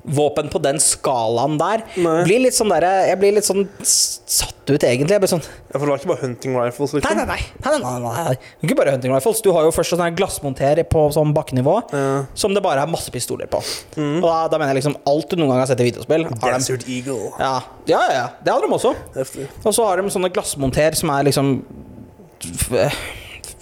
våpen 0.03 0.49
på 0.51 0.59
den 0.59 0.81
skalaen 0.83 1.53
der, 1.61 1.85
blir 1.95 2.41
litt 2.43 2.57
sånn 2.57 2.73
der, 2.73 2.83
jeg 3.07 3.19
blir 3.21 3.37
litt 3.37 3.47
sånn 3.47 3.61
satt 3.87 4.67
ut, 4.73 4.83
egentlig. 4.83 5.15
Jeg 5.15 5.23
blir 5.23 5.31
sånn 5.31 5.45
ja, 5.45 5.77
for 5.77 5.85
det 5.87 5.93
var 5.93 6.01
ikke 6.01 6.11
bare 6.11 6.23
hunting 6.25 6.57
rifles, 6.59 6.95
liksom? 6.97 7.21
nei, 7.21 7.27
nei. 7.29 7.37
nei, 7.63 7.77
nei, 7.85 7.93
nei, 8.03 8.25
nei. 8.33 8.35
Ikke 8.67 8.77
bare 8.81 8.97
hunting 8.97 9.15
rifles. 9.15 9.43
Du 9.47 9.53
har 9.55 9.63
jo 9.69 9.71
først 9.77 9.95
sånn 9.95 10.17
glassmonter 10.19 10.83
på 10.91 11.05
sånn 11.15 11.31
bakkenivå, 11.37 11.77
Ja. 11.95 12.25
som 12.35 12.57
det 12.57 12.65
bare 12.67 12.83
er 12.83 12.91
masse 12.91 13.15
pistoler 13.15 13.47
på. 13.53 13.63
Og 13.63 14.27
da, 14.27 14.49
da 14.51 14.59
mener 14.59 14.73
jeg 14.75 14.81
liksom 14.83 14.99
alt 15.07 15.31
du 15.31 15.39
noen 15.39 15.53
gang 15.55 15.63
har 15.63 15.71
sett 15.71 15.85
i 15.85 15.91
videospill. 15.93 16.27
Har 16.33 16.41
de, 16.41 16.59
Desert 16.59 16.89
Eagle. 16.89 17.31
ja, 17.39 17.55
ja, 17.87 18.03
ja, 18.03 18.13
ja. 18.19 18.27
Det 18.43 18.57
hadde 18.57 18.67
de 18.67 18.75
også. 18.81 18.97
Heftig. 19.15 19.47
Og 19.63 19.71
så 19.79 19.87
har 19.87 20.03
de 20.03 20.17
sånne 20.19 20.33
glassmonter 20.35 20.99
som 20.99 21.15
er 21.15 21.31
liksom 21.31 21.61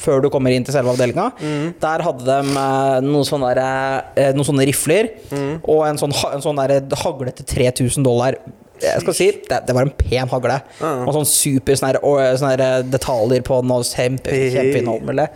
Før 0.01 0.23
du 0.25 0.31
kommer 0.33 0.55
inn 0.55 0.65
til 0.65 0.75
selve 0.75 0.95
avdelinga. 0.95 1.27
Der 1.83 2.05
hadde 2.07 2.25
de 2.25 2.55
eh, 2.63 2.97
noen, 3.05 3.27
sånne 3.29 3.53
der, 3.59 4.09
eh, 4.17 4.33
noen 4.37 4.49
sånne 4.49 4.65
rifler 4.71 5.13
og 5.61 5.85
en 5.89 6.01
sånn, 6.01 6.15
en 6.31 6.45
sånn 6.45 6.63
hagle 7.05 7.35
til 7.37 7.49
3000 7.53 8.07
dollar. 8.07 8.39
Jeg 8.81 9.05
skal 9.05 9.17
si, 9.17 9.29
det, 9.49 9.61
det 9.69 9.77
var 9.77 9.85
en 9.85 9.93
pen 9.93 10.31
hagle. 10.33 10.61
Ja. 10.81 10.93
Og 11.05 11.13
sånn 11.19 11.29
super 11.29 11.77
sånne, 11.77 12.01
og, 12.01 12.21
sånne 12.41 12.71
detaljer 12.89 13.45
på 13.45 13.61
den. 13.61 13.75
Og 13.77 13.85
kjempe, 13.89 14.85
mulig. 15.05 15.29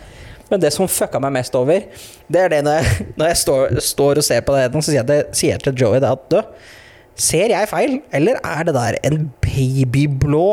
Men 0.51 0.61
det 0.61 0.73
som 0.75 0.89
fucka 0.91 1.21
meg 1.23 1.35
mest 1.39 1.55
over, 1.59 1.85
det 2.31 2.41
er 2.41 2.53
det 2.53 2.63
når 2.67 2.81
jeg, 2.81 3.05
når 3.19 3.31
jeg 3.33 3.43
står, 3.43 3.77
står 3.93 4.21
og 4.21 4.27
ser 4.27 4.45
på 4.47 4.57
det, 4.57 4.67
så 4.73 4.87
sier 4.89 5.01
jeg, 5.01 5.09
det, 5.11 5.21
sier 5.37 5.55
jeg 5.55 5.65
til 5.65 5.85
Joey 5.85 6.03
det 6.05 6.13
at 6.15 6.27
du, 6.33 6.41
ser 7.15 7.53
jeg 7.53 7.71
feil, 7.71 7.99
eller 8.15 8.41
er 8.43 8.67
det 8.67 8.75
der 8.75 8.97
en 9.07 9.29
babyblå 9.45 10.49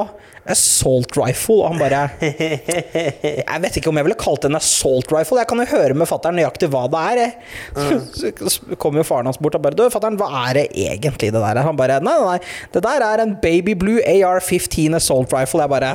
assault 0.50 1.18
rifle? 1.20 1.58
Og 1.62 1.68
han 1.74 1.82
bare 1.82 2.02
Jeg 2.22 3.62
vet 3.64 3.78
ikke 3.78 3.92
om 3.92 4.00
jeg 4.00 4.08
ville 4.08 4.18
kalt 4.20 4.42
det 4.44 4.50
en 4.52 4.58
assault 4.60 5.12
rifle. 5.14 5.40
Jeg 5.42 5.50
kan 5.52 5.62
jo 5.62 5.68
høre 5.74 5.98
med 5.98 6.10
fatter'n 6.10 6.40
nøyaktig 6.40 6.72
hva 6.74 6.86
det 6.92 7.02
er. 7.12 7.36
Så 8.52 8.78
kommer 8.82 9.04
jo 9.04 9.08
faren 9.08 9.30
hans 9.30 9.42
bort 9.42 9.58
og 9.60 9.66
bare 9.66 9.78
Du, 9.78 9.86
fatter'n, 9.94 10.18
hva 10.22 10.30
er 10.48 10.62
det 10.62 10.66
egentlig 10.74 11.30
det 11.32 11.38
der 11.38 11.52
er? 11.52 11.62
Han 11.68 11.78
bare 11.80 12.00
Nei, 12.02 12.16
nei, 12.18 12.38
nei. 12.38 12.72
Det 12.74 12.82
der 12.86 13.06
er 13.06 13.24
en 13.26 13.36
baby 13.44 13.76
blue 13.78 14.02
AR-15 14.02 14.98
assault 14.98 15.34
rifle. 15.38 15.62
Jeg 15.66 15.74
bare 15.76 15.94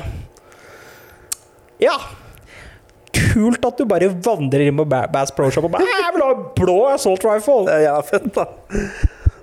Ja. 1.82 1.96
Kult 3.16 3.64
at 3.64 3.78
du 3.80 3.87
bare 3.88 4.11
vandrer 4.12 4.66
inn 4.68 4.76
på 4.76 4.85
Bass 4.88 5.32
Pro 5.35 5.48
Shop 5.50 5.64
og 5.68 5.72
bare 5.76 5.87
Jeg 5.88 6.14
vil 6.14 6.24
ha 6.24 6.32
en 6.35 6.42
blå 6.59 6.78
assault 6.92 7.24
rifle! 7.24 7.62
Det 7.68 7.78
er 7.78 7.87
jævla 7.87 8.02
fett, 8.11 8.26
da. 8.37 8.44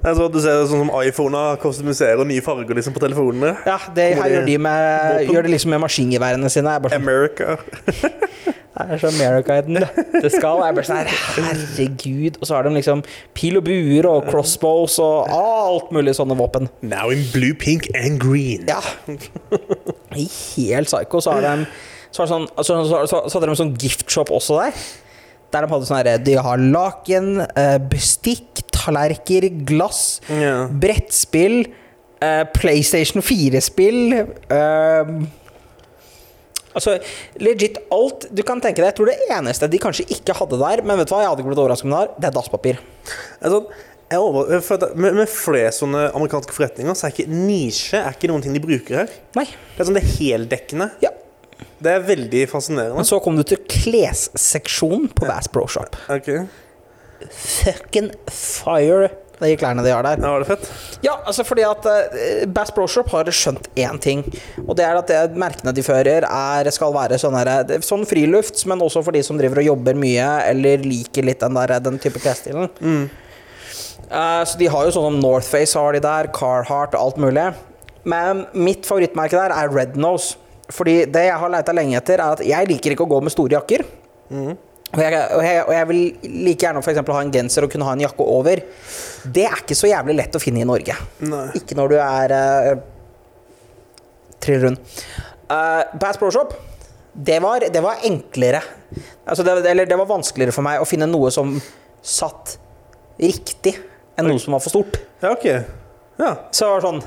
Det 0.03 0.11
er 0.11 0.17
sånn 0.17 0.27
at 0.27 0.33
Du 0.35 0.41
ser 0.43 0.65
sånn 0.67 0.81
som 0.83 0.89
iPhoner 0.99 1.59
kostymiserer 1.61 2.27
nye 2.27 2.43
farger 2.43 2.75
liksom 2.75 2.95
på 2.95 2.99
telefonene. 3.03 3.53
Ja, 3.63 3.77
det 3.95 4.09
her 4.19 4.33
gjør 4.33 4.49
de 4.49 4.57
med? 4.65 5.29
Gjør 5.31 5.47
det 5.47 5.53
liksom 5.53 5.71
med 5.71 5.79
maskingeværene 5.85 6.51
sine. 6.51 6.73
Sånn, 6.83 6.97
America. 6.99 7.55
Det 8.73 8.95
er 8.95 8.97
så 8.97 9.09
America 9.11 9.55
i 9.59 9.63
den 9.67 9.75
nøtte 9.77 10.29
skal. 10.33 10.63
Jeg 10.65 10.75
bare 10.79 10.87
sånn 10.87 11.09
Herregud. 11.45 12.39
Og 12.41 12.49
så 12.49 12.55
har 12.57 12.65
de 12.65 12.71
liksom 12.73 13.03
pil 13.37 13.59
og 13.59 13.67
buer 13.67 14.07
og 14.09 14.25
crossbows 14.31 14.95
og 15.03 15.29
alt 15.29 15.93
mulig 15.93 16.15
sånne 16.17 16.35
våpen. 16.39 16.71
Now 16.81 17.13
in 17.13 17.21
blue, 17.35 17.53
pink 17.53 17.85
and 17.93 18.17
green. 18.23 18.65
Ja. 18.65 18.81
Helt 20.17 20.89
psycho. 20.89 21.21
Så 21.21 21.37
har 21.37 21.45
de 21.45 21.69
så, 22.09 22.23
har 22.23 22.33
sånn, 22.33 22.49
så, 22.57 22.81
så, 22.89 23.05
så, 23.05 23.37
hadde 23.37 23.53
de 23.53 23.59
sånn 23.61 23.77
giftshop 23.77 24.33
også 24.33 24.57
der. 24.57 24.83
Der 25.53 25.65
de 25.65 25.69
hadde 25.69 25.87
sånn 25.87 25.99
herre 25.99 26.17
De 26.25 26.35
har 26.41 26.61
laken, 26.61 27.45
eh, 27.45 27.77
bestikk, 27.93 28.65
tallerker, 28.83 29.47
glass, 29.67 30.19
Ja. 30.29 30.65
brettspill, 30.67 31.63
uh, 32.19 32.43
PlayStation 32.55 33.23
4-spill 33.23 34.19
uh, 34.51 35.15
Altså, 36.73 36.95
legit 37.37 37.77
alt 37.93 38.23
du 38.33 38.41
kan 38.45 38.57
tenke 38.57 38.81
deg. 38.81 38.87
Jeg 38.89 38.97
tror 38.97 39.09
det 39.11 39.27
eneste 39.35 39.67
de 39.69 39.77
kanskje 39.81 40.07
ikke 40.15 40.33
hadde 40.39 40.57
der, 40.57 40.81
men 40.81 40.97
vet 40.97 41.09
du 41.09 41.13
hva, 41.13 41.19
jeg 41.21 41.29
hadde 41.29 41.43
ikke 41.43 41.51
blitt 41.51 41.61
overrasket 41.61 41.85
om 41.85 41.93
det 41.93 41.99
har, 41.99 42.13
det 42.17 42.29
er 42.29 42.33
dasspapir. 42.39 42.79
Er 43.45 44.19
over, 44.21 44.49
med, 44.97 45.19
med 45.19 45.29
flere 45.29 45.71
sånne 45.73 46.07
amerikanske 46.13 46.53
forretninger 46.53 46.93
Så 46.97 47.07
er 47.07 47.13
ikke 47.15 47.23
nisje 47.33 47.97
er 47.97 48.13
ikke 48.13 48.29
noen 48.29 48.43
ting 48.45 48.53
de 48.53 48.61
bruker 48.61 48.99
her. 49.03 49.13
Nei. 49.37 49.45
Det 49.45 49.81
er 49.81 49.87
sånn 49.89 49.97
det 49.97 50.03
er 50.03 50.11
heldekkende. 50.17 50.89
Ja. 51.01 51.13
Det 51.83 51.93
er 51.93 52.03
veldig 52.07 52.43
fascinerende. 52.51 52.97
Men 52.99 53.07
så 53.07 53.19
kom 53.23 53.37
du 53.37 53.43
til 53.47 53.61
klesseksjonen 53.69 55.09
på 55.13 55.27
Bass 55.29 55.49
Pro 55.51 55.65
Shop. 55.71 55.97
Ok, 56.13 56.29
Fucking 57.31 58.11
fire, 58.31 59.09
de 59.39 59.55
klærne 59.59 59.83
de 59.83 59.91
har 59.91 60.03
der. 60.05 60.21
ja, 60.21 60.29
Var 60.31 60.43
det 60.43 60.47
fett? 60.47 60.67
Ja, 61.03 61.15
altså 61.27 61.43
fordi 61.43 61.63
at 61.67 61.85
eh, 61.89 62.45
Bass 62.47 62.71
Pro 62.71 62.85
Shop 62.87 63.09
har 63.11 63.25
skjønt 63.33 63.67
én 63.75 63.99
ting. 63.99 64.21
Og 64.67 64.75
det 64.79 64.85
er 64.85 64.99
at 64.99 65.09
det 65.11 65.39
merkene 65.39 65.73
de 65.75 65.83
fører, 65.83 66.23
er, 66.27 66.69
skal 66.71 66.93
være 66.95 67.17
sånn, 67.19 67.35
her, 67.39 67.51
er 67.65 67.83
sånn 67.83 68.05
frilufts, 68.07 68.65
men 68.69 68.81
også 68.85 69.03
for 69.03 69.11
de 69.15 69.23
som 69.25 69.37
driver 69.39 69.59
og 69.63 69.69
jobber 69.73 69.97
mye, 69.99 70.29
eller 70.51 70.83
liker 70.85 71.27
litt 71.27 71.43
den, 71.43 71.57
der, 71.59 71.75
den 71.83 71.99
type 72.03 72.21
klesstilen. 72.23 72.69
Eh, 72.83 74.43
så 74.45 74.59
de 74.59 74.69
har 74.69 74.85
jo 74.87 74.93
sånn 74.95 75.09
som 75.11 75.19
Northface 75.23 75.79
har 75.79 75.95
de 75.97 76.03
der, 76.03 76.29
Carhartt 76.35 76.95
og 76.95 77.01
alt 77.07 77.19
mulig. 77.23 77.49
Men 78.07 78.45
mitt 78.53 78.87
favorittmerke 78.87 79.39
der 79.39 79.53
er 79.55 79.71
Red 79.73 79.97
Nose. 79.99 80.37
Fordi 80.73 81.01
det 81.11 81.25
jeg 81.27 81.39
har 81.39 81.51
leita 81.51 81.73
lenge 81.75 81.97
etter, 81.99 82.21
er 82.23 82.37
at 82.37 82.41
jeg 82.47 82.67
liker 82.69 82.93
ikke 82.95 83.03
å 83.05 83.11
gå 83.11 83.19
med 83.25 83.33
store 83.33 83.57
jakker. 83.59 83.83
Og 84.93 85.01
jeg, 85.01 85.21
og, 85.33 85.41
jeg, 85.41 85.61
og 85.65 85.73
jeg 85.73 85.89
vil 85.89 86.01
like 86.45 86.61
gjerne 86.61 86.81
for 86.85 87.15
ha 87.17 87.21
en 87.25 87.31
genser 87.33 87.65
og 87.65 87.71
kunne 87.73 87.85
ha 87.87 87.95
en 87.97 88.03
jakke 88.03 88.25
over. 88.29 88.61
Det 89.25 89.45
er 89.49 89.61
ikke 89.63 89.77
så 89.77 89.89
jævlig 89.89 90.17
lett 90.19 90.35
å 90.37 90.41
finne 90.41 90.61
i 90.61 90.67
Norge. 90.69 90.97
Nei. 91.25 91.47
Ikke 91.57 91.77
når 91.79 91.95
du 91.95 91.97
er 91.97 92.33
uh, 92.35 92.83
triller 94.43 94.67
rundt. 94.67 94.99
Uh, 95.49 95.81
Bass 95.97 96.21
Pro 96.21 96.29
Shop, 96.33 96.53
det 97.13 97.39
var, 97.41 97.65
det 97.73 97.81
var 97.83 98.05
enklere. 98.05 98.61
Altså 99.25 99.45
det, 99.47 99.57
eller 99.71 99.89
det 99.89 99.97
var 99.97 100.09
vanskeligere 100.09 100.53
for 100.53 100.65
meg 100.65 100.81
å 100.81 100.87
finne 100.89 101.09
noe 101.09 101.33
som 101.33 101.55
satt 102.03 102.57
riktig, 103.21 103.73
enn 104.17 104.29
noe 104.29 104.41
som 104.41 104.53
var 104.53 104.61
for 104.61 104.75
stort. 104.75 105.01
Ja, 105.23 105.33
ok. 105.33 105.49
Ja. 106.21 106.31
Så 106.53 106.67
det 106.67 106.71
var 106.75 106.85
sånn 106.85 107.03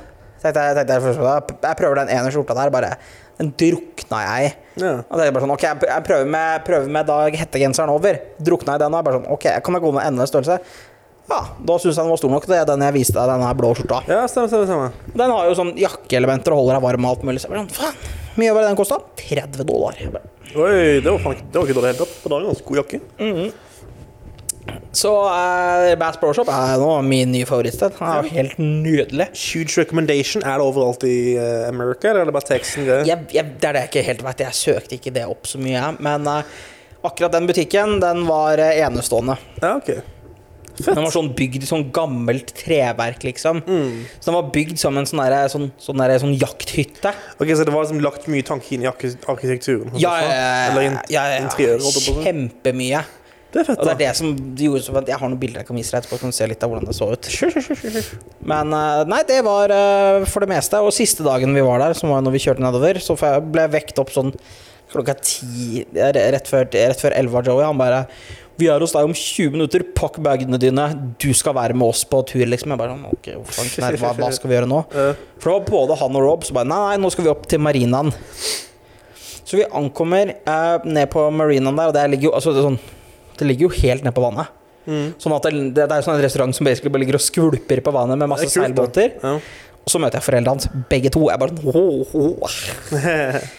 jeg, 0.47 0.55
tenkte 0.55 1.63
jeg 1.65 1.79
prøver 1.79 1.99
den 2.03 2.11
ene 2.13 2.31
skjorta 2.31 2.55
der, 2.55 2.71
bare 2.75 2.97
Den 3.37 3.51
drukna 3.61 4.21
jeg 4.25 4.49
i. 4.49 4.53
ja. 4.81 4.93
Og 5.05 5.19
det 5.21 5.27
er 5.27 5.33
bare 5.37 5.45
sånn, 5.45 5.55
ok, 5.57 5.65
jeg 5.87 6.05
prøver 6.09 6.29
med, 6.33 6.63
prøver 6.65 6.93
med 6.99 7.09
da 7.09 7.17
hettegenseren 7.37 7.93
over. 7.93 8.19
Drukna 8.41 8.77
i 8.79 8.83
den, 8.83 8.95
og 8.95 9.01
jeg 9.03 9.09
bare 9.09 9.19
sånn, 9.21 9.27
ok, 9.37 9.47
kan 9.67 9.77
jeg 9.77 9.85
gå 9.85 9.91
med 9.97 10.07
enda 10.09 10.27
størrelse? 10.31 10.59
Ja, 11.27 11.41
da 11.69 11.77
syns 11.83 11.97
jeg 11.97 12.05
den 12.05 12.13
var 12.15 12.21
stor 12.21 12.31
nok. 12.31 12.45
Det 12.47 12.57
er 12.61 12.69
den 12.69 12.85
jeg 12.87 12.95
viste 12.95 13.17
deg, 13.19 13.29
denne 13.33 13.49
blå 13.59 13.73
skjorta. 13.75 13.99
Ja, 14.07 14.23
stemmer, 14.31 14.49
stemmer, 14.53 14.69
stemmer. 14.71 15.17
Den 15.19 15.33
har 15.35 15.49
jo 15.51 15.57
sånn 15.59 15.73
jakkeelementer 15.81 16.55
og 16.55 16.63
holder 16.63 16.79
deg 16.79 16.85
varm 16.87 17.09
og 17.09 17.17
alt 17.17 17.27
mulig. 17.27 17.43
Så 17.43 17.49
jeg 17.51 17.57
bare 17.57 17.65
sånn, 17.65 17.75
faen, 17.77 18.37
mye 18.39 18.53
var 18.55 18.63
det 18.63 18.71
den 18.71 18.79
kosta? 18.79 19.01
30 19.25 19.67
dollar. 19.67 19.99
Oi, 20.57 21.01
det 21.03 21.11
var, 21.11 21.19
det 21.27 21.27
var 21.27 21.35
ikke 21.37 21.49
dårlig 21.59 21.75
i 21.75 21.79
det 21.81 21.89
hele 21.91 21.99
tatt. 22.05 22.15
Det 22.23 22.31
var 22.33 22.45
en 22.45 22.51
ganske 22.53 22.69
god 22.71 22.81
jakke. 22.85 23.01
Så 24.97 25.11
uh, 25.13 25.93
Bass 26.01 26.17
Pro 26.21 26.33
Shop 26.37 26.49
er 26.49 26.79
nå 26.81 26.89
min 27.05 27.31
nye 27.35 27.47
favorittsted. 27.49 27.99
Den 27.99 28.09
er 28.09 28.23
jo 28.25 28.33
helt 28.39 28.57
nydelig. 28.63 29.27
Huge 29.37 29.77
recommendation. 29.83 30.43
Er 30.47 30.57
det 30.61 30.65
overalt 30.67 31.05
i 31.07 31.19
uh, 31.37 31.69
America, 31.69 32.11
eller 32.11 32.25
er 32.25 32.31
det 32.31 32.37
bare 32.39 32.49
teksten? 32.49 32.89
Det? 32.89 33.03
Jeg, 33.11 33.29
jeg, 33.37 33.53
det 33.61 33.69
er 33.71 33.77
det 33.77 33.85
jeg 33.85 33.93
ikke 33.93 34.07
helt 34.09 34.25
vet. 34.27 34.45
Jeg 34.47 34.61
søkte 34.63 34.97
ikke 34.99 35.13
det 35.19 35.27
opp 35.29 35.49
så 35.51 35.61
mye, 35.63 35.85
men 36.03 36.27
uh, 36.31 36.59
akkurat 37.07 37.37
den 37.37 37.49
butikken, 37.51 37.99
den 38.03 38.25
var 38.29 38.63
enestående. 38.67 39.37
Ja, 39.61 39.77
ok. 39.77 39.93
Den 40.77 40.99
var 41.01 41.13
sånn 41.13 41.31
bygd 41.37 41.63
i 41.65 41.69
sånn 41.69 41.87
gammelt 41.95 42.51
treverk, 42.59 43.23
liksom. 43.25 43.63
Så 43.65 44.27
den 44.29 44.35
var 44.37 44.51
bygd 44.53 44.77
som 44.81 44.99
en 45.01 45.07
sånn, 45.09 45.23
der, 45.25 45.47
sånn, 45.49 45.71
sånn, 45.81 46.03
der, 46.03 46.13
sånn 46.21 46.35
jakthytte. 46.37 47.15
Ok, 47.39 47.49
Så 47.57 47.65
det 47.65 47.73
var 47.73 47.87
liksom 47.87 48.03
lagt 48.05 48.27
mye 48.29 48.45
tanke 48.45 48.75
inn 48.77 48.85
i 48.85 48.91
arkitekturen? 48.91 49.95
Ja, 49.97 50.19
Ja, 50.21 50.35
ja, 50.35 50.91
ja, 51.09 51.23
ja, 51.33 51.47
ja. 51.47 51.79
Kjempemye. 52.27 53.01
Det 53.57 53.63
er 53.63 53.69
fett, 53.71 53.81
Og 53.81 53.89
det 53.89 53.95
er 53.95 54.01
det 54.03 54.13
som 54.19 54.33
gjorde 54.61 54.83
så 54.85 54.95
at 55.01 55.09
Jeg 55.09 55.17
har 55.23 55.31
noen 55.33 55.41
bilder 55.41 55.63
jeg 55.63 55.69
kan 55.71 55.79
vise 55.79 55.95
deg 55.95 56.03
etterpå. 56.03 56.21
Kan 56.21 56.33
du 56.33 56.37
se 56.37 56.49
litt 56.51 56.65
av 56.65 56.73
hvordan 56.73 56.91
det 56.91 56.97
så 56.97 57.09
ut. 57.09 57.29
Men 58.53 58.73
eh, 58.77 59.03
nei, 59.09 59.21
det 59.29 59.39
var 59.47 59.73
eh, 59.73 60.27
for 60.29 60.45
det 60.45 60.51
meste. 60.53 60.81
Og 60.85 60.93
siste 60.95 61.25
dagen 61.25 61.57
vi 61.57 61.65
var 61.65 61.81
der, 61.81 61.97
som 61.97 62.13
var 62.13 62.25
når 62.25 62.37
vi 62.37 62.43
kjørte 62.45 62.65
nedover, 62.65 63.01
så 63.01 63.17
ble 63.17 63.65
jeg 63.65 63.73
vekt 63.79 64.03
opp 64.03 64.13
sånn 64.13 64.35
klokka 64.93 65.17
ti, 65.19 65.87
eh, 65.97 66.11
rett 66.37 66.51
før, 66.51 66.69
rett 66.69 67.01
før 67.01 67.17
11 67.17 67.33
var 67.33 67.49
Joey. 67.49 67.65
Han 67.65 67.81
bare 67.81 68.05
Vi 68.57 68.71
er 68.73 68.81
hos 68.81 68.95
deg 68.97 69.05
om 69.05 69.13
20 69.13 69.51
minutter. 69.53 69.83
Pakk 69.97 70.21
bagene 70.25 70.61
dine. 70.61 70.85
Du 71.21 71.29
skal 71.37 71.57
være 71.57 71.77
med 71.77 71.89
oss 71.89 72.05
på 72.09 72.23
tur, 72.29 72.45
liksom. 72.49 72.73
Jeg 72.73 72.81
bare 72.81 72.95
sånn, 72.95 73.09
ok, 73.13 73.27
nei, 73.85 73.91
hva, 74.01 74.15
hva 74.17 74.31
skal 74.33 74.53
vi 74.53 74.57
gjøre 74.57 74.71
nå? 74.71 74.85
For 74.93 75.49
det 75.49 75.57
var 75.59 75.67
både 75.73 75.99
han 76.01 76.17
og 76.17 76.25
Rob 76.25 76.47
som 76.49 76.57
bare 76.57 76.69
Nei, 76.71 76.85
nei, 76.87 77.03
nå 77.03 77.13
skal 77.13 77.29
vi 77.29 77.35
opp 77.35 77.45
til 77.53 77.61
marinaen. 77.61 78.13
Så 79.47 79.61
vi 79.61 79.67
ankommer 79.79 80.33
eh, 80.35 80.87
ned 80.89 81.07
på 81.13 81.29
marinaen 81.31 81.77
der, 81.79 81.91
og 81.93 81.95
der 81.95 82.09
ligger 82.11 82.31
jo 82.31 82.35
altså, 82.35 82.51
det, 82.57 82.65
er 82.65 82.71
sånn, 82.73 82.81
det 83.39 83.49
ligger 83.51 83.69
jo 83.69 83.75
helt 83.83 84.07
ned 84.07 84.15
på 84.17 84.25
vannet. 84.25 84.53
mm. 84.87 85.07
Sånn 85.23 85.37
at 85.37 85.49
det, 85.49 85.53
det 85.77 85.87
er 85.87 86.05
sånn 86.07 86.17
en 86.17 86.25
restaurant 86.25 86.57
som 86.57 86.67
bare 86.67 87.03
ligger 87.03 87.19
og 87.19 87.25
skvulper 87.25 87.83
på 87.85 87.95
vannet 87.95 88.19
med 88.21 88.31
masse 88.33 88.49
er 88.49 88.53
kult, 88.53 88.63
seilbåter. 88.65 89.17
Ja. 89.23 89.37
Og 89.87 89.93
så 89.93 90.01
møter 90.03 90.19
jeg 90.19 90.27
foreldrene 90.27 90.57
hans, 90.57 90.69
begge 90.91 91.13
to. 91.15 91.29
Jeg 91.31 91.39
bare 91.39 91.55
sånn 91.57 93.41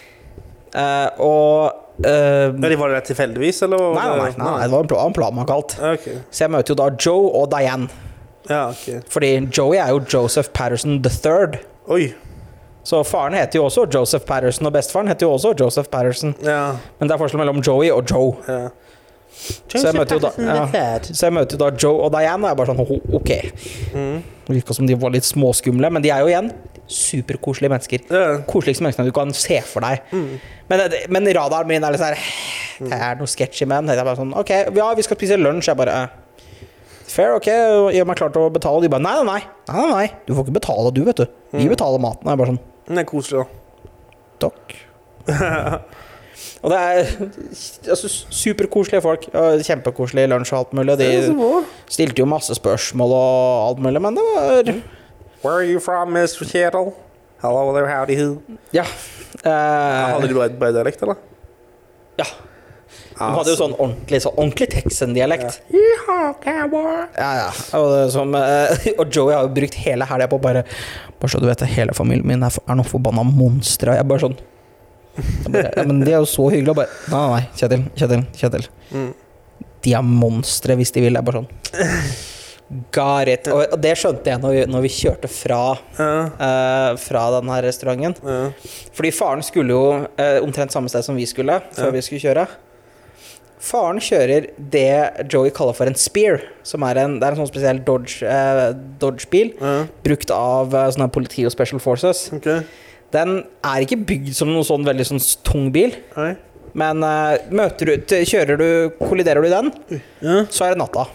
Eh, 0.78 1.10
Og 1.24 1.84
Uh, 1.98 2.54
ja, 2.62 2.70
de 2.70 2.76
var 2.78 2.92
det 2.94 3.00
tilfeldigvis, 3.08 3.64
eller? 3.66 3.80
Nei, 3.96 4.04
nei, 4.06 4.26
nei, 4.38 4.50
nei, 4.52 4.66
det 4.68 4.70
var 4.70 4.84
en 4.84 4.90
plan, 4.92 5.08
en 5.10 5.16
plan 5.16 5.34
man 5.34 5.48
kalt. 5.50 5.74
Okay. 5.82 6.20
Så 6.30 6.44
jeg 6.44 6.52
møter 6.54 6.76
jo 6.76 6.78
da 6.78 6.92
Joe 6.94 7.32
og 7.40 7.48
Diane. 7.50 7.88
Ja, 8.46 8.68
ok. 8.70 9.00
Fordi 9.10 9.32
Joey 9.50 9.80
er 9.82 9.96
jo 9.96 10.04
Joseph 10.06 10.52
Patterson 10.54 11.00
the 11.02 11.10
third. 11.10 11.58
Oi. 11.90 12.12
Så 12.86 13.02
faren 13.02 13.34
heter 13.34 13.58
jo 13.58 13.66
også 13.66 13.88
Joseph 13.90 14.28
Patterson, 14.30 14.70
og 14.70 14.76
bestefaren 14.78 15.10
heter 15.10 15.26
jo 15.26 15.34
også 15.40 15.56
Joseph 15.58 15.90
Patterson. 15.90 16.36
Ja. 16.46 16.76
Men 17.00 17.10
det 17.10 17.18
er 17.18 17.24
forskjell 17.24 17.42
mellom 17.42 17.64
Joey 17.66 17.90
og 17.90 18.06
Joe. 18.14 18.36
ja. 18.46 18.68
Så 19.38 19.84
jeg 19.84 19.96
møter 19.96 20.18
jo 20.18 20.24
da, 20.24 20.32
ja. 20.42 20.88
så 21.06 21.28
jeg 21.28 21.36
møter 21.36 21.58
jo 21.58 21.62
da 21.62 21.70
Joe 21.76 22.08
og 22.08 22.12
Diane, 22.16 22.42
og 22.42 22.50
jeg 22.50 22.60
bare 22.60 22.74
sånn 22.74 23.14
Ok. 23.20 23.32
Mm. 23.94 24.18
Det 24.48 24.56
virka 24.56 24.76
som 24.78 24.88
de 24.88 24.96
var 25.00 25.14
litt 25.14 25.28
småskumle, 25.28 25.92
men 25.94 26.04
de 26.04 26.12
er 26.14 26.24
jo 26.24 26.32
igjen 26.32 26.52
superkoselige 26.88 27.72
mennesker. 27.72 28.06
Koseligste 28.48 28.86
menneskene 28.86 29.10
du 29.10 29.16
kan 29.16 29.34
se 29.36 29.60
for 29.68 29.84
deg. 29.84 30.06
Mm. 30.16 30.38
Men, 30.72 30.86
men 31.14 31.28
radaren 31.36 31.68
min 31.70 31.84
er 31.84 31.96
litt 31.96 32.04
sånn 32.04 32.88
Det 32.88 33.00
er 33.10 33.20
noe 33.20 33.30
sketchy 33.32 33.68
med 33.68 33.90
den. 33.90 34.16
Sånn 34.20 34.34
Ok, 34.40 34.54
ja, 34.76 34.88
vi 34.96 35.06
skal 35.06 35.20
spise 35.20 35.40
lunsj. 35.40 35.68
Jeg 35.72 35.80
bare 35.80 36.00
eh, 36.06 36.16
Fair, 37.08 37.38
ok, 37.38 37.48
gjør 37.96 38.08
meg 38.08 38.20
klar 38.20 38.34
til 38.36 38.48
å 38.48 38.50
betale. 38.54 38.84
De 38.84 38.92
bare 38.92 39.04
nei, 39.04 39.14
nei, 39.20 39.28
nei. 39.28 39.40
nei, 39.70 39.78
nei, 39.84 39.94
nei. 39.94 40.08
Du 40.28 40.34
får 40.36 40.48
ikke 40.48 40.58
betale, 40.60 40.92
du, 40.96 41.04
vet 41.08 41.24
du. 41.24 41.38
Vi 41.56 41.70
betaler 41.72 42.04
maten. 42.04 42.28
Jeg 42.28 42.42
bare 42.42 42.56
sånn 42.56 42.64
Det 42.88 43.04
er 43.04 43.08
koselig, 43.08 43.44
da. 43.44 43.64
Takk. 44.48 44.78
Og 46.64 46.72
det 46.74 46.78
er 46.78 47.12
altså, 47.90 48.12
superkoselige 48.30 49.02
folk. 49.06 49.28
Kjempekoselig 49.68 50.28
lunsj 50.32 50.54
og 50.54 50.60
alt 50.60 50.78
mulig. 50.80 50.98
De 51.00 51.10
stilte 51.92 52.24
jo 52.24 52.30
masse 52.30 52.56
spørsmål 52.58 53.16
og 53.18 53.70
alt 53.70 53.84
mulig, 53.86 54.02
men 54.04 54.20
det 54.20 54.26
var 54.34 54.72
Where 55.44 55.60
are 55.62 55.68
you 55.70 55.80
from, 55.80 56.16
Mr. 56.16 56.48
Kjetil? 56.50 56.92
Hello 57.44 57.72
there, 57.76 57.88
howdy 57.88 58.16
who. 58.18 58.42
Ja. 58.74 58.88
Uh, 59.46 59.52
Hadde 59.52 60.28
du 60.32 60.34
bred 60.40 60.58
bred 60.58 60.74
dialekt, 60.74 61.04
eller? 61.06 61.20
ja. 62.18 62.26
De 63.18 63.28
hadde 63.34 63.54
jo 63.54 63.58
sånn 63.58 63.74
ordentlig, 63.78 64.20
sånn 64.22 64.36
ordentlig 64.38 64.68
Texan-dialekt. 64.74 65.60
Ja. 65.74 66.34
Ja, 66.46 67.30
ja. 67.42 67.48
Og, 67.78 67.88
det 67.94 68.04
som, 68.14 68.34
eh, 68.38 68.88
og 69.02 69.10
Joey 69.14 69.34
har 69.34 69.48
jo 69.48 69.54
brukt 69.56 69.78
hele 69.82 70.06
helga 70.08 70.28
på 70.32 70.40
bare 70.42 70.64
Bare 71.18 71.32
så 71.34 71.42
du 71.42 71.48
vet 71.50 71.62
det, 71.64 71.72
hele 71.74 71.96
familien 71.98 72.28
min 72.30 72.46
er, 72.46 72.54
er 72.54 72.78
noen 72.78 72.86
forbanna 72.88 73.24
monstre. 73.26 73.96
Jeg 73.98 74.06
bare 74.10 74.26
sånn 74.28 74.38
bare, 75.48 75.72
ja, 75.76 75.84
Men 75.88 76.02
de 76.04 76.14
er 76.14 76.20
jo 76.20 76.30
så 76.30 76.48
hyggelige. 76.54 76.74
Og 76.74 76.80
bare 76.82 77.14
Nei, 77.14 77.26
nei. 77.34 77.44
Kjetil, 77.60 77.86
Kjetil, 77.98 78.26
Kjetil. 78.38 78.68
Mm. 78.94 79.12
De 79.88 79.94
er 80.00 80.10
monstre 80.10 80.76
hvis 80.80 80.92
de 80.96 81.06
vil. 81.06 81.18
Jeg 81.20 81.28
bare 81.28 81.44
sånn 81.44 81.52
Got 82.92 83.30
it. 83.32 83.48
Og, 83.48 83.62
og 83.72 83.80
det 83.80 83.94
skjønte 83.96 84.28
jeg 84.28 84.42
når 84.44 84.52
vi, 84.52 84.62
når 84.68 84.82
vi 84.84 84.90
kjørte 84.92 85.30
fra, 85.32 85.60
Ja, 85.96 86.08
uh, 86.36 86.90
fra 87.00 87.22
den 87.38 87.52
her 87.54 87.64
restauranten. 87.64 88.18
ja. 88.28 88.72
Fordi 88.98 89.12
faren 89.16 89.44
skulle 89.46 89.72
jo 89.72 89.84
uh, 90.04 90.40
omtrent 90.44 90.76
samme 90.76 90.92
sted 90.92 91.06
som 91.06 91.16
vi 91.16 91.28
skulle 91.30 91.62
før 91.78 91.94
vi 91.96 92.02
skulle 92.04 92.26
kjøre. 92.26 92.48
Faren 93.64 94.02
kjører 94.04 94.50
det 94.58 95.30
Joey 95.32 95.50
kaller 95.56 95.74
for 95.74 95.90
en 95.90 95.96
Spear, 95.98 96.44
som 96.68 96.84
er 96.86 97.00
en, 97.02 97.16
det 97.18 97.26
er 97.26 97.34
en 97.34 97.40
sånn 97.40 97.50
spesiell 97.50 97.80
Dodge, 97.88 98.20
eh, 98.22 98.60
Dodge-bil 99.02 99.56
ja. 99.58 99.72
brukt 100.06 100.30
av 100.30 100.76
sånne 100.94 101.08
politi 101.10 101.42
og 101.48 101.56
Special 101.56 101.82
Forces. 101.82 102.28
Ok. 102.38 102.46
Den 103.16 103.38
er 103.64 103.86
ikke 103.86 104.02
bygd 104.10 104.34
som 104.36 104.50
noen 104.52 104.66
sånn 104.68 104.84
veldig 104.88 105.06
sånn 105.08 105.22
tung 105.48 105.70
bil, 105.72 105.94
Nei. 106.18 106.34
men 106.78 107.04
eh, 107.08 107.38
møter 107.56 107.94
du, 107.94 108.16
kjører 108.28 108.60
du, 108.60 108.68
kolliderer 109.00 109.42
du 109.42 109.48
i 109.48 109.54
den, 109.54 109.72
Ja. 110.22 110.42
så 110.52 110.66
er 110.68 110.76
det 110.76 110.82
natta. 110.84 111.06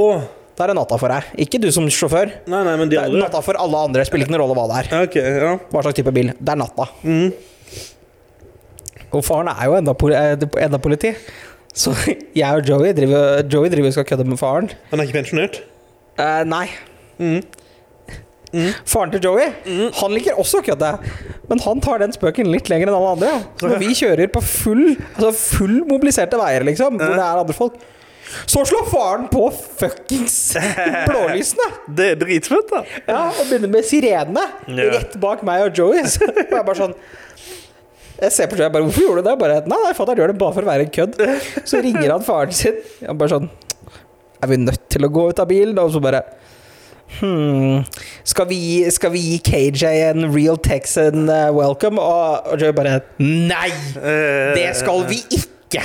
Åh. 0.00 0.22
Da 0.58 0.64
er 0.64 0.72
det 0.72 0.74
natta 0.80 0.96
for 0.98 1.12
deg. 1.12 1.26
Ikke 1.44 1.60
du 1.62 1.68
som 1.70 1.84
sjåfør. 1.86 2.32
Nei, 2.50 2.62
nei, 2.66 2.72
men 2.80 2.88
de 2.90 2.96
Det 2.96 2.98
er 2.98 3.04
andre 3.12 3.20
natta 3.28 3.40
for 3.46 3.54
alle 3.62 3.78
andre. 3.86 4.02
Spiller 4.08 4.26
ikke 4.26 4.32
noen 4.34 4.40
rolle 4.42 4.56
hva 4.58 4.64
det 4.72 4.78
er. 4.80 4.88
Ja, 4.90 5.02
Ok, 5.06 5.14
ja. 5.22 5.52
Hva 5.70 5.82
slags 5.84 5.94
type 6.00 6.10
bil. 6.16 6.32
Det 6.34 6.50
er 6.50 6.58
natta. 6.58 6.88
Mhm. 7.04 7.28
Og 9.14 9.22
faren 9.24 9.48
er 9.52 9.68
jo 9.70 9.76
enda, 9.78 9.94
poli 9.94 10.16
eh, 10.18 10.34
enda 10.64 10.80
politi. 10.82 11.12
Så 11.78 11.92
jeg 12.40 12.48
og 12.48 12.66
Joey 12.66 12.90
driver, 12.96 13.44
Joey 13.46 13.70
driver 13.70 13.92
og 13.92 13.94
skal 14.00 14.08
kødde 14.10 14.26
med 14.28 14.40
faren. 14.40 14.72
Han 14.90 14.98
er 14.98 15.06
ikke 15.06 15.20
pensjonert? 15.20 15.60
Eh, 16.18 16.42
nei. 16.50 16.66
Mhm. 17.22 17.38
Faren 18.88 19.10
til 19.12 19.20
Joey 19.26 19.50
Han 20.00 20.14
liker 20.16 20.38
også 20.40 20.62
å 20.62 20.64
kødde, 20.64 20.88
men 21.50 21.60
han 21.66 21.82
tar 21.84 22.00
den 22.00 22.14
spøken 22.16 22.48
litt 22.48 22.70
lenger 22.72 22.88
enn 22.88 22.96
alle 22.96 23.10
andre. 23.18 23.32
Så 23.60 23.68
når 23.68 23.82
vi 23.82 23.90
kjører 23.98 24.30
på 24.32 24.40
full 24.44 24.84
Altså 24.94 25.32
full 25.36 25.76
mobiliserte 25.90 26.40
veier, 26.40 26.64
liksom, 26.68 26.96
hvor 26.96 27.12
det 27.12 27.20
er 27.24 27.42
andre 27.44 27.56
folk, 27.56 27.76
så 28.48 28.60
slår 28.68 28.88
faren 28.90 29.28
på 29.32 29.46
fuckings 29.80 30.34
blålysene! 31.08 31.68
Det 32.00 32.10
er 32.14 32.18
dritfett, 32.20 32.68
da. 32.72 32.82
Ja, 33.08 33.20
Og 33.30 33.46
begynner 33.48 33.70
med 33.72 33.86
sirenene 33.88 34.42
Ja. 34.68 34.90
rett 34.98 35.16
bak 35.20 35.44
meg 35.48 35.64
og 35.68 35.78
Joey. 35.80 36.02
Så 36.12 36.28
jeg 36.28 36.50
bare 36.52 36.76
sånn 36.76 36.96
jeg 38.18 38.32
ser 38.34 38.48
på 38.50 38.56
Joey, 38.58 38.66
jeg 38.66 38.74
bare, 38.74 38.82
Hvorfor 38.88 39.04
gjorde 39.04 39.22
du 39.22 39.28
det? 39.28 39.32
Jeg 39.36 39.40
Bare, 39.44 39.56
nei, 39.70 39.78
nei, 39.84 39.92
fatter'n 39.94 40.18
gjør 40.18 40.32
det 40.32 40.38
bare 40.40 40.54
for 40.56 40.66
å 40.66 40.70
være 40.72 40.86
en 40.88 40.92
kødd. 40.96 41.20
Så 41.70 41.80
ringer 41.84 42.10
han 42.16 42.24
faren 42.26 42.56
sin. 42.58 42.80
Han 43.06 43.20
bare 43.20 43.30
sånn 43.36 43.46
Er 44.42 44.50
vi 44.50 44.58
nødt 44.58 44.88
til 44.90 45.06
å 45.06 45.10
gå 45.14 45.28
ut 45.30 45.42
av 45.44 45.46
bilen? 45.52 45.78
Og 45.78 45.92
så 45.94 46.02
bare 46.02 46.24
Hmm, 47.18 47.82
skal 48.28 48.46
vi, 48.50 48.58
skal 48.92 49.10
vi 49.14 49.20
gi 49.24 49.38
KJ 49.42 49.84
en 50.10 50.26
real 50.34 50.58
Texan 50.62 51.24
eh, 51.32 51.48
welcome? 51.56 51.98
Og, 52.02 52.50
og 52.52 52.60
Joey 52.60 52.74
bare 52.76 52.98
Nei! 53.22 53.70
Eh, 53.96 54.52
Det 54.58 54.68
skal 54.78 55.06
vi 55.08 55.22
ikke! 55.34 55.82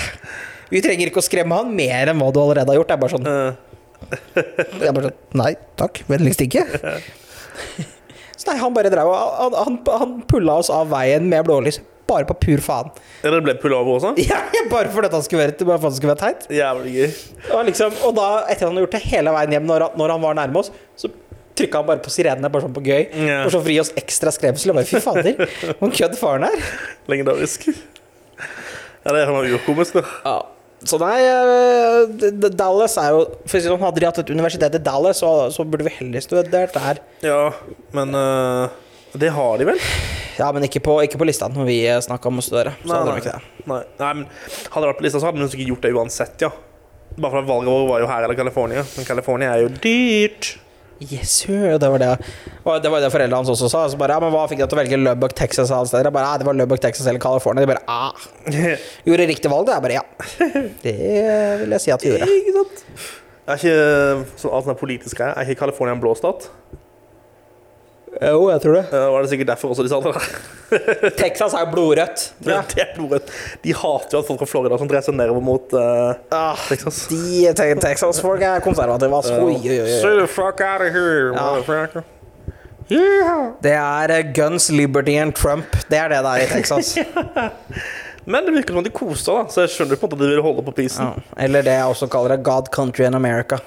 Vi 0.74 0.82
trenger 0.84 1.10
ikke 1.10 1.22
å 1.22 1.26
skremme 1.26 1.58
han 1.62 1.72
mer 1.76 2.12
enn 2.12 2.20
hva 2.20 2.28
du 2.34 2.42
allerede 2.44 2.74
har 2.74 2.80
gjort. 2.82 2.92
Det 2.92 2.98
er 2.98 3.04
bare 3.06 3.16
sånn 3.16 3.30
Eh, 3.34 4.44
jeg 4.84 4.94
bare 4.94 5.10
sånn 5.10 5.40
Nei 5.40 5.54
takk, 5.80 6.04
vennligst 6.12 6.44
ikke. 6.46 6.66
Så 8.38 8.50
nei, 8.52 8.58
han 8.60 8.74
bare 8.76 8.92
drev 8.92 9.08
og 9.08 9.16
Han, 9.40 9.56
han, 9.64 9.78
han 10.04 10.16
pulla 10.28 10.60
oss 10.60 10.70
av 10.74 10.90
veien 10.92 11.26
med 11.32 11.46
blålys. 11.48 11.80
Bare 12.14 12.28
på 12.30 12.36
pur 12.46 12.62
faen. 12.62 12.92
Eller 13.24 13.40
det 13.42 13.48
ble 13.48 13.56
pullover 13.62 13.98
også? 13.98 14.14
Ja, 14.30 14.40
bare 14.70 14.92
fordi 14.94 15.10
han 15.14 15.26
skulle 15.26 15.48
være, 15.48 15.58
bare 15.66 15.80
for 15.80 15.88
at 15.88 15.92
han 15.92 15.98
skulle 15.98 16.14
være 16.14 16.24
teit. 16.24 16.48
Jævlig 16.54 16.94
gøy. 16.96 17.20
Og, 17.50 17.60
liksom, 17.70 18.00
og 18.06 18.16
da, 18.20 18.30
etter 18.46 18.68
han 18.68 18.76
hadde 18.76 18.86
gjort 18.86 18.98
det 19.00 19.04
hele 19.08 19.36
veien 19.36 19.58
hjem, 19.58 19.68
når 19.70 19.88
han, 19.88 20.00
når 20.00 20.16
han 20.16 20.26
var 20.28 20.40
nærme 20.40 20.62
oss, 20.62 20.72
så 21.00 21.10
trykka 21.58 21.82
han 21.82 21.90
bare 21.90 22.04
på 22.06 22.14
sirenene, 22.14 22.50
bare 22.54 22.66
sånn 22.66 22.76
på 22.76 22.86
gøy. 22.86 23.04
Yeah. 23.10 23.44
For 23.46 23.56
så 23.56 23.62
å 23.62 23.66
fri 23.66 23.78
oss 23.82 23.94
ekstra 24.00 24.34
skremsel. 24.34 24.74
Og 24.74 24.80
bare 24.80 24.90
fy 24.90 25.02
fader, 25.04 25.46
hvor 25.82 25.94
kødd 25.94 26.18
faren 26.20 26.48
er. 26.50 26.66
Legendarisk. 27.12 27.70
Ja, 29.04 29.12
det 29.12 29.20
er 29.20 29.30
sånn 29.30 29.54
urkomisk, 29.58 30.00
da. 30.00 30.18
Ja. 30.24 30.40
Så 30.84 30.98
nei, 31.00 31.20
eh, 31.24 32.32
Dallas 32.52 32.98
er 33.00 33.14
jo 33.16 33.20
For 33.48 33.56
å 33.56 33.62
si 33.62 33.62
det 33.62 33.70
sånn, 33.70 33.84
Hadde 33.86 34.02
de 34.02 34.08
hatt 34.10 34.18
et 34.20 34.32
universitet 34.36 34.74
i 34.76 34.82
Dallas, 34.84 35.22
så, 35.24 35.30
så 35.56 35.64
burde 35.64 35.86
vi 35.88 35.94
heller 35.96 36.24
studert 36.26 36.76
der. 36.76 37.00
Ja, 37.24 37.54
men 37.96 38.12
eh, 38.20 38.82
det 39.22 39.30
har 39.36 39.58
de 39.62 39.68
vel? 39.70 39.82
Ja, 40.40 40.50
men 40.56 40.66
ikke 40.66 40.82
på, 40.82 40.98
ikke 41.06 41.20
på 41.22 41.28
lista 41.30 41.50
når 41.52 41.68
vi 41.70 41.80
snakka 42.02 42.32
om 42.32 42.42
å 42.42 42.46
studere. 42.46 42.74
Så 42.82 42.90
Nei, 42.90 43.00
hadde 43.00 43.14
de 43.14 43.22
ikke 43.22 43.36
det. 43.36 43.66
Nei, 43.70 43.82
nei, 44.00 44.12
men 44.20 44.26
hadde 44.26 44.82
det 44.82 44.90
vært 44.90 45.02
på 45.02 45.06
lista, 45.06 45.22
så 45.22 45.30
hadde 45.30 45.44
de 45.44 45.50
sikkert 45.54 45.74
gjort 45.76 45.86
det 45.86 45.94
uansett, 45.94 46.46
ja. 46.48 46.50
Bare 47.14 47.30
fordi 47.36 47.50
valget 47.52 47.70
vårt 47.70 47.90
var 47.92 48.02
jo 48.02 48.10
her 48.10 48.26
eller 48.26 48.38
California. 48.40 48.84
Men 48.98 49.06
California 49.06 49.54
er 49.54 49.66
jo 49.68 49.74
dyrt. 49.84 50.56
Yes, 51.04 51.32
sir. 51.44 51.78
Det 51.80 51.90
var 51.90 52.00
det 52.00 52.10
Og 52.64 52.84
det 52.84 52.92
var 52.92 53.02
det 53.04 53.10
foreldrene 53.12 53.42
hans 53.42 53.50
også 53.52 53.70
sa. 53.70 53.84
Så 53.92 54.00
bare, 54.00 54.16
ja, 54.16 54.24
men 54.24 54.32
Hva 54.34 54.46
fikk 54.50 54.62
deg 54.62 54.70
til 54.72 54.78
å 54.78 54.82
velge 54.82 55.00
Lubbock, 55.02 55.36
Texas 55.38 55.72
alle 55.74 55.90
steder? 55.90 56.10
Jeg 56.10 56.16
bare, 56.16 56.32
ja, 56.32 56.42
det 56.42 56.48
var 56.48 56.58
Lubbock, 56.58 56.82
Texas 56.84 57.10
eller 57.10 57.22
California. 57.22 57.66
De 57.66 57.70
bare 57.74 57.84
ah. 57.92 58.28
Gjorde 59.08 59.28
riktig 59.30 59.52
valg, 59.52 59.68
det. 59.68 59.78
Jeg 59.78 59.86
bare 59.88 60.00
ja. 60.00 60.06
Det 60.86 60.96
vil 61.64 61.76
jeg 61.78 61.86
si 61.86 61.94
at 61.94 62.06
vi 62.06 62.14
gjorde. 62.14 62.30
Ikke 62.40 62.56
sant? 62.58 62.86
Er 63.44 63.60
ikke 63.60 63.78
sånn 64.40 64.56
alt 64.56 64.70
sånn 64.70 64.78
politisk 64.80 65.20
greie 65.20 65.34
Er 65.36 65.50
ikke 65.50 65.66
California 65.66 65.98
en 65.98 66.00
blå 66.00 66.14
stat? 66.16 66.46
Jo, 68.22 68.50
jeg 68.52 68.62
tror 68.62 68.76
det. 68.78 68.84
Ja, 68.94 69.04
var 69.12 69.22
det 69.26 69.30
sikkert 69.32 69.48
derfor 69.50 69.72
også 69.74 69.84
de 69.84 69.90
sa 69.90 70.00
det? 70.04 71.14
Texas 71.22 71.54
er 71.58 71.64
jo 71.66 71.72
blodrødt. 71.74 72.24
Ja. 72.46 72.60
Det 72.70 72.82
er 72.84 72.92
blodrødt. 72.96 73.32
De 73.64 73.74
hater 73.74 74.18
jo 74.18 74.22
at 74.22 74.28
folk 74.30 74.40
fra 74.44 74.48
Florida 74.52 74.78
som 74.80 74.88
dreier 74.92 75.06
seg 75.06 75.18
nedover 75.18 75.42
mot 75.44 75.74
uh, 75.78 76.14
Ah, 76.34 76.58
Texas. 76.70 77.04
de 77.10 77.50
te 77.58 77.68
Texas-folk 77.82 78.42
er 78.46 78.64
konservative. 78.66 79.16
Altså. 79.18 79.38
Oi, 79.42 79.58
oi, 79.58 79.80
oi, 79.84 79.90
Stay 80.00 80.18
the 80.20 80.28
fuck 80.30 80.62
out 80.62 80.86
of 80.86 80.94
here, 80.96 81.34
Ja. 81.34 81.40
motherfucker. 81.42 82.04
Yeah. 82.92 83.44
Det 83.64 83.72
er 83.72 84.12
eh, 84.12 84.26
guns, 84.36 84.70
liberty 84.72 85.16
and 85.18 85.34
Trump. 85.40 85.78
Det 85.90 85.98
er 85.98 86.12
det 86.12 86.18
det 86.26 86.34
er 86.34 86.44
i 86.44 86.50
Texas. 86.52 86.98
Men 88.26 88.46
det 88.46 88.54
virker 88.56 88.76
som 88.78 88.84
de 88.86 88.92
koser 88.96 89.24
seg, 89.24 89.48
så 89.52 89.64
jeg 89.66 89.72
skjønner 89.74 90.00
på 90.00 90.06
en 90.08 90.12
måte 90.14 90.20
at 90.20 90.26
de 90.30 90.36
vil 90.36 90.44
holde 90.46 90.64
på 90.68 90.74
prisen. 90.78 91.06
Ja. 91.10 91.24
Eller 91.44 91.64
det 91.66 91.74
jeg 91.76 91.90
også 91.96 92.08
kaller 92.12 92.36
det 92.38 92.44
God, 92.48 92.70
country 92.76 93.04
and 93.08 93.16
America. 93.20 93.58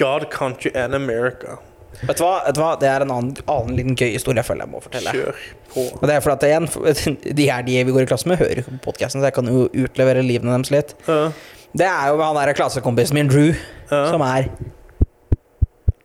God, 0.00 0.28
country 0.32 0.70
and 0.74 0.94
America. 0.96 1.58
Vet 2.06 2.16
du 2.20 2.22
hva? 2.22 2.34
Vet 2.46 2.54
du 2.54 2.60
hva? 2.62 2.70
Det 2.78 2.88
er 2.88 3.02
en 3.04 3.10
annen, 3.10 3.36
annen 3.50 3.74
liten 3.78 3.96
gøy 3.98 4.12
historie 4.14 4.38
jeg 4.38 4.46
føler 4.46 4.66
jeg 4.66 4.72
må 4.74 4.80
fortelle. 4.84 5.14
Kjør 5.16 5.40
på. 5.72 5.84
Og 5.98 6.04
det 6.06 6.14
er 6.14 6.22
fordi 6.24 6.36
at 6.36 6.46
igjen, 6.48 6.68
De 7.40 7.48
her 7.50 7.62
de 7.66 7.78
vi 7.88 7.94
går 7.96 8.06
i 8.06 8.10
klasse 8.12 8.28
med, 8.30 8.38
hører 8.38 8.62
ikke 8.62 8.76
på 8.76 8.84
podkasten, 8.92 9.20
så 9.22 9.30
jeg 9.32 9.36
kan 9.40 9.50
jo 9.50 9.66
utlevere 9.72 10.22
livene 10.22 10.54
deres 10.54 10.70
litt. 10.74 10.94
Ja. 11.08 11.32
Det 11.78 11.84
er 11.90 12.12
jo 12.14 12.22
han 12.22 12.38
der 12.38 12.54
klassekompisen 12.56 13.18
min, 13.18 13.28
Drew, 13.32 13.50
Ja. 13.90 14.04
som 14.12 14.22
er 14.24 14.48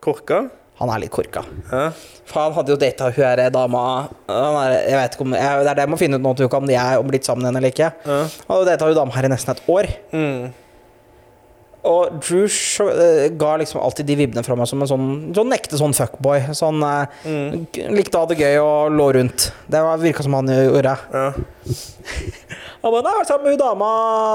Korka? 0.04 0.44
Han 0.80 0.90
er 0.90 1.04
litt 1.04 1.12
korka. 1.14 1.44
Ja. 1.70 1.84
For 2.26 2.40
han 2.48 2.54
hadde 2.56 2.72
jo 2.74 2.76
data 2.80 3.06
hun 3.06 3.22
her 3.22 3.42
dama 3.54 3.82
han 4.26 4.56
er, 4.58 4.72
Jeg 4.88 4.96
vet 4.98 5.14
ikke 5.14 5.22
om 5.28 5.34
jeg, 5.36 5.60
Det 5.62 5.70
er 5.70 5.78
det 5.78 5.84
jeg 5.84 5.90
må 5.92 5.98
finne 6.00 6.18
ut 6.18 6.24
nå 6.24 6.32
om 6.58 6.66
de 6.66 6.74
er 6.74 7.02
blitt 7.06 7.24
sammen 7.28 7.46
igjen 7.46 7.58
eller 7.60 7.70
ikke. 7.70 7.90
Ja. 8.02 8.16
Han 8.48 8.56
hadde 8.56 8.72
data 8.72 8.88
hun 8.90 8.96
dama 8.98 9.14
her 9.14 9.28
i 9.28 9.30
nesten 9.30 9.54
et 9.54 9.62
år. 9.70 9.86
Mm. 10.10 10.48
Og 11.84 12.14
Drew 12.24 12.46
eh, 12.48 13.28
ga 13.36 13.56
liksom 13.60 13.80
alltid 13.84 14.06
de 14.08 14.14
vibbene 14.16 14.42
fra 14.46 14.56
meg 14.56 14.66
som 14.70 14.80
en 14.80 14.88
sånn 14.88 15.08
Sånn 15.36 15.52
ekte 15.52 15.76
sånn 15.76 15.92
fuckboy. 15.96 16.46
Sånn 16.56 16.80
eh, 16.82 17.06
Mm. 17.24 17.66
Likte 17.92 18.16
å 18.16 18.24
ha 18.24 18.26
det 18.30 18.38
gøy 18.40 18.56
og 18.62 18.92
lå 18.96 19.10
rundt. 19.18 19.50
Det 19.68 19.80
var- 19.84 19.98
virka 20.00 20.22
som 20.24 20.32
han 20.38 20.46
gjorde. 20.48 20.96
Ja. 21.12 21.32
Han 22.84 22.92
bare, 22.92 23.02
«Nei, 23.02 23.10
jeg 23.10 23.14
har 23.14 23.20
vært 23.22 23.28
sammen 23.30 23.44
med 23.44 23.54
hun 23.54 23.60
dama 23.62 23.90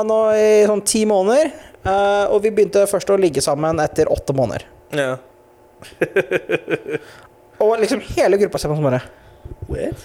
nå 0.09 0.19
i 0.33 0.65
sånn 0.65 0.81
ti 0.85 1.03
måneder. 1.05 1.51
uh, 1.85 2.25
og 2.33 2.41
vi 2.43 2.49
begynte 2.51 2.81
først 2.89 3.09
å 3.13 3.17
ligge 3.19 3.41
sammen 3.45 3.79
etter 3.79 4.09
åtte 4.09 4.33
måneder. 4.35 4.65
ja. 4.93 5.17
Og 7.59 7.73
liksom 7.79 8.01
hele 8.15 8.37
gruppa 8.39 8.59
ser 8.59 8.71
på 8.71 8.75
som 8.75 8.83
bare 8.87 9.01
What? 9.69 10.01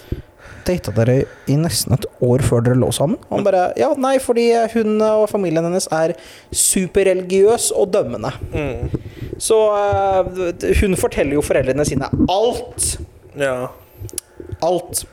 Data 0.65 0.93
dere 0.95 1.17
i 1.51 1.55
nesten 1.59 1.95
et 1.95 2.05
år 2.25 2.43
før 2.45 2.63
dere 2.65 2.79
lå 2.79 2.89
sammen? 2.95 3.19
Han 3.31 3.45
bare 3.45 3.67
Ja, 3.79 3.91
nei, 3.99 4.17
fordi 4.23 4.47
hun 4.73 4.97
og 5.05 5.27
familien 5.31 5.65
hennes 5.67 5.87
er 5.93 6.15
superreligiøs 6.55 7.71
og 7.75 7.91
dømmende. 7.93 8.31
Mm. 8.53 8.95
Så 9.41 9.57
uh, 9.71 10.31
hun 10.81 10.97
forteller 10.99 11.37
jo 11.37 11.43
foreldrene 11.45 11.85
sine 11.87 12.09
alt. 12.31 12.95
Ja. 13.39 13.67
Alt. 14.63 15.05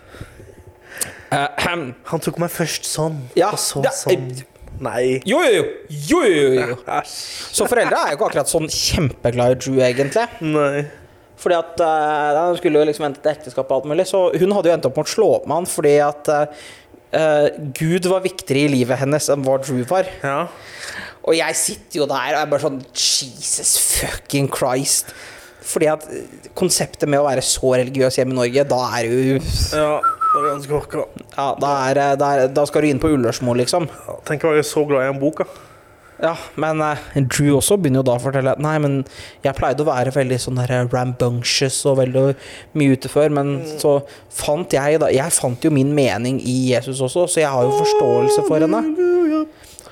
Uh. 1.33 1.47
Han 1.65 2.23
tok 2.23 2.41
meg 2.43 2.53
først 2.53 2.89
sånn, 2.89 3.23
Ja, 3.39 3.53
og 3.55 3.61
så 3.61 3.85
ja, 3.85 3.93
sånn. 3.97 4.33
Nei. 4.83 5.21
jo, 5.29 5.39
jo, 5.45 5.51
jo. 5.55 5.65
jo, 5.89 6.21
jo, 6.27 6.73
jo. 6.73 6.77
Så 7.07 7.69
foreldre 7.71 8.01
er 8.01 8.15
jo 8.15 8.19
ikke 8.19 8.33
akkurat 8.33 8.51
sånn 8.51 8.67
kjempeglad 8.73 9.55
i 9.55 9.59
Drew, 9.63 9.79
egentlig. 9.85 10.27
Nei. 10.43 10.83
Fordi 11.43 11.59
at 11.59 11.81
uh, 11.83 12.39
Han 12.39 12.57
skulle 12.59 12.79
jo 12.79 12.87
liksom 12.87 13.09
vente 13.09 13.23
til 13.23 13.33
ekteskap 13.33 13.71
og 13.71 13.81
alt 13.81 13.91
mulig, 13.91 14.07
så 14.11 14.29
hun 14.31 14.55
hadde 14.55 14.71
jo 14.71 14.77
endt 14.77 14.89
opp 14.89 15.01
med 15.01 15.11
å 15.11 15.15
slå 15.17 15.29
opp 15.41 15.49
med 15.51 15.59
han 15.59 15.69
fordi 15.69 15.95
at 16.05 16.31
eh, 16.31 16.63
eh, 17.19 17.47
Gud 17.77 18.07
var 18.11 18.25
viktigere 18.25 18.69
i 18.69 18.73
livet 18.77 19.01
hennes 19.03 19.29
enn 19.33 19.45
hva 19.47 19.59
Drew 19.63 19.83
var. 19.89 20.09
Ja. 20.23 20.47
Og 21.23 21.37
jeg 21.39 21.59
sitter 21.59 22.03
jo 22.03 22.09
der 22.11 22.35
og 22.35 22.41
er 22.41 22.51
bare 22.51 22.65
sånn 22.65 22.81
Jesus 22.95 23.77
fucking 24.01 24.51
Christ. 24.53 25.13
Fordi 25.63 25.91
at 25.93 26.07
eh, 26.11 26.49
konseptet 26.59 27.11
med 27.11 27.23
å 27.23 27.27
være 27.29 27.45
så 27.47 27.75
religiøs 27.77 28.19
hjemme 28.19 28.35
i 28.35 28.41
Norge, 28.41 28.67
da 28.71 28.81
er 28.99 29.11
du 29.11 29.19
ja. 29.77 29.93
Det 30.33 30.41
er 30.41 30.47
ganske 30.49 30.73
orka. 30.79 31.03
Ja, 31.35 31.51
da, 31.61 31.71
er, 31.91 31.99
eh, 32.01 32.15
da, 32.17 32.31
er, 32.33 32.55
da 32.57 32.65
skal 32.69 32.85
du 32.85 32.89
inn 32.89 33.03
på 33.03 33.11
Ullersmo, 33.13 33.55
liksom. 33.59 33.89
Ja, 34.09 34.17
Tenk 34.29 34.47
å 34.49 34.55
være 34.55 34.65
så 34.67 34.87
glad 34.89 35.05
i 35.05 35.13
en 35.13 35.21
bok, 35.21 35.45
da. 35.45 35.72
Ja, 36.23 36.37
men 36.55 36.79
eh, 36.87 36.99
Drew 37.27 37.57
også 37.57 37.77
begynner 37.81 37.99
jo 37.99 38.07
da 38.07 38.15
å 38.15 38.23
fortelle 38.23 38.53
at 38.55 38.61
Nei, 38.63 38.77
men 38.83 39.01
jeg 39.43 39.57
pleide 39.59 39.83
å 39.83 39.89
være 39.89 40.13
veldig 40.15 40.39
sånn 40.39 40.61
der 40.61 40.87
rambunctious 40.93 41.81
og 41.91 41.99
veldig 41.99 42.23
mye 42.79 42.95
ute 42.95 43.11
før, 43.11 43.33
men 43.35 43.57
så 43.81 43.97
fant 44.31 44.71
jeg 44.77 45.01
da 45.03 45.09
Jeg 45.11 45.35
fant 45.35 45.67
jo 45.67 45.73
min 45.75 45.91
mening 45.97 46.39
i 46.39 46.57
Jesus 46.71 47.03
også, 47.03 47.27
så 47.27 47.43
jeg 47.43 47.51
har 47.51 47.67
jo 47.67 47.75
forståelse 47.81 48.47
for 48.47 48.63
henne. 48.63 48.85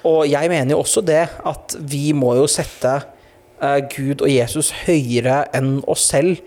Og 0.06 0.22
jeg 0.30 0.52
mener 0.52 0.76
jo 0.76 0.84
også 0.84 1.02
det 1.04 1.24
at 1.26 1.74
vi 1.90 2.12
må 2.16 2.36
jo 2.38 2.46
sette 2.48 2.94
uh, 3.60 3.80
Gud 3.90 4.22
og 4.22 4.30
Jesus 4.30 4.70
høyere 4.86 5.42
enn 5.56 5.80
oss 5.90 6.06
selv 6.12 6.38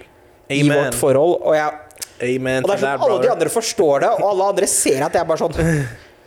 i 0.47 0.63
vårt 0.69 0.95
forhold. 0.97 1.41
Og, 1.43 1.53
jeg, 1.59 1.99
Amen 2.23 2.63
og 2.63 2.71
det 2.71 2.79
er 2.79 2.86
sånn 2.86 3.03
alle 3.03 3.19
de 3.25 3.31
andre 3.36 3.51
forstår 3.51 4.07
det, 4.07 4.15
og 4.15 4.31
alle 4.31 4.49
andre 4.55 4.71
ser 4.71 5.03
at 5.03 5.11
jeg 5.11 5.25
er 5.25 5.29
bare 5.29 5.43
sånn 5.43 5.59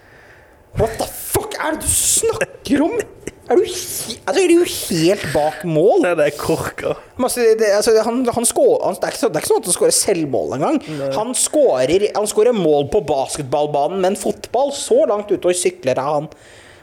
What 0.77 0.99
the 1.01 1.09
fuck 1.09 1.57
er 1.57 1.79
det 1.79 1.87
du 1.87 1.89
snakker 1.89 2.85
om? 2.85 2.99
Er 3.47 3.55
du, 3.61 3.63
altså, 3.63 4.17
er 4.43 4.49
du 4.51 4.65
helt 4.67 5.25
bak 5.33 5.61
mål? 5.71 6.01
Nei, 6.03 6.15
det 6.19 6.25
er 6.27 6.37
korka. 6.41 6.97
Masse, 7.23 7.45
det, 7.61 7.69
altså, 7.77 7.95
han, 8.03 8.25
han 8.35 8.45
skå- 8.49 8.81
han, 8.83 8.97
det, 8.99 9.05
er 9.07 9.15
ikke, 9.15 9.21
så- 9.23 9.31
det 9.31 9.39
er 9.39 9.45
ikke 9.45 9.53
sånn 9.53 9.63
at 9.63 9.69
han 9.71 9.77
skårer 9.77 9.97
selvmål 10.01 10.55
engang. 10.57 10.81
Han 11.15 11.31
skårer, 11.39 12.07
han 12.17 12.27
skårer 12.27 12.57
mål 12.57 12.89
på 12.91 13.05
basketballbanen, 13.07 14.01
men 14.03 14.17
fotball 14.19 14.73
Så 14.75 14.99
langt 15.07 15.31
ute 15.31 15.47
og 15.53 15.55
sykler 15.55 15.95
er 15.99 16.03
han. 16.09 16.27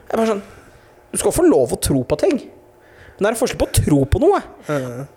Jeg 0.09 0.18
bare 0.18 0.28
sånn 0.34 0.43
Du 1.11 1.18
skal 1.22 1.32
få 1.36 1.43
lov 1.45 1.76
å 1.76 1.82
tro 1.84 2.03
på 2.09 2.18
ting. 2.24 2.39
Men 3.14 3.20
det 3.20 3.28
er 3.28 3.34
en 3.36 3.41
forskjell 3.43 3.59
på 3.61 3.68
å 3.70 3.76
tro 3.78 3.99
på 4.09 4.20
noe 4.24 4.39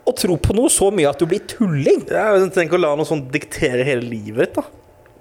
og 0.05 0.16
tro 0.20 0.34
på 0.36 0.53
noe 0.59 0.68
så 0.68 0.90
mye 0.92 1.09
at 1.09 1.18
du 1.22 1.24
blir 1.30 1.40
tulling. 1.49 2.03
Ja, 2.12 2.34
Tenk 2.53 2.74
å 2.76 2.80
la 2.82 2.90
noe 2.99 3.07
sånt 3.09 3.30
diktere 3.32 3.86
hele 3.88 4.03
livet 4.05 4.51
ditt, 4.51 4.59
da. 4.59 4.66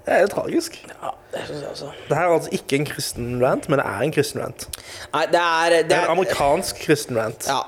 Det 0.06 0.14
er 0.14 0.20
jo 0.22 0.28
tragisk. 0.30 0.76
Ja, 0.86 1.10
det 1.32 1.40
synes 1.48 1.62
jeg 1.64 1.70
også. 1.72 1.88
Det 2.08 2.14
her 2.16 2.24
er 2.28 2.34
altså 2.36 2.52
ikke 2.54 2.76
en 2.78 2.84
kristen 2.86 3.30
rant, 3.42 3.64
men 3.68 3.80
det 3.80 3.86
er 3.90 4.04
en 4.06 4.12
kristen 4.14 4.42
rant. 4.44 4.66
Nei, 5.14 5.24
det 5.32 5.40
er, 5.42 5.70
det 5.74 5.80
Det 5.90 5.96
er 5.96 6.04
er 6.04 6.06
en 6.06 6.14
amerikansk 6.16 6.78
kristen 6.86 7.18
rant. 7.18 7.48
Ja, 7.50 7.62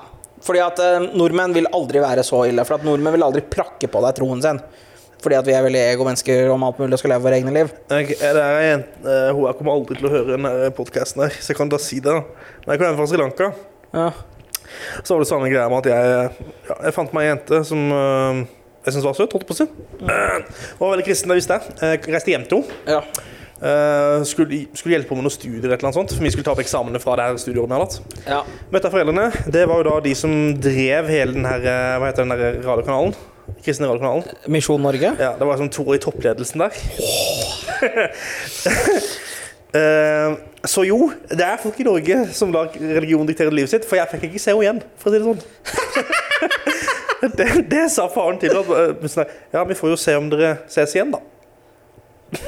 fordi 0.45 0.61
at 0.63 0.79
eh, 0.79 1.09
nordmenn 1.19 1.53
vil 1.57 1.67
aldri 1.75 1.99
være 1.99 2.23
så 2.23 2.45
ille. 2.47 2.63
For 2.65 2.79
at 2.79 2.85
nordmenn 2.87 3.17
vil 3.17 3.25
aldri 3.27 3.43
prakke 3.43 3.89
på 3.91 4.03
deg 4.05 4.15
troen 4.21 4.39
sin. 4.45 4.61
Fordi 5.19 5.35
at 5.35 5.43
vi 5.49 5.51
er 5.51 5.65
veldig 5.65 5.81
ego-mennesker 5.83 6.47
om 6.53 6.63
alt 6.63 6.77
mulig 6.79 6.95
og 6.95 7.01
skal 7.01 7.11
leve 7.11 7.25
våre 7.27 7.41
egne 7.41 7.51
liv. 7.51 7.73
Jeg, 7.91 8.15
det 8.23 8.43
er 8.45 8.61
en 8.69 8.85
eh, 9.03 9.31
hun 9.35 9.49
her 9.49 9.57
kommer 9.59 9.75
aldri 9.75 9.97
til 9.99 10.07
å 10.07 10.13
høre 10.13 10.29
denne 10.37 10.53
podkasten 10.77 11.25
her, 11.25 11.35
så 11.43 11.51
jeg 11.51 11.59
kan 11.59 11.71
da 11.73 11.79
si 11.83 11.99
det. 11.99 12.13
da. 12.15 12.47
Når 12.63 12.71
jeg 12.71 12.79
kom 12.79 12.87
hjem 12.87 12.99
fra 13.01 13.07
Sri 13.11 13.19
Lanka, 13.19 13.49
Ja. 13.99 14.05
så 15.03 15.17
var 15.17 15.25
det 15.25 15.27
samme 15.27 15.49
greia 15.51 15.67
med 15.67 15.83
at 15.83 15.91
jeg, 15.91 16.47
ja, 16.69 16.77
jeg 16.87 16.95
fant 16.95 17.11
meg 17.17 17.25
en 17.27 17.31
jente 17.35 17.59
som 17.67 17.83
eh, 17.99 18.39
jeg 18.89 18.93
syntes 18.97 19.07
var 19.07 19.15
søt. 19.21 19.31
holdt 19.37 19.47
på 19.49 19.55
å 19.55 19.59
si. 19.61 19.65
Eh, 20.03 20.39
Var 20.81 20.91
veldig 20.95 21.07
kristen, 21.07 21.31
det 21.31 21.39
visste 21.39 21.55
jeg. 21.59 21.63
Jeg 21.79 22.11
reiste 22.15 22.33
hjem 22.35 22.45
til 22.51 22.59
henne. 22.65 22.95
ja. 22.97 23.01
Uh, 23.59 24.21
skulle, 24.23 24.55
skulle 24.71 24.93
hjelpe 24.95 25.09
på 25.09 25.15
med 25.17 25.25
noen 25.25 25.33
studier, 25.35 25.59
eller 25.65 25.81
annet 25.83 25.97
sånt, 25.97 26.13
for 26.15 26.23
vi 26.23 26.29
skulle 26.31 26.45
ta 26.47 26.53
opp 26.53 26.61
eksamene 26.63 26.95
fra 27.03 27.17
det 27.19 27.23
her 27.27 27.35
studieåret 27.41 27.67
vi 27.67 27.75
hadde 27.75 27.87
hatt. 27.89 27.97
ja. 28.31 28.37
Møtte 28.71 28.87
foreldrene. 28.93 29.25
Det 29.51 29.65
var 29.67 29.81
jo 29.81 29.87
da 29.89 29.95
de 30.05 30.13
som 30.15 30.31
drev 30.63 31.09
hele 31.11 31.35
den 31.35 31.43
her, 31.43 31.59
eh, 31.67 31.97
hva 31.99 32.07
heter 32.07 32.23
den 32.23 32.31
her 32.37 32.55
radiokanalen. 32.63 33.11
Kristne 33.65 33.89
radiokanalen. 33.89 34.23
Misjon 34.55 34.79
Norge. 34.87 35.11
Ja, 35.19 35.33
det 35.35 35.43
var 35.49 35.59
sånn 35.59 35.73
to 35.75 35.83
i 35.91 35.99
toppledelsen 35.99 36.63
der. 36.63 36.71
Eh, 39.69 40.31
så 40.65 40.81
jo, 40.87 41.11
det 41.29 41.45
er 41.45 41.59
folk 41.61 41.75
i 41.77 41.83
Norge 41.85 42.15
som 42.33 42.49
lar 42.49 42.71
religion 42.73 43.21
diktere 43.29 43.53
livet 43.53 43.69
sitt, 43.69 43.85
for 43.85 43.99
jeg 43.99 44.09
fikk 44.15 44.23
ikke 44.31 44.41
se 44.41 44.49
henne 44.49 44.63
igjen, 44.65 44.79
for 44.97 45.11
å 45.11 45.13
si 45.13 45.19
det 45.19 45.27
sånn. 45.27 45.37
det, 47.37 47.47
det 47.71 47.85
sa 47.91 48.07
faren 48.11 48.39
til 48.41 48.55
ham. 48.55 48.65
Ja, 49.53 49.63
vi 49.67 49.77
får 49.77 49.93
jo 49.93 49.97
se 49.99 50.15
om 50.19 50.29
dere 50.31 50.57
ses 50.71 50.95
igjen, 50.95 51.11
da. 51.15 51.23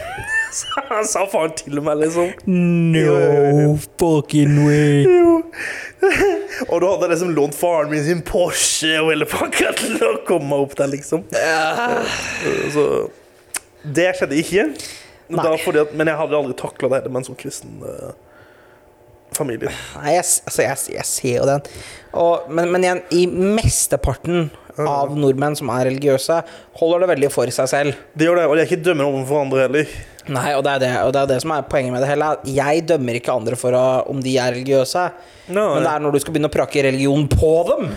Så 0.52 0.82
Han 0.90 1.06
sa 1.08 1.22
faren 1.32 1.54
til 1.56 1.80
meg, 1.84 2.02
liksom. 2.02 2.32
No 2.48 3.78
fucking 4.00 4.58
way. 4.68 5.06
Jo. 5.22 5.38
Og 6.72 6.82
da 6.82 6.88
hadde 6.90 7.06
jeg 7.06 7.12
liksom 7.12 7.32
lånt 7.38 7.56
faren 7.56 7.92
min 7.92 8.02
sin 8.04 8.22
Porsche 8.26 8.96
og 9.04 9.12
hele 9.12 9.28
pakka 9.30 9.70
til 9.78 10.00
å 10.02 10.16
komme 10.28 10.58
opp 10.64 10.74
der, 10.80 10.90
liksom. 10.90 11.24
Så 12.74 12.86
det 13.84 14.08
skjedde 14.18 14.40
ikke. 14.42 14.66
Da, 15.32 15.54
fordi 15.62 15.84
at, 15.84 15.94
men 15.96 16.10
jeg 16.10 16.20
hadde 16.20 16.38
aldri 16.40 16.56
takla 16.60 16.90
det 16.98 17.12
med 17.12 17.22
en 17.22 17.28
sånn 17.30 17.40
kristen 17.40 17.84
eh, 17.88 18.12
familie. 19.36 19.72
Nei, 19.98 20.16
jeg, 20.18 20.26
altså, 20.48 20.64
jeg, 20.66 20.80
jeg 20.98 21.08
ser 21.08 21.38
jo 21.40 21.48
den. 21.50 21.66
Og, 22.20 22.50
men, 22.52 22.72
men 22.74 22.86
igjen, 22.86 23.04
i 23.16 23.26
mesteparten 23.30 24.50
av 24.82 25.14
nordmenn 25.18 25.56
som 25.58 25.70
er 25.74 25.88
religiøse, 25.90 26.38
holder 26.80 27.04
det 27.04 27.10
veldig 27.14 27.30
for 27.34 27.52
seg 27.54 27.70
selv. 27.72 28.00
Det 28.16 28.28
gjør 28.28 28.42
det, 28.42 28.48
og 28.48 28.56
de 28.56 28.64
er 28.64 28.70
ikke 28.70 28.86
dømmer 28.86 29.08
overfor 29.08 29.44
andre 29.44 29.66
heller. 29.66 29.96
Nei, 30.32 30.52
og 30.56 30.64
det 30.66 30.76
er 30.76 30.84
det, 30.84 30.92
og 31.02 31.14
det, 31.16 31.24
er 31.24 31.32
det 31.34 31.40
som 31.44 31.54
er 31.56 31.66
poenget 31.70 31.96
med 31.96 32.04
det 32.04 32.12
hele. 32.12 32.30
Jeg 32.54 32.86
dømmer 32.92 33.18
ikke 33.18 33.36
andre 33.36 33.58
for 33.60 33.78
å, 33.78 33.86
om 34.12 34.22
de 34.24 34.36
er 34.38 34.54
religiøse, 34.56 35.08
no, 35.56 35.66
men 35.76 35.88
det 35.88 35.96
er 35.96 36.06
når 36.06 36.16
du 36.16 36.22
skal 36.24 36.36
begynne 36.36 36.52
å 36.52 36.56
prakke 36.56 36.86
religion 36.88 37.26
på 37.32 37.52
dem. 37.72 37.90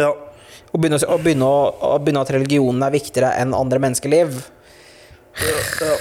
Ja. 0.00 0.10
Og 0.72 0.80
begynne, 0.80 0.98
å, 1.04 1.20
begynne, 1.20 1.46
å, 1.48 1.94
å 1.94 2.00
begynne 2.00 2.24
at 2.24 2.34
religionen 2.34 2.84
er 2.86 2.94
viktigere 2.94 3.34
enn 3.40 3.54
andre 3.56 3.80
menneskeliv. 3.84 4.40
Ja, 5.40 5.58
ja. 5.86 5.96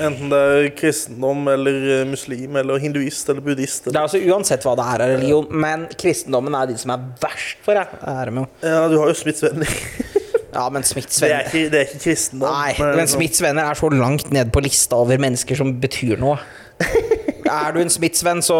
Enten 0.00 0.30
det 0.32 0.38
er 0.40 0.68
kristendom 0.78 1.44
eller 1.52 1.76
eh, 2.00 2.04
muslim 2.08 2.56
eller 2.60 2.80
hinduist 2.82 3.28
eller 3.32 3.44
buddhist. 3.44 3.84
Det 3.90 3.96
er 3.96 4.02
altså 4.06 4.20
Uansett 4.32 4.64
hva 4.66 4.72
det 4.78 4.86
er 4.86 5.04
av 5.04 5.12
religion, 5.16 5.48
men 5.64 5.84
kristendommen 6.00 6.56
er 6.56 6.70
de 6.72 6.78
som 6.80 6.94
er 6.94 7.04
verst 7.22 7.60
for 7.66 7.76
deg. 7.78 7.92
Er. 8.08 8.32
Ja, 8.64 8.86
du 8.92 8.96
har 9.02 9.12
jo 9.12 9.18
Smiths 9.24 9.44
venner. 9.46 9.70
Ja, 10.50 10.64
men 10.74 10.82
Smiths 10.82 11.20
Det 11.22 11.28
er 11.30 11.44
venner 11.46 11.68
det 11.70 11.78
er 11.78 11.84
ikke 11.86 12.00
kristendom. 12.08 12.50
Nei, 12.50 12.72
men- 12.80 12.96
men 12.98 13.06
Smiths 13.12 13.38
venner 13.44 13.68
er 13.70 13.78
så 13.78 13.86
langt 13.94 14.32
ned 14.34 14.48
på 14.50 14.58
lista 14.64 14.96
over 14.98 15.20
mennesker 15.22 15.54
som 15.60 15.76
betyr 15.78 16.18
noe. 16.18 16.40
Er 17.50 17.70
du 17.74 17.78
en 17.84 17.90
Smiths 17.90 18.24
venn, 18.26 18.42
så 18.42 18.56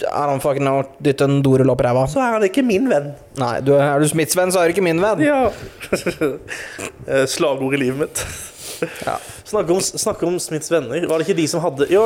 er 0.00 0.26
han 0.32 0.42
fucking 0.42 0.62
know. 0.66 0.82
Dytt 1.02 1.22
en 1.24 1.38
dorull 1.46 1.70
opp 1.72 1.80
ræva. 1.86 2.04
Så 2.10 2.18
er 2.22 2.34
han 2.36 2.44
ikke 2.46 2.62
min 2.66 2.90
venn. 2.90 3.08
Nei, 3.38 3.52
du, 3.66 3.72
er 3.78 4.02
du 4.02 4.06
Smiths 4.10 4.34
venn, 4.38 4.50
så 4.54 4.60
er 4.64 4.70
du 4.70 4.74
ikke 4.74 4.84
min 4.86 4.98
venn. 5.02 5.22
Ja. 5.22 5.44
Eh, 7.10 7.24
Slagord 7.26 7.74
i 7.74 7.80
livet 7.80 7.98
mitt. 8.04 8.20
Ja. 9.06 9.16
Snakke 9.44 9.74
om, 9.74 9.80
snakke 9.80 10.28
om 10.28 10.38
Smiths 10.42 10.70
venner. 10.72 11.06
Var 11.08 11.22
det 11.22 11.28
ikke 11.28 11.38
de 11.40 11.46
som 11.50 11.62
hadde 11.64 11.88
Jo, 11.92 12.04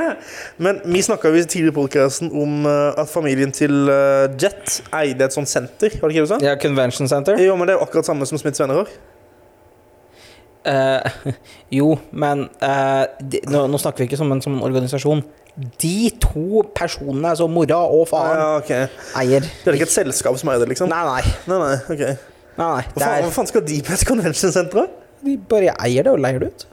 men 0.64 0.80
vi 0.84 1.02
snakka 1.04 1.30
jo 1.32 1.44
tidligere 1.44 1.72
i 1.72 1.76
podkasten 1.76 2.32
om 2.32 2.66
eh, 2.68 3.00
at 3.02 3.10
familien 3.10 3.54
til 3.54 3.90
eh, 3.92 4.28
Jet 4.40 4.80
eide 4.98 5.28
et 5.28 5.34
sånt 5.34 5.50
senter. 5.50 5.94
Var 5.98 6.08
det 6.08 6.16
ikke 6.16 6.26
det 6.26 6.28
du 6.28 6.34
sa? 6.34 6.40
Ja, 6.44 6.58
Convention 6.60 7.10
Center. 7.10 7.40
Jo, 7.40 7.56
men 7.56 7.68
det 7.68 7.76
er 7.76 7.80
jo 7.80 7.86
akkurat 7.86 8.08
samme 8.08 8.28
som 8.28 8.40
Smiths 8.40 8.62
venner 8.62 8.82
har. 8.82 8.94
Uh, 10.62 11.32
jo, 11.78 11.98
men 12.14 12.46
uh, 12.62 13.04
de, 13.18 13.40
nå, 13.50 13.64
nå 13.66 13.78
snakker 13.82 14.04
vi 14.04 14.12
ikke 14.12 14.18
som 14.20 14.30
en, 14.30 14.42
som 14.42 14.54
en 14.54 14.62
organisasjon. 14.62 15.24
De 15.82 16.10
to 16.22 16.62
personene, 16.72 17.28
altså 17.28 17.48
mora 17.50 17.82
og 17.92 18.06
faren, 18.08 18.38
Ja, 18.38 18.52
okay. 18.56 18.86
eier 19.20 19.44
Det 19.44 19.68
er 19.68 19.76
ikke 19.76 19.90
et 19.90 19.94
selskap 19.94 20.38
som 20.40 20.48
eier 20.48 20.62
det, 20.62 20.70
liksom? 20.70 20.88
Nei, 20.88 21.02
nei. 21.04 21.34
Nei, 21.50 21.58
nei, 21.60 21.74
ok. 21.92 22.04
nei, 22.56 22.68
nei. 22.70 22.84
Er, 23.02 23.26
hva 23.26 23.32
faen 23.34 23.50
skal 23.50 23.66
de 23.66 23.82
på 23.84 23.92
et 23.92 24.06
convention 24.08 24.54
center? 24.54 24.88
De 25.26 25.38
bare 25.50 25.74
eier 25.82 26.06
det 26.06 26.12
og 26.12 26.22
leier 26.22 26.42
det 26.42 26.52
ut. 26.52 26.66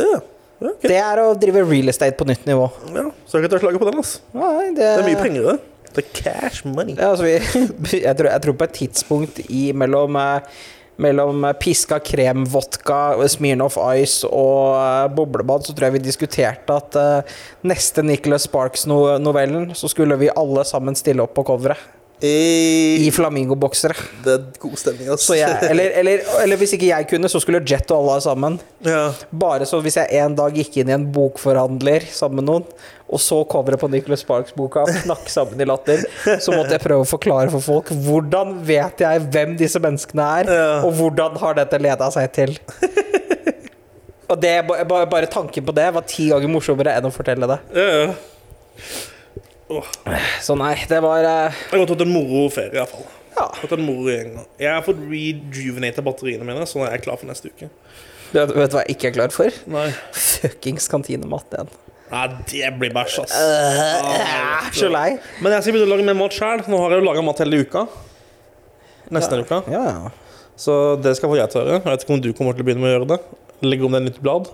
Ja. 0.00 0.20
Okay. 0.64 0.88
Det 0.88 0.98
er 1.02 1.20
å 1.20 1.32
drive 1.36 1.64
real 1.66 1.92
estate 1.92 2.16
på 2.18 2.26
nytt 2.28 2.46
nivå. 2.48 2.68
ja. 2.94 3.08
Så 3.26 3.38
jeg 3.38 3.46
kan 3.46 3.56
ta 3.56 3.62
slaget 3.64 3.82
på 3.82 3.90
den, 3.90 3.98
ass. 4.00 4.18
Nei, 4.32 4.70
det, 4.76 4.84
Det 4.84 4.92
er 5.02 5.08
mye 5.10 5.22
penger 5.22 5.42
i 5.42 5.48
det. 5.50 5.58
Det 5.94 6.02
er 6.02 6.14
cash 6.18 6.64
money. 6.66 6.96
Ja, 6.98 7.12
altså 7.12 7.26
vi, 7.26 7.34
jeg, 8.06 8.16
tror, 8.18 8.30
jeg 8.30 8.44
tror 8.46 8.56
på 8.58 8.66
et 8.66 8.78
tidspunkt 8.80 9.42
i 9.48 9.66
mellom 9.76 10.16
eh, 10.18 10.62
mellom 10.96 11.44
eh, 11.44 11.56
piska 11.58 11.98
krem, 11.98 12.44
vodka, 12.50 13.16
Smirnoff 13.28 13.78
Ice 13.98 14.28
og 14.28 14.76
uh, 14.78 15.08
boblebad, 15.14 15.66
så 15.66 15.74
tror 15.74 15.88
jeg 15.88 15.96
vi 15.98 16.04
diskuterte 16.04 16.76
at 16.78 16.98
uh, 16.98 17.34
neste 17.66 18.04
Nicholas 18.06 18.46
Sparks-novellen, 18.48 19.72
så 19.74 19.90
skulle 19.90 20.18
vi 20.20 20.32
alle 20.34 20.64
sammen 20.68 20.98
stille 20.98 21.24
opp 21.24 21.34
på 21.36 21.46
coveret. 21.50 21.80
I 22.24 23.10
flamingoboksere. 23.14 23.94
det 24.24 24.32
er 24.38 24.44
god 24.62 24.76
stemning, 24.80 25.08
ass. 25.14 25.26
Så 25.28 25.36
jeg, 25.38 25.58
eller, 25.70 25.92
eller, 26.00 26.24
eller 26.44 26.60
hvis 26.60 26.72
ikke 26.76 26.88
jeg 26.90 27.08
kunne, 27.10 27.28
så 27.32 27.40
skulle 27.42 27.60
Jet 27.68 27.90
og 27.94 28.08
alle 28.12 28.20
sammen. 28.24 28.58
ja. 28.86 29.10
Bare 29.44 29.66
så 29.68 29.80
hvis 29.84 29.96
jeg 30.00 30.10
en 30.22 30.34
dag 30.38 30.54
gikk 30.56 30.78
inn 30.82 30.90
i 30.92 30.96
en 30.96 31.06
bokforhandler 31.12 32.06
sammen 32.14 32.40
med 32.42 32.48
noen, 32.50 32.66
og 33.14 33.20
så 33.20 33.42
coveret 33.46 33.78
på 33.82 33.90
Nicholas 33.92 34.22
Sparks-boka, 34.24 34.86
knakk 35.04 35.28
sammen 35.30 35.60
i 35.60 35.66
latter, 35.68 36.00
så 36.40 36.54
måtte 36.56 36.72
jeg 36.78 36.82
prøve 36.82 37.04
å 37.04 37.08
forklare 37.08 37.50
for 37.52 37.60
folk 37.62 37.90
hvordan 38.06 38.56
vet 38.66 39.04
jeg 39.04 39.26
hvem 39.34 39.56
disse 39.60 39.78
menneskene 39.84 40.28
er, 40.40 40.52
Ja. 40.54 40.68
og 40.88 40.94
hvordan 40.98 41.36
har 41.42 41.58
dette 41.60 41.78
leda 41.84 42.08
seg 42.14 42.32
til. 42.34 42.56
Og 44.32 44.38
det, 44.40 44.54
ba- 44.66 44.80
ba- 44.88 45.04
bare 45.06 45.28
tanken 45.30 45.66
på 45.68 45.74
det 45.76 45.90
var 45.94 46.06
ti 46.08 46.30
ganger 46.32 46.48
morsommere 46.48 46.94
enn 46.96 47.04
å 47.06 47.12
fortelle 47.12 47.46
det. 47.50 47.58
Ja, 47.76 47.88
ja. 48.06 48.14
Så 50.44 50.56
nei, 50.60 50.74
det 50.90 51.00
var 51.04 51.24
uh... 51.24 51.62
Jeg 51.70 51.80
har 51.80 51.86
hatt 51.88 52.02
en 52.04 52.12
moro 52.12 52.48
ferie, 52.52 52.76
iallfall. 52.76 53.06
Ja. 53.34 53.48
Jeg 53.58 54.70
har 54.70 54.82
fått 54.86 55.00
rejuvenata 55.10 56.04
batteriene 56.06 56.46
mine, 56.46 56.66
så 56.70 56.78
nå 56.78 56.86
er 56.86 56.98
jeg 56.98 57.06
klar 57.06 57.18
for 57.18 57.30
neste 57.30 57.50
uke. 57.50 57.70
Vet 58.34 58.52
vet 58.54 58.70
du 58.70 58.76
hva 58.76 58.84
jeg 58.84 58.96
ikke 58.96 59.08
er 59.10 59.16
klar 59.16 59.34
for? 59.34 59.56
Nei, 59.70 59.88
Fuckings 60.14 60.86
kantinemat 60.90 61.54
igjen. 61.54 61.72
Nei 62.12 62.24
det 62.50 62.70
blir 62.78 62.92
bæsj, 62.94 63.20
ass. 63.24 63.34
Uh, 63.34 64.68
så 64.76 64.90
lei. 64.92 65.16
Men 65.42 65.56
jeg 65.56 65.66
skal 65.66 65.74
begynne 65.74 65.88
å 65.88 65.94
lage 65.94 66.06
mer 66.06 66.18
mat 66.18 66.36
sjøl. 66.36 66.62
Nå 66.70 66.82
har 66.82 66.94
jeg 66.94 67.00
jo 67.00 67.06
laga 67.08 67.24
mat 67.26 67.40
hele 67.42 67.62
uka. 67.64 67.86
Nesten 69.14 69.38
hele 69.38 69.46
uka. 69.48 69.62
Ja, 69.72 69.82
ja. 69.88 70.12
Så 70.60 70.76
det 71.02 71.16
skal 71.18 71.32
få 71.32 71.38
jeg 71.40 71.50
til 71.50 71.62
å 71.62 71.64
gjøre. 71.64 71.80
Jeg 71.80 71.88
vet 71.88 72.04
ikke 72.06 72.14
om 72.14 72.22
du 72.22 72.30
kommer 72.36 72.54
til 72.54 72.62
å 72.62 72.68
begynne 72.68 72.84
med 72.84 72.92
å 72.92 72.94
gjøre 72.98 73.10
det. 73.14 73.18
Legge 73.66 73.88
om 73.88 73.96
det 73.96 74.02
i 74.02 74.06
nytt 74.10 74.20
blad. 74.22 74.50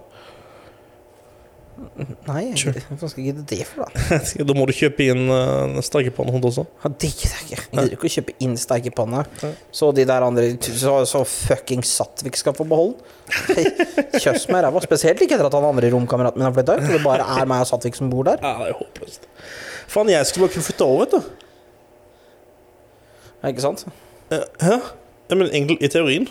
Nei, 2.26 2.42
hva 2.52 3.08
skal 3.08 3.20
jeg 3.22 3.30
gidde 3.30 3.44
det 3.48 3.64
for, 3.68 3.86
da? 3.86 4.18
Da 4.48 4.56
må 4.56 4.66
du 4.68 4.72
kjøpe 4.76 5.06
inn 5.12 5.30
uh, 5.32 5.80
stekepanne 5.84 6.40
også. 6.50 6.64
Ja, 6.84 6.90
det 6.92 7.10
gidder 7.14 7.36
jeg 7.38 7.46
ikke. 7.46 7.60
Jeg 7.60 7.76
gidder 7.76 7.96
ikke 7.96 8.08
å 8.08 8.12
kjøpe 8.14 8.34
inn 8.46 8.56
stekepanne. 8.60 9.22
Så 9.74 9.90
de 9.96 10.04
der 10.08 10.26
andre 10.26 10.46
Så, 10.60 10.94
så 11.08 11.22
fucking 11.28 11.84
Satvik 11.86 12.38
skal 12.40 12.56
få 12.58 12.66
beholde. 12.68 13.00
Kjøss 14.22 14.48
med 14.52 14.64
ræva. 14.66 14.82
Spesielt 14.84 15.22
ikke 15.24 15.38
etter 15.38 15.48
at 15.48 15.56
han 15.56 15.68
andre 15.70 15.92
romkameraten 15.94 16.40
min 16.42 16.48
har 16.48 16.56
flytta 16.56 16.78
ut. 16.80 16.88
Det 16.90 17.02
bare 17.04 17.26
er 17.40 17.48
meg 17.50 17.64
og 17.64 17.70
Satvik 17.72 17.98
som 17.98 18.12
bor 18.12 18.28
der. 18.28 18.42
Ja, 18.44 18.56
det 18.60 18.74
er 18.74 18.78
håpløst. 18.80 19.28
Faen, 19.90 20.12
jeg 20.12 20.28
skulle 20.28 20.46
bare 20.46 20.56
kunne 20.58 20.68
flytte 20.68 20.86
over, 20.86 21.06
vet 21.06 21.16
du. 21.16 21.48
Ja, 23.40 23.48
Ikke 23.54 23.64
sant? 23.64 23.86
Hæ? 24.30 24.76
Ja, 25.30 25.36
men 25.38 25.48
egentlig, 25.48 25.78
i 25.80 25.88
teorien. 25.88 26.28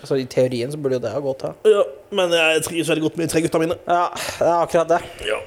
Altså 0.00 0.16
I 0.20 0.26
teorien 0.30 0.70
så 0.72 0.78
burde 0.80 0.96
jo 0.98 1.04
det 1.04 1.12
ha 1.12 1.20
gått, 1.24 1.42
ja. 1.44 1.52
Ja, 1.68 1.82
men 2.16 2.32
jeg 2.36 2.62
trives 2.66 2.88
veldig 2.92 3.04
godt 3.08 3.16
med 3.18 3.26
de 3.28 3.32
tre 3.34 3.42
gutta 3.44 3.60
mine. 3.62 3.76
Ja, 3.86 4.04
det 4.14 4.46
er 4.46 4.60
akkurat 4.60 4.92
det. 4.94 5.00
Ja. 5.28 5.40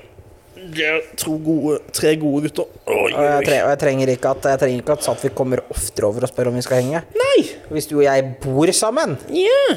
Det 0.64 0.86
er 0.88 1.00
to 1.20 1.34
gode, 1.44 1.80
tre 1.92 2.14
gode 2.22 2.46
gutter. 2.46 2.68
Oi, 2.88 3.10
Og 3.10 3.10
jeg, 3.12 3.34
oi, 3.40 3.48
tre, 3.48 3.58
og 3.66 3.72
jeg 3.74 3.80
trenger 3.82 4.12
ikke 4.14 4.30
at, 4.32 4.46
jeg 4.54 4.62
trenger 4.62 4.84
ikke 4.84 4.96
at 4.96 5.08
Satvik 5.08 5.34
kommer 5.36 5.64
oftere 5.74 6.08
over 6.08 6.24
og 6.24 6.32
spør 6.32 6.52
om 6.52 6.60
vi 6.60 6.64
skal 6.64 6.80
henge. 6.80 7.02
Nei! 7.20 7.42
Hvis 7.74 7.90
du 7.90 7.98
og 7.98 8.06
jeg 8.06 8.30
bor 8.44 8.72
sammen 8.76 9.18
Ja. 9.34 9.76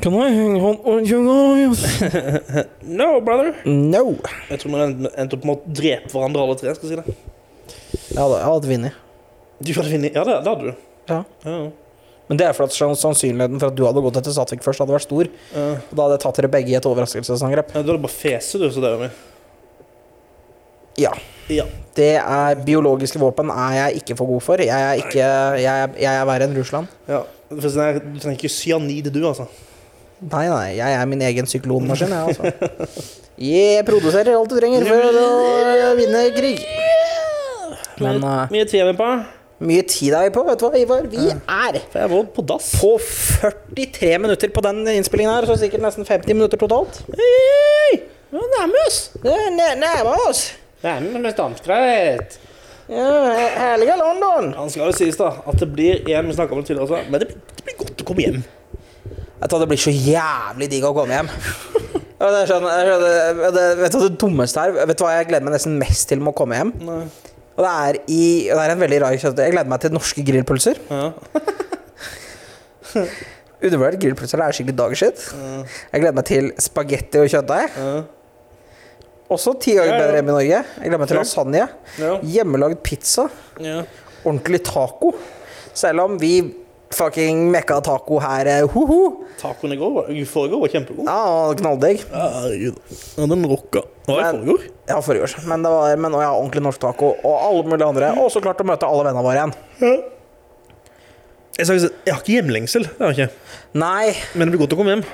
Kan 0.00 0.16
jeg 0.16 0.32
henge 0.32 0.60
han 0.64 0.78
og 0.88 1.04
No, 2.88 3.08
brother. 3.20 3.52
No! 3.68 4.16
Jeg 4.48 4.62
tror 4.62 4.72
vi 4.72 4.80
endte 4.86 5.12
endte 5.20 5.36
opp 5.36 5.44
med 5.44 5.58
å 5.58 5.74
drepe 5.80 6.10
hverandre 6.14 6.46
alle 6.46 6.56
tre, 6.58 6.74
skal 6.74 6.88
jeg 6.88 6.96
si 6.96 7.00
det. 7.02 7.16
Jeg 8.10 8.18
hadde, 8.18 8.38
jeg 8.40 8.48
hadde 8.48 8.70
vunnet. 8.72 8.98
Du 9.60 9.72
hadde 9.76 9.92
vunnet? 9.92 10.16
Ja, 10.16 10.24
det, 10.24 10.38
det 10.40 10.54
hadde 10.54 10.64
du. 10.64 10.74
Ja. 11.10 11.20
Ja. 11.44 11.58
Men 12.30 12.38
det 12.38 12.46
er 12.46 12.54
for 12.54 12.68
at 12.70 12.74
sannsynligheten 12.78 13.58
for 13.58 13.72
at 13.72 13.76
du 13.78 13.82
hadde 13.88 14.02
gått 14.04 14.20
etter 14.20 14.30
Satvik 14.36 14.62
først, 14.62 14.78
hadde 14.84 14.94
vært 14.94 15.02
stor. 15.08 15.26
Ja. 15.50 15.64
Og 15.82 15.96
da 15.98 16.04
hadde 16.06 16.14
jeg 16.14 16.22
tatt 16.22 16.36
dere 16.38 16.50
begge 16.52 16.70
i 16.70 16.76
et 16.78 16.86
overraskelsesangrep. 16.86 17.72
Ja, 17.74 17.82
Du 17.82 17.90
hadde 17.90 18.02
bare 18.04 18.14
fese, 18.14 18.60
du, 18.62 18.68
så 18.70 18.84
det 18.84 18.92
er 18.94 19.00
vi. 19.02 19.08
Ja. 21.02 21.10
Ja. 21.50 21.64
Det 21.98 22.12
er 22.22 22.60
Biologiske 22.62 23.18
våpen 23.18 23.50
er 23.50 23.74
jeg 23.80 24.02
ikke 24.04 24.14
for 24.18 24.30
god 24.30 24.44
for. 24.46 24.62
Jeg 24.62 24.70
er, 24.70 25.00
ikke, 25.02 25.24
jeg, 25.58 25.66
er- 25.88 25.96
jeg 25.98 26.12
er 26.20 26.28
verre 26.30 26.46
enn 26.46 26.56
Russland. 26.58 26.86
ja. 27.10 27.24
Du 27.50 27.64
trenger 27.66 28.36
ikke 28.36 28.48
cyanid, 28.54 29.08
du, 29.10 29.24
altså. 29.26 29.48
Nei, 30.22 30.44
nei, 30.46 30.68
jeg 30.76 30.94
er 31.00 31.06
min 31.10 31.22
egen 31.26 31.48
syklonmaskin, 31.50 32.12
jeg, 32.14 32.36
altså. 32.36 33.10
Jeg 33.40 33.82
produserer 33.88 34.36
alt 34.36 34.50
du 34.52 34.54
trenger 34.60 34.84
for 34.84 35.18
å 35.18 35.92
vinne 35.98 36.20
krig. 36.36 36.60
Men 38.04 38.20
eh, 38.22 38.50
Mye 38.52 38.66
tid 38.68 38.82
er 38.84 38.90
vi 38.92 38.96
på. 39.00 39.08
Mye 39.60 39.82
tid 39.88 40.14
er 40.16 40.28
vi 40.28 40.32
på, 40.34 40.44
vet 40.46 40.60
du 40.60 40.64
hva, 40.66 40.78
Ivar? 40.80 41.06
Vi 41.12 41.26
er 41.30 41.80
på 42.08 42.30
på 42.34 42.44
43 42.48 44.18
minutter 44.22 44.52
på 44.54 44.62
den 44.64 44.82
innspillingen 44.96 45.32
her, 45.34 45.46
så 45.48 45.58
sikkert 45.60 45.84
nesten 45.84 46.06
50 46.08 46.34
minutter 46.38 46.60
totalt. 46.60 47.02
Hei! 47.18 48.00
Ja, 48.32 48.44
nærme 48.56 48.84
oss. 48.86 49.00
Nærmer 49.24 50.22
oss. 50.28 50.44
Nærmer 50.84 51.28
oss. 51.30 51.60
Nærme. 51.66 52.38
Ja, 52.90 53.10
herlige 53.54 53.94
London. 54.00 54.52
Han 54.56 54.70
skal 54.70 54.88
jo 54.88 54.94
sies, 54.96 55.18
da, 55.18 55.28
at 55.46 55.60
det 55.60 55.68
blir 55.70 56.00
en 56.10 56.26
vi 56.26 56.34
snakket 56.34 56.56
om 56.56 56.62
det 56.62 56.66
tidligere 56.70 56.88
også, 56.88 57.10
men 57.10 57.22
det, 57.22 57.28
det 57.58 57.66
blir 57.68 57.76
godt 57.84 58.02
å 58.02 58.06
komme 58.08 58.24
hjem. 58.24 58.40
Jeg 59.40 59.48
tror 59.52 59.62
det 59.62 59.68
blir 59.70 59.80
så 59.80 59.92
jævlig 59.94 60.70
digg 60.72 60.86
å 60.88 60.94
komme 60.96 61.14
hjem. 61.20 61.30
Ja, 62.20 62.28
det 62.34 62.40
sånn, 62.50 62.66
det 62.66 62.72
er 62.76 62.90
sånn- 62.90 63.54
det, 63.54 63.66
vet 63.78 63.92
du 63.94 63.98
hva 64.00 64.08
det 64.08 64.18
dummeste 64.20 64.64
er? 64.66 64.74
Vet 64.90 64.98
du 64.98 65.04
hva 65.06 65.14
jeg 65.16 65.28
gleder 65.30 65.46
meg 65.46 65.54
nesten 65.54 65.78
mest 65.80 66.08
til 66.10 66.20
med 66.20 66.34
å 66.34 66.38
komme 66.42 66.58
hjem? 66.58 66.72
Nei. 66.84 66.98
Og 67.58 67.64
det 67.66 67.70
er, 67.70 67.98
i, 68.08 68.22
og 68.52 68.56
det 68.56 68.62
er 68.64 68.72
en 68.76 68.80
veldig 68.84 69.00
rar 69.02 69.16
kjøtt. 69.20 69.40
Jeg 69.44 69.52
gleder 69.54 69.68
meg 69.72 69.80
til 69.82 69.92
norske 69.92 70.22
grillpølser. 70.24 70.78
Ja. 70.88 71.10
Undervurdert 73.60 74.00
grillpølser 74.00 74.40
det 74.40 74.46
er 74.46 74.56
skikkelig 74.56 74.76
dagskitt. 74.78 75.24
Jeg 75.92 76.00
gleder 76.00 76.16
meg 76.16 76.26
til 76.30 76.48
spagetti 76.64 77.20
og 77.20 77.28
kjøttdeig. 77.28 77.74
Ja. 77.76 77.98
Også 79.30 79.52
ti 79.62 79.74
ganger 79.76 79.92
Ja, 79.92 79.98
ja. 79.98 80.06
bedre 80.06 80.22
enn 80.22 80.30
i 80.30 80.32
Norge. 80.32 80.62
Jeg 80.64 80.88
gleder 80.88 81.02
meg 81.02 81.10
til 81.12 81.20
lasagne. 81.20 81.66
Ja. 82.00 82.14
Hjemmelagd 82.32 82.80
pizza. 82.86 83.26
Ja. 83.62 83.82
Ordentlig 84.24 84.62
taco. 84.66 85.12
Selv 85.76 86.02
om 86.06 86.16
vi 86.22 86.32
fucking 86.94 87.50
mekka 87.52 87.80
taco 87.86 88.18
her, 88.22 88.46
eh, 88.50 88.66
ho-ho. 88.66 89.00
Tacoen 89.40 89.72
i 89.72 89.78
går 89.78 89.92
var, 89.94 90.10
i 90.10 90.24
forrige 90.26 90.60
var 90.60 90.72
kjempegod. 90.72 91.06
Ja, 91.06 91.54
knalldigg. 91.60 92.02
Ja, 92.10 93.26
den 93.30 93.46
rocka. 93.46 93.84
Det 94.06 94.16
var 94.16 94.20
i 94.20 94.32
forrige. 94.36 94.70
Ja, 94.88 95.00
forrige 95.06 95.22
år. 95.28 95.36
Men 95.46 95.62
det 95.62 95.70
var 95.70 95.96
men, 95.96 96.14
og 96.18 96.24
ja, 96.24 96.32
ordentlig 96.34 96.64
norsk 96.66 96.82
taco. 96.82 97.14
Og 97.22 97.34
alle 97.38 97.64
mulige 97.70 97.86
andre. 97.86 98.12
Og 98.20 98.30
så 98.34 98.42
klart 98.42 98.60
å 98.62 98.66
møte 98.66 98.88
alle 98.88 99.06
vennene 99.06 99.24
våre 99.26 99.38
igjen. 99.38 99.54
Jeg, 101.60 101.66
sa, 101.68 101.74
jeg 101.76 102.14
har 102.14 102.22
ikke 102.22 102.38
hjemlengsel, 102.38 102.86
det 102.88 103.04
har 103.04 103.12
jeg 103.14 103.28
ikke. 103.28 103.56
Nei, 103.82 104.14
men 104.34 104.48
det 104.48 104.54
blir 104.54 104.64
godt 104.64 104.74
å 104.74 104.80
komme 104.80 104.96
hjem. 104.96 105.04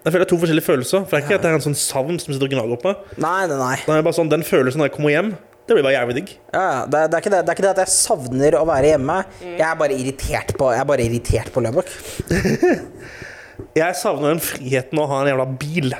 Jeg 0.00 0.14
føler 0.14 0.22
det 0.22 0.26
er 0.26 0.32
to 0.32 0.40
forskjellige 0.40 0.64
følelser. 0.64 1.02
For 1.04 1.12
det 1.12 1.20
er 1.20 1.26
ikke 1.26 1.38
at 1.38 1.44
det 1.44 1.50
er 1.50 1.58
en 1.58 1.64
sånn 1.66 1.76
savn 1.76 2.16
som 2.22 2.32
sitter 2.32 2.48
og 2.48 2.54
gnager 2.54 2.76
opp 2.78 2.86
meg. 2.88 3.06
nei, 3.20 3.40
nei. 3.50 3.58
nei. 3.60 3.74
Det 3.84 3.96
er 3.98 4.06
bare 4.06 4.16
sånn, 4.16 4.30
Den 4.32 4.46
følelsen 4.48 4.80
når 4.80 4.88
jeg 4.88 4.94
kommer 4.96 5.12
hjem, 5.12 5.34
det 5.70 5.76
blir 5.76 5.86
bare 5.86 5.94
jævlig 5.94 6.16
digg. 6.18 6.32
Ja. 6.50 6.64
Det, 6.84 7.00
det, 7.06 7.14
er 7.14 7.22
ikke 7.22 7.32
det, 7.32 7.40
det 7.46 7.52
er 7.52 7.58
ikke 7.58 7.64
det 7.66 7.72
at 7.76 7.82
jeg 7.84 7.94
savner 7.94 8.56
å 8.58 8.64
være 8.68 8.90
hjemme. 8.90 9.18
Jeg 9.44 9.66
er 9.68 9.78
bare 9.78 9.96
irritert 9.96 10.54
på 10.58 10.70
Jeg 10.74 10.82
er 10.82 10.88
bare 10.90 11.06
irritert 11.06 11.52
på 11.54 11.62
Løbak. 11.62 11.92
Jeg 13.76 13.96
savner 14.00 14.32
den 14.32 14.40
friheten 14.42 14.98
å 14.98 15.04
ha 15.06 15.18
en 15.20 15.28
jævla 15.28 15.44
bil. 15.60 15.92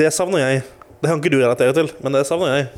Det 0.00 0.08
savner 0.14 0.38
jeg. 0.38 0.60
Det 1.00 1.10
kan 1.10 1.18
ikke 1.18 1.32
du 1.34 1.40
relatere 1.40 1.74
til, 1.74 1.88
men 1.98 2.14
det 2.14 2.20
savner 2.28 2.52
jeg. 2.52 2.68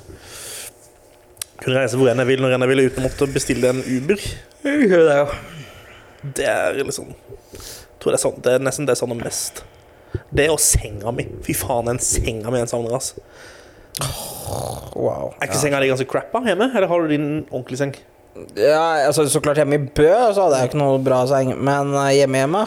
Kunne 1.60 1.82
reise 1.82 1.98
hvor 2.00 2.08
enn 2.08 2.22
jeg 2.22 2.30
vil 2.30 2.40
når 2.40 2.54
enn 2.56 2.64
jeg 2.64 2.70
vil 2.70 2.82
uten 2.86 3.02
å 3.02 3.04
måtte 3.04 3.28
bestille 3.34 3.68
en 3.68 3.82
Uber. 3.84 4.24
Det 6.24 6.46
er 6.48 6.80
liksom 6.80 7.12
tror 8.00 8.14
det 8.14 8.18
er, 8.18 8.22
sånn, 8.24 8.40
det 8.44 8.54
er 8.56 8.64
nesten 8.64 8.88
det 8.88 8.96
jeg 8.96 9.02
savner 9.02 9.20
mest. 9.20 9.62
Det 10.34 10.48
og 10.50 10.60
senga 10.62 11.12
mi. 11.14 11.26
Fy 11.44 11.54
faen, 11.56 11.90
den 11.90 12.00
senga 12.02 12.52
mi 12.52 12.62
jeg 12.62 12.72
savner, 12.72 12.96
ass. 12.96 13.12
Wow. 14.96 15.34
Er 15.38 15.48
ikke 15.48 15.60
senga 15.60 15.80
di 15.80 15.90
ganske 15.90 16.08
crappa 16.10 16.42
hjemme, 16.44 16.70
eller 16.74 16.90
har 16.90 17.04
du 17.04 17.12
din 17.12 17.28
ordentlige 17.50 17.80
seng? 17.80 17.94
Ja, 18.56 19.06
altså 19.06 19.24
Så 19.28 19.40
klart 19.42 19.58
hjemme 19.58 19.74
i 19.74 19.82
Bø 19.82 20.06
så 20.34 20.44
hadde 20.46 20.60
jeg 20.60 20.70
ikke 20.70 20.78
noe 20.80 21.00
bra 21.02 21.24
seng, 21.28 21.50
men 21.58 21.90
eh, 21.98 22.12
hjemme 22.20 22.42
hjemme 22.44 22.64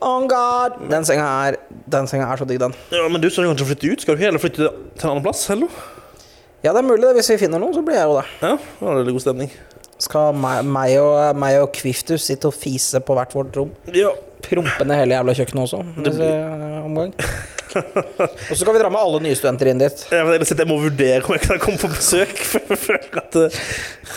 Oh 0.00 0.24
god! 0.28 0.78
Den 0.88 1.04
senga 1.04 1.26
er 1.48 1.58
Den 1.92 2.08
senga 2.08 2.28
er 2.32 2.40
så 2.40 2.46
digg, 2.48 2.60
den. 2.60 2.72
Ja, 2.92 3.08
Men 3.08 3.20
du 3.20 3.28
skal 3.28 3.48
kanskje 3.50 3.66
flytte 3.68 3.90
ut? 3.92 4.04
Skal 4.04 4.14
du 4.14 4.20
ikke 4.20 4.28
heller 4.30 4.42
flytte 4.42 4.70
til 4.70 5.04
en 5.04 5.10
annen 5.10 5.24
plass? 5.26 5.42
Eller? 5.52 5.68
Ja, 6.64 6.72
det 6.72 6.80
er 6.80 6.88
mulig 6.88 7.04
det. 7.04 7.12
Hvis 7.18 7.30
vi 7.34 7.38
finner 7.42 7.60
noen, 7.60 7.74
så 7.76 7.84
blir 7.84 7.96
jeg 7.98 8.08
jo 8.08 8.16
det. 8.16 8.24
Ja, 8.40 8.54
da 8.80 8.94
er 8.94 9.04
det 9.04 9.14
god 9.16 9.24
stemning. 9.24 9.52
Skal 10.00 10.36
meg, 10.40 10.64
meg, 10.64 10.94
og, 11.00 11.36
meg 11.36 11.58
og 11.60 11.72
Kviftus 11.76 12.24
sitte 12.30 12.48
og 12.48 12.56
fise 12.56 13.00
på 13.04 13.16
hvert 13.16 13.36
vårt 13.36 13.56
rom? 13.60 13.72
Ja. 13.92 14.12
Prompe 14.40 14.86
ned 14.88 15.02
hele 15.02 15.18
jævla 15.18 15.36
kjøkkenet 15.36 15.66
også. 15.66 15.82
Det 15.98 16.06
Neste 16.06 16.28
omgang. 16.80 17.12
Og 17.76 18.56
så 18.56 18.64
kan 18.66 18.74
vi 18.74 18.80
dra 18.80 18.90
med 18.92 19.00
alle 19.00 19.20
nye 19.24 19.36
studenter 19.38 19.70
inn 19.70 19.80
dit. 19.80 20.02
Jeg, 20.10 20.26
men 20.26 20.44
jeg 20.44 20.68
må 20.68 20.78
vurdere 20.82 21.20
om 21.22 21.36
jeg 21.36 21.44
kan 21.44 21.60
komme 21.62 21.80
på 21.80 21.90
besøk. 21.92 22.32
For 22.50 22.74
jeg 22.74 22.80
føler 22.84 23.20
at 23.22 23.36
det 23.36 23.46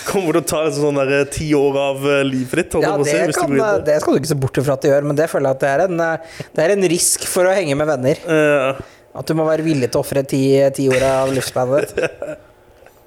kommer 0.07 0.37
til 0.37 0.41
å 0.41 0.45
ta 0.53 0.63
sånn 0.77 0.99
der, 1.01 1.13
eh, 1.19 1.27
ti 1.33 1.49
år 1.57 1.79
av 1.83 2.07
eh, 2.09 2.23
livet 2.27 2.63
ditt. 2.63 2.79
Ja, 2.83 2.95
det, 2.97 3.17
hvis 3.29 3.39
kan, 3.39 3.53
det 3.85 3.99
skal 4.01 4.17
du 4.17 4.21
ikke 4.21 4.33
se 4.33 4.39
bort 4.45 4.59
fra 4.63 4.77
at 4.77 4.85
det 4.85 4.93
gjør, 4.93 5.07
men 5.11 5.19
det 5.19 5.29
føler 5.31 5.51
jeg 5.51 5.59
at 5.59 5.63
det 5.63 5.71
er 5.73 5.85
en, 5.85 6.03
eh, 6.07 6.43
det 6.57 6.65
er 6.65 6.75
en 6.75 6.89
risk 6.95 7.27
for 7.29 7.49
å 7.49 7.55
henge 7.55 7.77
med 7.79 7.89
venner. 7.93 8.23
Ja. 8.25 8.73
At 9.13 9.29
du 9.29 9.37
må 9.37 9.45
være 9.45 9.65
villig 9.65 9.91
til 9.93 10.01
å 10.01 10.05
ofre 10.05 10.23
ti, 10.25 10.43
ti 10.73 10.87
år 10.89 11.05
av 11.05 11.33
livsbandet 11.35 11.91
ditt. 11.93 12.23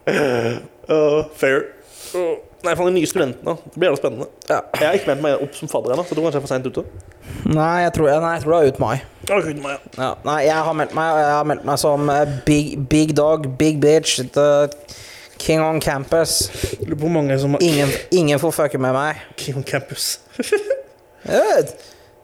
uh, 0.06 1.24
fair. 1.40 1.64
Uh, 2.14 2.36
nei, 2.66 2.74
for 2.78 2.88
de 2.88 2.94
nye 2.96 3.08
studentene. 3.08 3.56
Det 3.64 3.78
blir 3.80 3.90
jævlig 3.90 4.00
spennende. 4.02 4.28
Ja. 4.50 4.60
Jeg 4.76 4.86
har 4.88 4.98
ikke 4.98 5.10
meldt 5.12 5.24
meg 5.24 5.44
opp 5.46 5.56
som 5.58 5.70
fadder 5.70 5.94
ennå, 5.94 6.04
så 6.04 6.12
jeg 6.12 6.18
tror 6.18 6.26
kanskje 6.26 6.38
jeg 6.38 6.42
er 6.42 6.46
for 6.46 6.54
seint 6.54 6.68
ute. 6.70 6.84
Nei, 7.46 7.74
jeg 7.84 7.92
tror, 7.96 8.10
nei, 8.22 8.32
jeg 8.36 8.44
tror 8.44 8.54
det 8.54 8.58
er 8.58 8.72
ut 8.74 8.80
mai. 8.82 8.94
Ja, 9.26 9.40
ut 9.40 9.60
meg, 9.62 9.72
ja. 9.72 9.80
Ja, 9.96 10.12
nei, 10.26 10.38
jeg 10.46 10.68
har 10.68 10.78
meldt 10.78 10.94
meg, 10.98 11.18
jeg 11.22 11.34
har 11.34 11.50
meldt 11.50 11.66
meg 11.68 11.82
som 11.82 12.12
eh, 12.12 12.36
big, 12.46 12.72
big 12.90 13.16
dog, 13.18 13.48
big 13.58 13.80
bitch, 13.82 14.20
the 14.36 14.48
king 15.42 15.62
on 15.62 15.80
campus. 15.80 16.38
Lurer 16.80 16.94
på 16.94 17.06
hvor 17.06 17.14
mange 17.18 17.38
som 17.38 17.56
har 17.56 17.64
Ingen, 17.64 17.92
ingen 18.10 18.42
får 18.42 18.54
fucke 18.60 18.80
med 18.82 18.94
meg. 18.96 19.24
King 19.36 19.60
on 19.62 19.66
campus. 19.66 20.16
Jeg. 21.26 21.66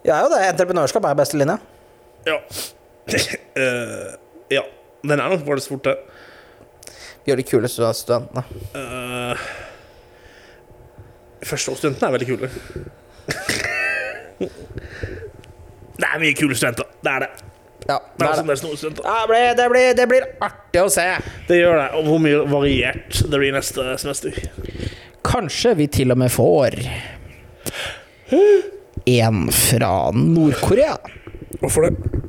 Jeg 0.05 0.15
er 0.15 0.23
jo 0.23 0.31
det. 0.31 0.41
Entreprenørskap 0.53 1.05
er 1.07 1.19
beste 1.19 1.39
linje. 1.39 1.59
Ja. 2.27 2.39
uh, 2.39 4.15
ja. 4.57 4.63
Den 5.03 5.19
er 5.21 5.29
nok 5.29 5.45
bare 5.47 5.59
det 5.59 5.67
fort, 5.67 5.85
det. 5.85 5.97
Vi 7.25 7.31
gjør 7.31 7.39
de 7.39 7.47
kuleste 7.47 7.93
studentene. 7.95 8.43
Uh, 8.75 9.47
Førsteårsstudentene 11.47 12.09
er 12.09 12.15
veldig 12.17 12.29
kule. 12.29 12.51
det 15.99 16.09
er 16.09 16.21
mye 16.23 16.37
kule 16.39 16.57
studenter. 16.59 16.89
Det 17.03 17.13
er 17.13 17.25
det. 17.27 17.31
Ja, 17.89 17.97
Det 18.19 18.27
er 18.27 18.43
det. 18.45 18.63
Ja, 19.03 19.17
det, 19.27 19.29
blir, 19.29 19.55
det, 19.59 19.69
blir, 19.71 19.95
det 19.99 20.07
blir 20.11 20.27
artig 20.45 20.83
å 20.85 20.91
se. 20.93 21.07
Det 21.49 21.59
gjør 21.59 21.81
det. 21.81 21.89
Og 21.99 22.07
hvor 22.11 22.21
mye 22.23 22.45
variert 22.51 23.23
det 23.27 23.41
blir 23.43 23.55
neste 23.55 23.97
semester. 23.99 24.39
Kanskje 25.27 25.75
vi 25.79 25.89
til 25.91 26.15
og 26.15 26.21
med 26.23 26.31
får 26.35 26.79
en 29.07 29.49
fra 29.53 29.95
Nord-Korea. 30.15 30.97
Hvorfor 31.61 31.89
det? 31.89 32.21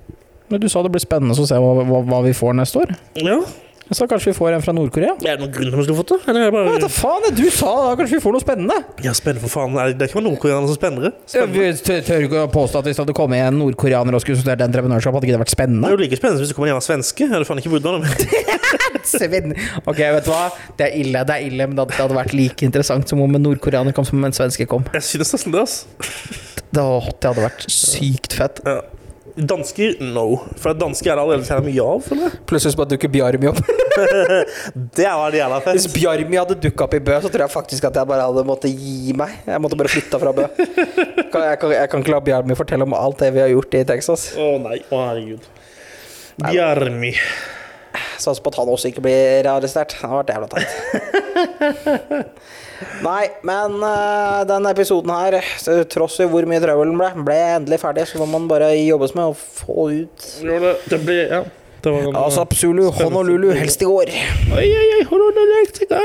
Men 0.50 0.62
du 0.62 0.68
sa 0.70 0.84
det 0.86 0.92
blir 0.94 1.02
spennende 1.02 1.38
å 1.38 1.46
se 1.48 1.58
hva, 1.58 1.86
hva, 1.86 2.02
hva 2.06 2.22
vi 2.26 2.34
får 2.38 2.58
neste 2.58 2.82
år. 2.84 2.96
Ja. 3.22 3.40
Jeg 3.84 3.98
sa 4.00 4.06
kanskje 4.08 4.32
vi 4.32 4.36
får 4.38 4.54
en 4.56 4.62
fra 4.64 4.74
Nord-Korea. 4.74 5.12
Er 5.28 5.36
det 5.36 5.42
noen 5.44 5.52
grunn 5.54 5.68
til 5.68 5.76
at 5.76 5.80
vi 5.82 5.84
skulle 5.86 6.00
fått 6.00 6.12
det? 6.14 6.18
Eller 6.32 6.46
er 6.46 6.46
det 6.48 6.54
bare 6.56 6.78
Hva 6.80 6.90
faen, 6.96 7.26
er 7.28 7.34
du 7.36 7.42
sa 7.52 7.72
da, 7.84 7.90
kanskje 8.00 8.16
vi 8.16 8.22
får 8.24 8.34
noe 8.38 8.44
spennende. 8.44 8.78
Ja, 9.04 9.12
spennende 9.18 9.44
for 9.44 9.52
faen. 9.54 9.76
Det 9.76 9.82
er 9.84 9.98
det 10.00 10.08
ikke 10.08 10.18
bare 10.22 10.28
nordkoreanere 10.30 10.70
som 10.72 10.78
spennende. 10.80 11.12
Ja, 11.12 11.44
spennende. 11.44 11.66
vi 11.84 11.98
tør 12.08 12.26
ikke 12.30 12.44
å 12.46 12.52
påstå 12.54 12.80
at 12.80 12.88
hvis 12.88 12.96
det 12.98 13.04
hadde 13.04 13.16
kommet 13.18 13.44
en 13.44 13.60
nordkoreaner 13.60 14.16
og 14.18 14.24
skulle 14.24 14.40
studert 14.40 14.64
entreprenørskap, 14.66 15.18
hadde 15.20 15.28
ikke 15.28 15.36
det 15.36 15.44
vært 15.44 15.54
spennende? 15.58 15.84
Det 15.84 15.92
er 15.92 15.98
jo 16.00 16.04
like 16.06 16.20
spennende 16.22 16.42
hvis 16.46 16.54
det 16.54 16.58
kommer 16.58 16.72
en 16.72 16.74
jævla 16.74 16.88
svenske. 16.88 17.28
Jeg 17.28 17.34
hadde 17.36 17.50
faen 17.52 17.62
ikke 17.62 17.74
hvordan 17.76 18.08
Svinn. 19.14 19.54
Ok, 19.84 20.00
vet 20.00 20.26
du 20.26 20.32
hva? 20.32 20.42
Det 20.80 20.88
er 20.88 20.98
ille, 21.04 21.26
det 21.28 21.36
er 21.38 21.48
ille, 21.52 21.68
men 21.68 21.76
det 21.78 21.88
hadde- 22.00 22.18
vært 22.18 22.34
like 22.40 22.64
interessant 22.66 23.10
som 23.12 23.20
om 23.22 23.36
en 23.36 23.44
nordkoreaner 23.50 23.94
kom 23.98 24.06
som 24.08 24.18
om 24.22 24.26
en 24.32 24.36
svenske 24.36 24.66
kom. 24.70 24.88
Jeg 24.96 25.04
synes 25.12 25.36
nesten 25.36 25.52
det, 25.54 25.68
ass. 25.68 25.84
Det 26.74 26.82
hadde 26.88 27.36
vært 27.44 27.68
sykt 27.70 28.34
fett. 28.40 28.64
Ja. 28.66 28.80
Dansker, 29.34 29.96
no. 30.14 30.24
For 30.62 30.76
dansker 30.78 31.10
er 31.10 31.18
det 31.18 31.24
allerede 31.24 31.46
så 31.48 31.56
mye 31.66 31.82
av, 31.90 32.10
jeg. 32.14 32.32
Plutselig 32.50 32.78
bare 32.78 32.92
dukker 32.92 33.10
Bjarmi 33.14 33.48
opp. 33.50 33.62
Det 34.98 35.08
var 35.10 35.34
jævla 35.38 35.58
Hvis. 35.72 35.88
Bjarmi 35.94 36.38
hadde 36.38 36.58
dukka 36.62 36.86
opp 36.86 36.94
i 36.98 37.00
Bø, 37.02 37.16
så 37.24 37.32
tror 37.34 37.44
jeg 37.48 37.54
faktisk 37.54 37.88
at 37.90 37.98
jeg 37.98 38.10
bare 38.10 38.28
hadde 38.30 38.44
måttet 38.46 38.76
gi 38.78 39.14
meg. 39.18 39.34
Jeg 39.50 39.62
måtte 39.64 39.78
bare 39.80 39.90
flytta 39.94 40.20
fra 40.22 40.34
Bø. 40.38 40.46
Kan- 41.34 41.48
Jeg 41.50 41.58
kan, 41.64 41.74
jeg 41.74 41.90
kan 41.90 42.06
ikke 42.06 42.14
la 42.14 42.22
Bjarmi 42.30 42.58
fortelle 42.60 42.86
om 42.86 42.94
alt 42.98 43.18
det 43.26 43.32
vi 43.34 43.42
har 43.42 43.50
gjort 43.56 43.74
i 43.80 43.84
Texas. 43.90 44.28
Å 44.38 44.52
nei, 44.62 44.78
å 44.94 45.02
herregud. 45.08 45.50
Bjarmi. 46.46 47.14
Satser 48.18 48.42
på 48.46 48.54
at 48.54 48.58
han 48.62 48.70
også 48.74 48.90
ikke 48.94 49.02
blir 49.06 49.50
arrestert. 49.50 49.98
Det 49.98 50.06
har 50.10 50.22
vært 50.22 50.34
jævla 50.34 50.48
teit. 50.54 50.70
Nei, 53.06 53.24
men 53.48 53.76
uh, 53.84 54.44
den 54.50 54.68
episoden 54.72 55.12
her, 55.14 55.40
tross 55.92 56.20
i 56.24 56.28
hvor 56.30 56.48
mye 56.50 56.62
trøbbel 56.64 56.92
den 56.92 57.00
ble, 57.00 57.10
ble 57.28 57.40
endelig 57.58 57.80
ferdig. 57.84 58.06
Så 58.10 58.22
må 58.22 58.28
man 58.32 58.48
bare 58.52 58.72
jobbes 58.78 59.16
med 59.18 59.32
å 59.32 59.36
få 59.38 59.90
ut 59.94 60.30
Gjør 60.44 60.68
det. 60.70 60.74
Det 60.94 61.02
ble, 61.06 61.20
Ja. 61.32 61.44
Det 61.84 61.92
var 61.92 62.06
en, 62.08 62.16
Altså 62.16 62.46
Zulu, 62.56 62.86
Honolulu, 62.96 63.50
helst 63.60 63.82
i 63.84 63.88
går. 63.90 64.08
Oi, 64.56 64.68
oi, 64.72 64.86
oi, 64.96 65.02
Honolulu, 65.10 65.58
Mexico. 65.66 65.98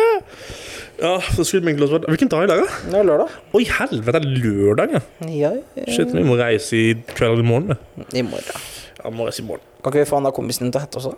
Ja, 0.99 1.13
så 1.23 1.45
skulle 1.47 1.71
egentlig 1.71 1.87
vært 1.93 2.09
Hvilken 2.11 2.31
dag 2.33 2.49
i 2.49 2.51
dag, 2.51 2.65
da? 2.65 2.79
Det 2.91 2.99
er 2.99 3.07
lørdag. 3.07 3.37
Oi, 3.55 3.63
helvete, 3.77 4.15
det 4.17 4.19
er 4.19 4.41
lørdag, 4.43 4.97
ja. 4.97 5.03
Ja, 5.31 5.53
ja. 5.79 5.85
Shit, 5.95 6.11
vi 6.11 6.25
må 6.27 6.35
reise 6.41 6.75
i 6.75 6.89
kveld 7.13 7.37
eller 7.37 7.45
i 7.45 7.47
morgen. 7.47 7.69
da. 7.71 8.09
I 8.19 8.25
morgen. 8.27 8.67
Ja, 8.99 9.13
må 9.15 9.29
reise 9.29 9.45
i 9.45 9.47
morgen. 9.47 9.63
Kan 9.85 9.93
ikke 9.95 10.03
vi 10.03 10.09
få 10.11 10.19
han 10.19 10.27
der 10.27 10.35
kompisen 10.35 10.67
din 10.67 10.75
til 10.75 10.81
å 10.81 10.83
hette 10.83 10.99
også? 10.99 11.15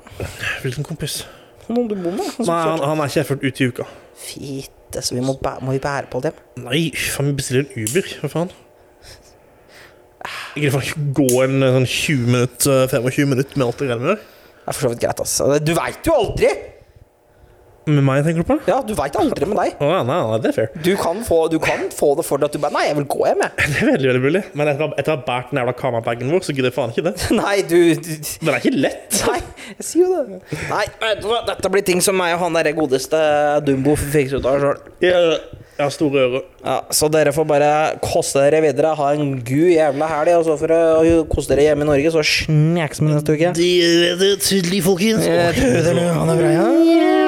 Hvilken 0.67 0.85
kompis? 0.85 1.23
Noen 1.71 1.89
du 1.89 1.97
bor 1.97 2.13
med? 2.13 2.29
Han 2.37 2.51
Nei, 2.51 2.61
han, 2.67 2.85
han 2.91 3.01
er 3.01 3.09
ikke 3.15 3.23
her 3.23 3.29
før 3.31 3.41
ut 3.47 3.65
i 3.65 3.71
uka. 3.73 3.89
Fitte, 4.91 5.07
så 5.07 5.15
vi 5.15 5.23
må, 5.23 5.37
bæ 5.39 5.61
må 5.63 5.71
vi 5.73 5.79
bære 5.79 6.09
på 6.11 6.19
dem? 6.25 6.35
Nei, 6.65 6.91
faen, 6.99 7.31
vi 7.31 7.37
bestiller 7.39 7.63
en 7.63 7.85
Uber. 7.85 8.09
Hva 8.21 8.31
faen? 8.33 8.51
Jeg 10.57 10.65
gidder 10.65 10.83
ikke 10.83 11.05
gå 11.15 11.29
en 11.45 11.63
eh, 11.63 11.77
sånn 11.77 11.87
20 11.87 12.33
minutt, 12.35 12.67
25 12.67 13.31
minutter 13.31 13.61
med 13.61 13.67
alt 13.69 13.79
det 13.79 13.87
greiene 13.87 14.09
med. 14.09 14.25
Det 14.51 14.67
er 14.67 14.75
for 14.75 14.83
så 14.83 14.91
vidt 14.91 15.05
greit, 15.05 15.23
ass. 15.23 15.37
Du 15.63 15.73
veit 15.79 16.11
jo 16.11 16.17
aldri! 16.19 16.51
Med 17.89 18.05
meg, 18.05 18.21
tenker 18.27 18.45
du 18.45 18.49
på? 18.49 18.57
Ja, 18.69 18.81
du 18.85 18.93
veit 18.97 19.15
aldri 19.17 19.47
med 19.49 19.57
deg. 19.57 19.79
Oh, 19.81 19.89
ja, 19.89 20.01
nei, 20.05 20.17
nei, 20.29 20.39
det 20.45 20.51
er 20.51 20.57
fair. 20.57 20.69
Du 20.85 20.91
kan 21.01 21.23
få, 21.25 21.39
du 21.49 21.57
kan 21.63 21.87
få 21.97 22.11
det 22.19 22.27
for 22.29 22.41
deg 22.41 22.51
at 22.51 22.57
du 22.57 22.61
bare 22.61 22.75
Nei, 22.77 22.83
jeg 22.91 22.99
vil 22.99 23.07
gå 23.15 23.23
hjem, 23.25 23.45
jeg. 23.47 23.55
Det 23.71 23.81
er 23.81 23.89
veldig, 23.89 24.11
veldig 24.11 24.23
mulig. 24.27 24.43
Men 24.59 24.71
etter, 24.75 24.93
etter 25.01 25.15
å 25.15 25.17
ha 25.17 25.23
båret 25.25 25.55
den 25.55 25.63
jævla 25.63 25.75
kamerabagen 25.79 26.35
vår, 26.35 26.45
så 26.45 26.55
gidder 26.55 26.69
jeg 26.69 26.77
faen 26.77 26.93
ikke 26.93 27.07
det. 27.09 27.15
Nei, 27.41 27.55
du, 27.71 27.79
du 27.97 28.11
Den 28.13 28.53
er 28.53 28.61
ikke 28.61 28.75
lett. 28.77 29.17
Nei, 29.31 29.39
jeg 29.79 29.89
sier 29.89 30.05
jo 30.05 30.11
det. 30.13 30.43
Nei, 30.69 30.85
vet 31.07 31.25
du 31.25 31.31
hva, 31.31 31.41
dette 31.49 31.73
blir 31.73 31.87
ting 31.87 32.05
som 32.05 32.21
meg 32.21 32.37
og 32.37 32.45
han 32.45 32.61
derre 32.61 32.75
godeste 32.77 33.23
Dumbo 33.65 33.97
fikser 33.99 34.43
ut 34.43 34.51
av 34.51 34.61
sjøl. 34.61 34.85
Jeg, 35.01 35.41
har 35.81 35.93
store 35.95 36.25
ører. 36.27 36.45
Ja, 36.61 36.77
så 36.93 37.09
dere 37.13 37.33
får 37.33 37.47
bare 37.49 37.71
koste 38.05 38.43
dere 38.45 38.61
videre. 38.67 38.93
Ha 38.99 39.15
en 39.17 39.39
gud 39.41 39.71
jævla 39.73 40.11
helg. 40.11 40.35
Og 40.37 40.45
så 40.51 40.59
for 40.61 40.77
å 40.77 41.15
kose 41.33 41.55
dere 41.55 41.71
hjemme 41.71 41.87
i 41.87 41.91
Norge, 41.95 42.13
så 42.13 42.25
sneks 42.27 43.01
vi 43.01 43.09
neste 43.09 43.39
uke. 43.39 43.55
Det 43.57 43.73
er 44.21 44.37
tydelig, 44.45 44.85
folkens. 44.85 45.25
Tror 45.25 45.81
det 45.89 45.97
han 46.05 46.37
er 46.37 46.45
bra, 46.45 46.53
ja. 46.59 47.20